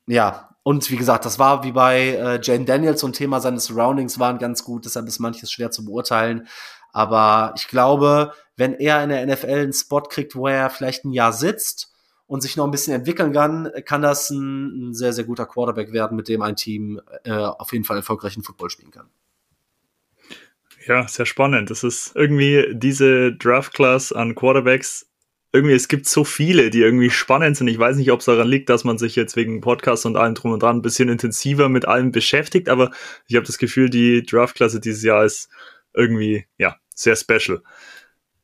[0.07, 4.19] ja, und wie gesagt, das war wie bei äh, Jane Daniels ein Thema, seine Surroundings
[4.19, 6.47] waren ganz gut, deshalb ist manches schwer zu beurteilen.
[6.93, 11.11] Aber ich glaube, wenn er in der NFL einen Spot kriegt, wo er vielleicht ein
[11.11, 11.91] Jahr sitzt
[12.27, 15.93] und sich noch ein bisschen entwickeln kann, kann das ein, ein sehr, sehr guter Quarterback
[15.93, 19.09] werden, mit dem ein Team äh, auf jeden Fall erfolgreichen Football spielen kann.
[20.87, 21.69] Ja, sehr spannend.
[21.69, 25.10] Das ist irgendwie diese Draft-Class an Quarterbacks
[25.53, 27.67] irgendwie, es gibt so viele, die irgendwie spannend sind.
[27.67, 30.35] Ich weiß nicht, ob es daran liegt, dass man sich jetzt wegen Podcast und allem
[30.35, 32.91] drum und dran ein bisschen intensiver mit allem beschäftigt, aber
[33.27, 35.49] ich habe das Gefühl, die Draftklasse dieses Jahr ist
[35.93, 37.61] irgendwie, ja, sehr special.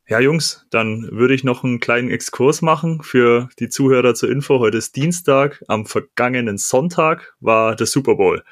[0.09, 4.59] Ja, Jungs, dann würde ich noch einen kleinen Exkurs machen für die Zuhörer zur Info.
[4.59, 8.43] Heute ist Dienstag, am vergangenen Sonntag war der Super Bowl.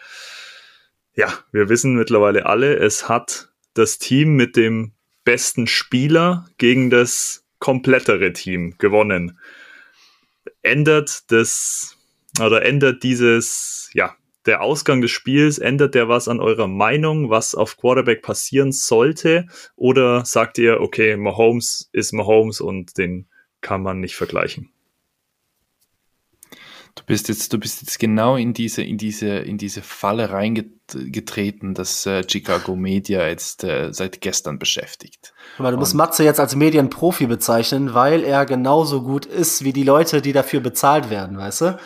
[1.13, 7.44] Ja, wir wissen mittlerweile alle, es hat das Team mit dem besten Spieler gegen das
[7.59, 9.39] komplettere Team gewonnen.
[10.61, 11.97] Ändert das
[12.39, 14.15] oder ändert dieses, ja,
[14.45, 19.47] der Ausgang des Spiels, ändert der was an eurer Meinung, was auf Quarterback passieren sollte?
[19.75, 23.27] Oder sagt ihr, okay, Mahomes ist Mahomes und den
[23.61, 24.69] kann man nicht vergleichen?
[26.95, 31.73] Du bist jetzt, du bist jetzt genau in diese, in diese, in diese Falle reingetreten,
[31.73, 35.33] dass äh, Chicago Media jetzt äh, seit gestern beschäftigt.
[35.57, 39.83] Aber du musst Matze jetzt als Medienprofi bezeichnen, weil er genauso gut ist wie die
[39.83, 41.79] Leute, die dafür bezahlt werden, weißt du?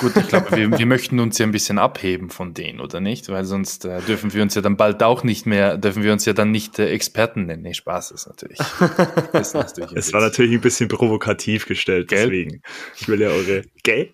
[0.00, 3.28] Gut, ich glaube, wir, wir möchten uns ja ein bisschen abheben von denen, oder nicht?
[3.28, 6.24] Weil sonst äh, dürfen wir uns ja dann bald auch nicht mehr, dürfen wir uns
[6.24, 7.62] ja dann nicht äh, Experten nennen.
[7.62, 8.58] Nee, Spaß ist natürlich.
[9.32, 12.24] ist natürlich es war natürlich ein bisschen provokativ gestellt, Gell?
[12.24, 12.62] deswegen.
[12.96, 14.12] Ich will ja eure, gell?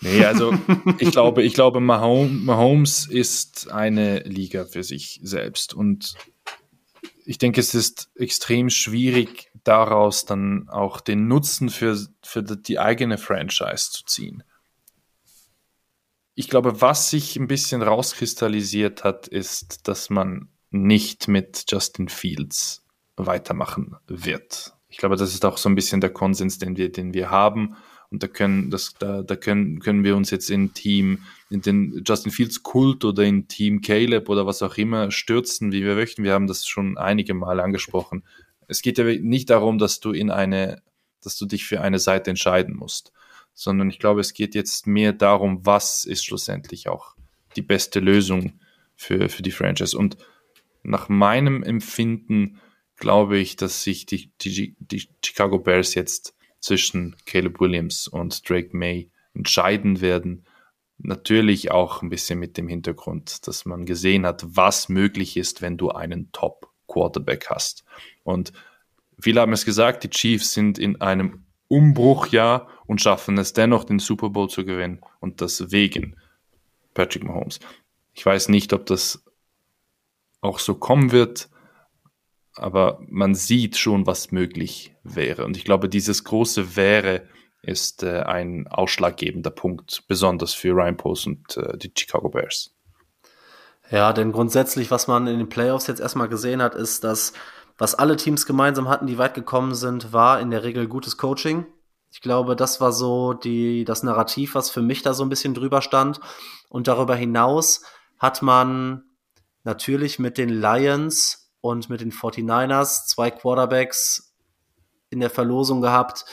[0.00, 0.52] Nee, also
[0.98, 5.74] ich glaube, ich glaube, Mahomes ist eine Liga für sich selbst.
[5.74, 6.14] Und
[7.24, 13.18] ich denke, es ist extrem schwierig, daraus dann auch den Nutzen für, für die eigene
[13.18, 14.42] Franchise zu ziehen.
[16.34, 22.84] Ich glaube, was sich ein bisschen rauskristallisiert hat, ist, dass man nicht mit Justin Fields
[23.16, 24.74] weitermachen wird.
[24.88, 27.76] Ich glaube, das ist auch so ein bisschen der Konsens, den wir, den wir haben.
[28.10, 32.02] Und da können, das, da, da können, können wir uns jetzt in Team, in den
[32.06, 36.24] Justin Fields Kult oder in Team Caleb oder was auch immer stürzen, wie wir möchten.
[36.24, 38.24] Wir haben das schon einige Mal angesprochen.
[38.68, 40.82] Es geht ja nicht darum, dass du in eine,
[41.22, 43.12] dass du dich für eine Seite entscheiden musst,
[43.54, 47.16] sondern ich glaube, es geht jetzt mehr darum, was ist schlussendlich auch
[47.56, 48.60] die beste Lösung
[48.94, 49.96] für, für die Franchise.
[49.96, 50.16] Und
[50.82, 52.60] nach meinem Empfinden
[52.96, 58.76] glaube ich, dass sich die, die, die Chicago Bears jetzt zwischen Caleb Williams und Drake
[58.76, 60.46] May entscheiden werden.
[60.98, 65.76] Natürlich auch ein bisschen mit dem Hintergrund, dass man gesehen hat, was möglich ist, wenn
[65.76, 67.84] du einen Top-Quarterback hast.
[68.24, 68.52] Und
[69.20, 73.98] viele haben es gesagt, die Chiefs sind in einem Umbruchjahr und schaffen es dennoch, den
[73.98, 75.00] Super Bowl zu gewinnen.
[75.20, 76.16] Und das wegen
[76.94, 77.60] Patrick Mahomes.
[78.14, 79.22] Ich weiß nicht, ob das
[80.40, 81.50] auch so kommen wird,
[82.56, 85.44] aber man sieht schon, was möglich wäre.
[85.44, 87.22] Und ich glaube, dieses große wäre
[87.62, 92.72] ist äh, ein ausschlaggebender Punkt, besonders für Ryan Post und äh, die Chicago Bears.
[93.90, 97.32] Ja, denn grundsätzlich, was man in den Playoffs jetzt erstmal gesehen hat, ist, dass
[97.78, 101.66] was alle Teams gemeinsam hatten, die weit gekommen sind, war in der Regel gutes Coaching.
[102.10, 105.52] Ich glaube, das war so die, das Narrativ, was für mich da so ein bisschen
[105.54, 106.20] drüber stand.
[106.68, 107.82] Und darüber hinaus
[108.18, 109.04] hat man
[109.64, 114.34] natürlich mit den Lions und mit den 49ers zwei Quarterbacks
[115.10, 116.24] in der Verlosung gehabt,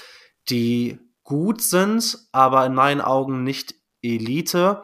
[0.49, 4.83] die gut sind, aber in meinen Augen nicht Elite.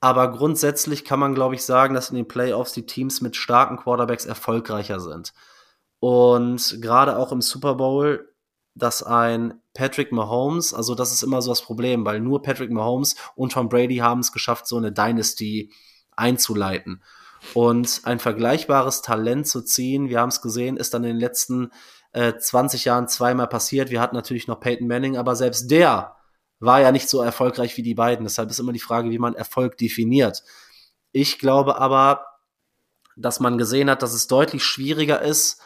[0.00, 3.76] Aber grundsätzlich kann man, glaube ich, sagen, dass in den Playoffs die Teams mit starken
[3.76, 5.32] Quarterbacks erfolgreicher sind.
[6.00, 8.32] Und gerade auch im Super Bowl,
[8.74, 13.16] dass ein Patrick Mahomes, also das ist immer so das Problem, weil nur Patrick Mahomes
[13.34, 15.72] und Tom Brady haben es geschafft, so eine Dynasty
[16.16, 17.02] einzuleiten.
[17.54, 21.70] Und ein vergleichbares Talent zu ziehen, wir haben es gesehen, ist dann in den letzten
[22.12, 23.90] äh, 20 Jahren zweimal passiert.
[23.90, 26.16] Wir hatten natürlich noch Peyton Manning, aber selbst der
[26.60, 28.24] war ja nicht so erfolgreich wie die beiden.
[28.24, 30.42] Deshalb ist immer die Frage, wie man Erfolg definiert.
[31.12, 32.24] Ich glaube aber,
[33.16, 35.60] dass man gesehen hat, dass es deutlich schwieriger ist,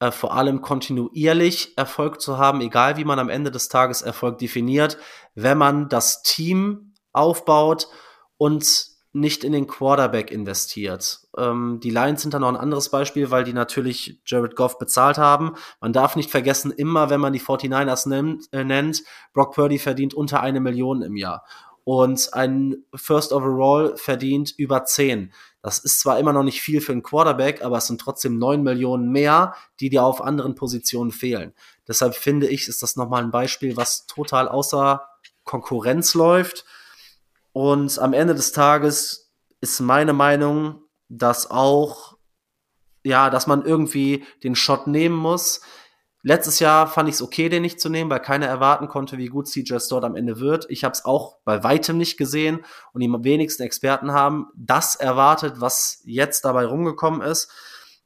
[0.00, 4.38] äh, vor allem kontinuierlich Erfolg zu haben, egal wie man am Ende des Tages Erfolg
[4.38, 4.98] definiert,
[5.34, 7.88] wenn man das Team aufbaut
[8.36, 11.20] und nicht in den Quarterback investiert.
[11.38, 15.18] Ähm, die Lions sind da noch ein anderes Beispiel, weil die natürlich Jared Goff bezahlt
[15.18, 15.54] haben.
[15.80, 20.14] Man darf nicht vergessen, immer wenn man die 49ers nennt, äh, nennt Brock Purdy verdient
[20.14, 21.44] unter eine Million im Jahr.
[21.84, 25.32] Und ein First Overall verdient über 10.
[25.62, 28.62] Das ist zwar immer noch nicht viel für einen Quarterback, aber es sind trotzdem 9
[28.62, 31.52] Millionen mehr, die dir auf anderen Positionen fehlen.
[31.86, 35.06] Deshalb finde ich, ist das nochmal ein Beispiel, was total außer
[35.44, 36.64] Konkurrenz läuft
[37.54, 42.18] und am Ende des Tages ist meine Meinung, dass auch,
[43.04, 45.60] ja, dass man irgendwie den Shot nehmen muss.
[46.22, 49.28] Letztes Jahr fand ich es okay, den nicht zu nehmen, weil keiner erwarten konnte, wie
[49.28, 50.66] gut CJ Stott am Ende wird.
[50.68, 55.60] Ich habe es auch bei weitem nicht gesehen und die wenigsten Experten haben das erwartet,
[55.60, 57.52] was jetzt dabei rumgekommen ist.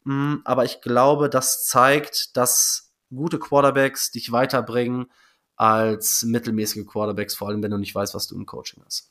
[0.04, 5.10] Mm, aber ich glaube, das zeigt, dass gute Quarterbacks dich weiterbringen
[5.56, 9.10] als mittelmäßige Quarterbacks, vor allem wenn du nicht weißt, was du im Coaching hast.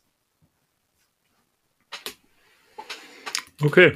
[3.62, 3.94] Okay.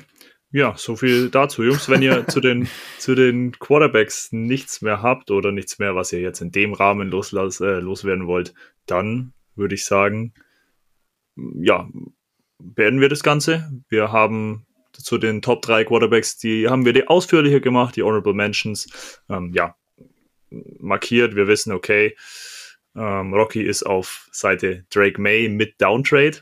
[0.54, 1.88] Ja, so viel dazu, Jungs.
[1.88, 2.68] Wenn ihr zu den,
[2.98, 7.10] zu den Quarterbacks nichts mehr habt oder nichts mehr, was ihr jetzt in dem Rahmen
[7.10, 8.54] loslass, äh, loswerden wollt,
[8.86, 10.34] dann würde ich sagen,
[11.36, 11.90] ja,
[12.60, 13.72] beenden wir das Ganze.
[13.88, 18.34] Wir haben zu den Top 3 Quarterbacks, die haben wir die ausführlicher gemacht, die Honorable
[18.34, 19.76] Mentions, ähm, ja,
[20.80, 21.36] markiert.
[21.36, 22.16] Wir wissen, okay,
[22.96, 26.40] ähm, Rocky ist auf Seite Drake May mit Downtrade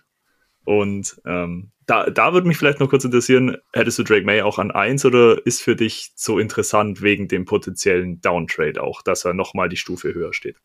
[0.66, 4.60] und ähm, da, da würde mich vielleicht noch kurz interessieren, hättest du Drake May auch
[4.60, 9.34] an 1 oder ist für dich so interessant wegen dem potenziellen Downtrade auch, dass er
[9.34, 10.58] nochmal die Stufe höher steht?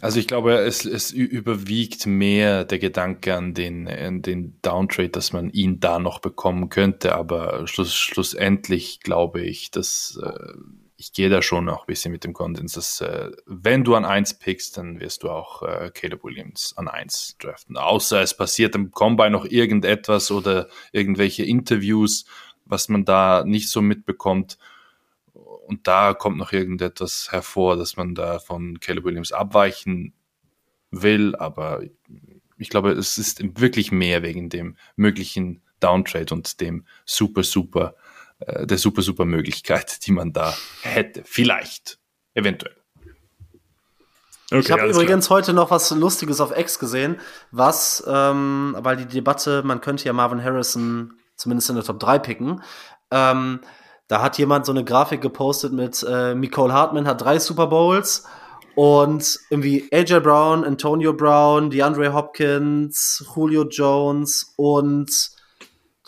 [0.00, 5.32] Also ich glaube, es, es überwiegt mehr der Gedanke an den, an den Downtrade, dass
[5.32, 10.52] man ihn da noch bekommen könnte, aber schluss, schlussendlich glaube ich, dass äh,
[10.98, 14.04] ich gehe da schon auch ein bisschen mit dem Konsens, dass äh, wenn du an
[14.04, 17.76] 1 pickst, dann wirst du auch äh, Caleb Williams an 1 draften.
[17.76, 22.24] Außer es passiert im Combine noch irgendetwas oder irgendwelche Interviews,
[22.64, 24.58] was man da nicht so mitbekommt.
[25.34, 30.14] Und da kommt noch irgendetwas hervor, dass man da von Caleb Williams abweichen
[30.90, 31.36] will.
[31.36, 31.82] Aber
[32.56, 37.96] ich glaube, es ist wirklich mehr wegen dem möglichen Downtrade und dem super, super
[38.40, 41.22] äh, der super, super Möglichkeit, die man da hätte.
[41.24, 41.98] Vielleicht.
[42.34, 42.76] Eventuell.
[44.50, 45.38] Okay, ich habe übrigens klar.
[45.38, 47.16] heute noch was Lustiges auf X gesehen,
[47.50, 52.20] was, ähm, weil die Debatte, man könnte ja Marvin Harrison zumindest in der Top 3
[52.20, 52.62] picken.
[53.10, 53.60] Ähm,
[54.08, 58.24] da hat jemand so eine Grafik gepostet mit äh, Nicole Hartman hat drei Super Bowls
[58.76, 65.10] und irgendwie AJ Brown, Antonio Brown, DeAndre Hopkins, Julio Jones und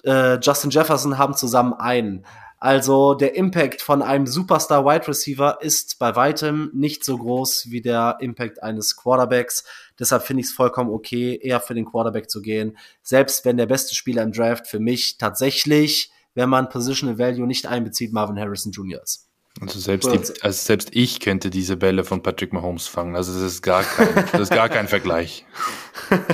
[0.04, 2.24] äh, Justin Jefferson haben zusammen einen.
[2.60, 7.80] Also der Impact von einem Superstar Wide Receiver ist bei weitem nicht so groß wie
[7.80, 9.64] der Impact eines Quarterbacks.
[9.98, 12.76] Deshalb finde ich es vollkommen okay, eher für den Quarterback zu gehen.
[13.02, 17.66] Selbst wenn der beste Spieler im Draft für mich tatsächlich, wenn man Positional Value nicht
[17.66, 19.02] einbezieht, Marvin Harrison Jr.
[19.02, 19.27] ist.
[19.60, 23.16] Also selbst, die, also selbst ich könnte diese Bälle von Patrick Mahomes fangen.
[23.16, 25.44] Also das ist gar kein, das ist gar kein Vergleich.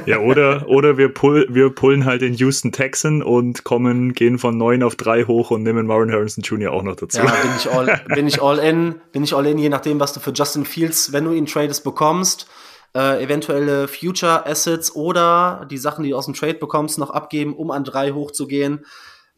[0.04, 4.58] Ja, oder, oder wir, pull, wir pullen halt den Houston Texan und kommen, gehen von
[4.58, 6.72] neun auf drei hoch und nehmen Marvin Harrison Jr.
[6.72, 7.18] auch noch dazu.
[7.18, 10.12] Ja, bin ich all, bin ich all in, bin ich all in, je nachdem, was
[10.12, 12.46] du für Justin Fields, wenn du ihn tradest, bekommst.
[12.94, 17.54] Äh, eventuelle Future Assets oder die Sachen, die du aus dem Trade bekommst, noch abgeben,
[17.54, 18.84] um an drei hochzugehen.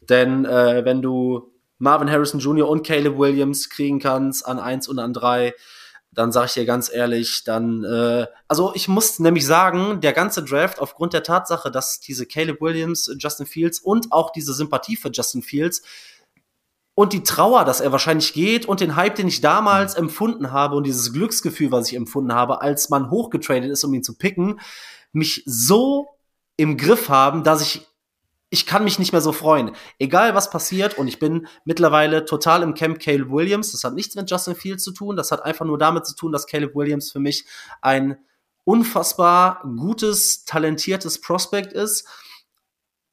[0.09, 2.67] Denn äh, wenn du Marvin Harrison Jr.
[2.67, 5.53] und Caleb Williams kriegen kannst an eins und an drei,
[6.11, 10.43] dann sage ich dir ganz ehrlich, dann, äh, also ich muss nämlich sagen, der ganze
[10.43, 15.09] Draft aufgrund der Tatsache, dass diese Caleb Williams, Justin Fields und auch diese Sympathie für
[15.09, 15.83] Justin Fields
[16.95, 20.75] und die Trauer, dass er wahrscheinlich geht und den Hype, den ich damals empfunden habe
[20.75, 24.59] und dieses Glücksgefühl, was ich empfunden habe, als man hochgetradet ist, um ihn zu picken,
[25.11, 26.07] mich so
[26.55, 27.87] im Griff haben, dass ich
[28.49, 29.71] ich kann mich nicht mehr so freuen.
[29.99, 33.71] Egal was passiert und ich bin mittlerweile total im Camp Caleb Williams.
[33.73, 35.17] Das hat nichts mit Justin Fields zu tun.
[35.17, 37.45] Das hat einfach nur damit zu tun, dass Caleb Williams für mich
[37.81, 38.17] ein
[38.63, 42.07] unfassbar gutes, talentiertes Prospect ist.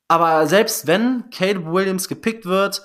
[0.06, 2.82] Aber selbst wenn Caleb Williams gepickt wird,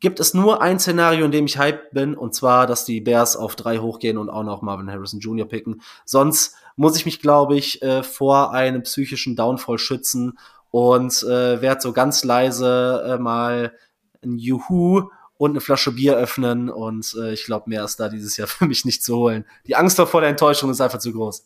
[0.00, 3.36] gibt es nur ein Szenario, in dem ich hyped bin, und zwar, dass die Bears
[3.36, 5.48] auf drei hochgehen und auch noch Marvin Harrison Jr.
[5.48, 5.82] picken.
[6.04, 10.38] Sonst muss ich mich, glaube ich, äh, vor einem psychischen Downfall schützen
[10.70, 13.72] und äh, werde so ganz leise äh, mal
[14.22, 18.36] ein Juhu und eine Flasche Bier öffnen und äh, ich glaube, mehr ist da dieses
[18.36, 19.44] Jahr für mich nicht zu holen.
[19.66, 21.44] Die Angst vor der Enttäuschung ist einfach zu groß.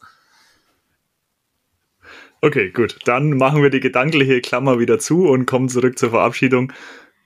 [2.44, 2.98] Okay, gut.
[3.04, 6.72] Dann machen wir die gedankliche Klammer wieder zu und kommen zurück zur Verabschiedung.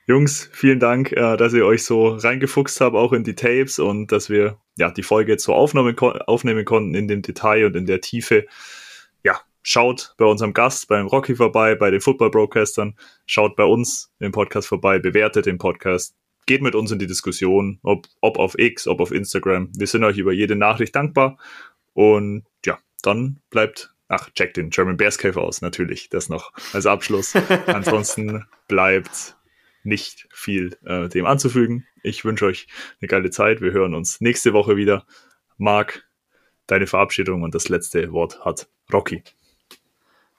[0.07, 4.13] Jungs, vielen Dank, äh, dass ihr euch so reingefuchst habt, auch in die Tapes und
[4.13, 7.87] dass wir ja die Folge jetzt so aufnehmen, aufnehmen konnten in dem Detail und in
[7.87, 8.47] der Tiefe.
[9.69, 12.95] Schaut bei unserem Gast, beim Rocky vorbei, bei den Football Broadcastern.
[13.27, 16.15] Schaut bei uns im Podcast vorbei, bewertet den Podcast.
[16.47, 19.73] Geht mit uns in die Diskussion, ob, ob auf X, ob auf Instagram.
[19.77, 21.37] Wir sind euch über jede Nachricht dankbar.
[21.95, 26.11] Und ja, dann bleibt Ach, checkt den German Bears Cave aus, natürlich.
[26.11, 27.35] Das noch als Abschluss.
[27.67, 29.37] Ansonsten bleibt
[29.83, 31.89] nicht viel äh, dem anzufügen.
[32.05, 32.69] Ich wünsche euch
[33.01, 33.61] eine geile Zeit.
[33.61, 35.09] Wir hören uns nächste Woche wieder.
[35.59, 36.09] Marc,
[36.69, 39.25] deine Verabschiedung und das letzte Wort hat Rocky.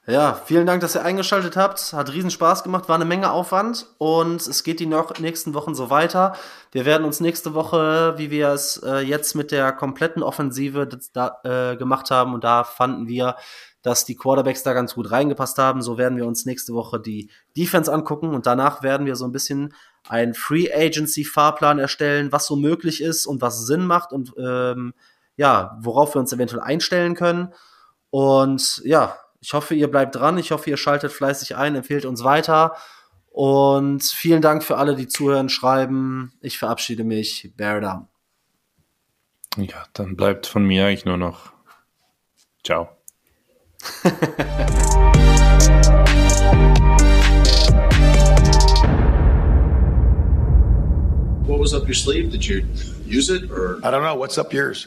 [0.09, 1.91] Ja, vielen Dank, dass ihr eingeschaltet habt.
[1.91, 5.75] Hat riesen Spaß gemacht, war eine Menge Aufwand und es geht die noch nächsten Wochen
[5.75, 6.33] so weiter.
[6.71, 11.41] Wir werden uns nächste Woche, wie wir es äh, jetzt mit der kompletten Offensive da,
[11.43, 13.35] äh, gemacht haben und da fanden wir,
[13.81, 15.81] dass die Quarterbacks da ganz gut reingepasst haben.
[15.81, 19.33] So werden wir uns nächste Woche die Defense angucken und danach werden wir so ein
[19.33, 19.73] bisschen
[20.07, 24.93] einen Free Agency Fahrplan erstellen, was so möglich ist und was Sinn macht und ähm,
[25.35, 27.53] ja, worauf wir uns eventuell einstellen können.
[28.09, 30.37] Und ja, ich hoffe, ihr bleibt dran.
[30.37, 32.75] Ich hoffe, ihr schaltet fleißig ein, empfehlt uns weiter.
[33.29, 36.33] Und vielen Dank für alle, die zuhören, schreiben.
[36.41, 37.51] Ich verabschiede mich.
[37.55, 38.07] Bear down.
[39.57, 41.51] Ja, dann bleibt von mir eigentlich nur noch
[42.67, 42.89] Ciao.
[51.47, 52.29] what was up your sleeve?
[52.29, 52.67] Did you
[53.05, 53.79] use it or?
[53.83, 54.15] I don't know.
[54.15, 54.85] What's up yours?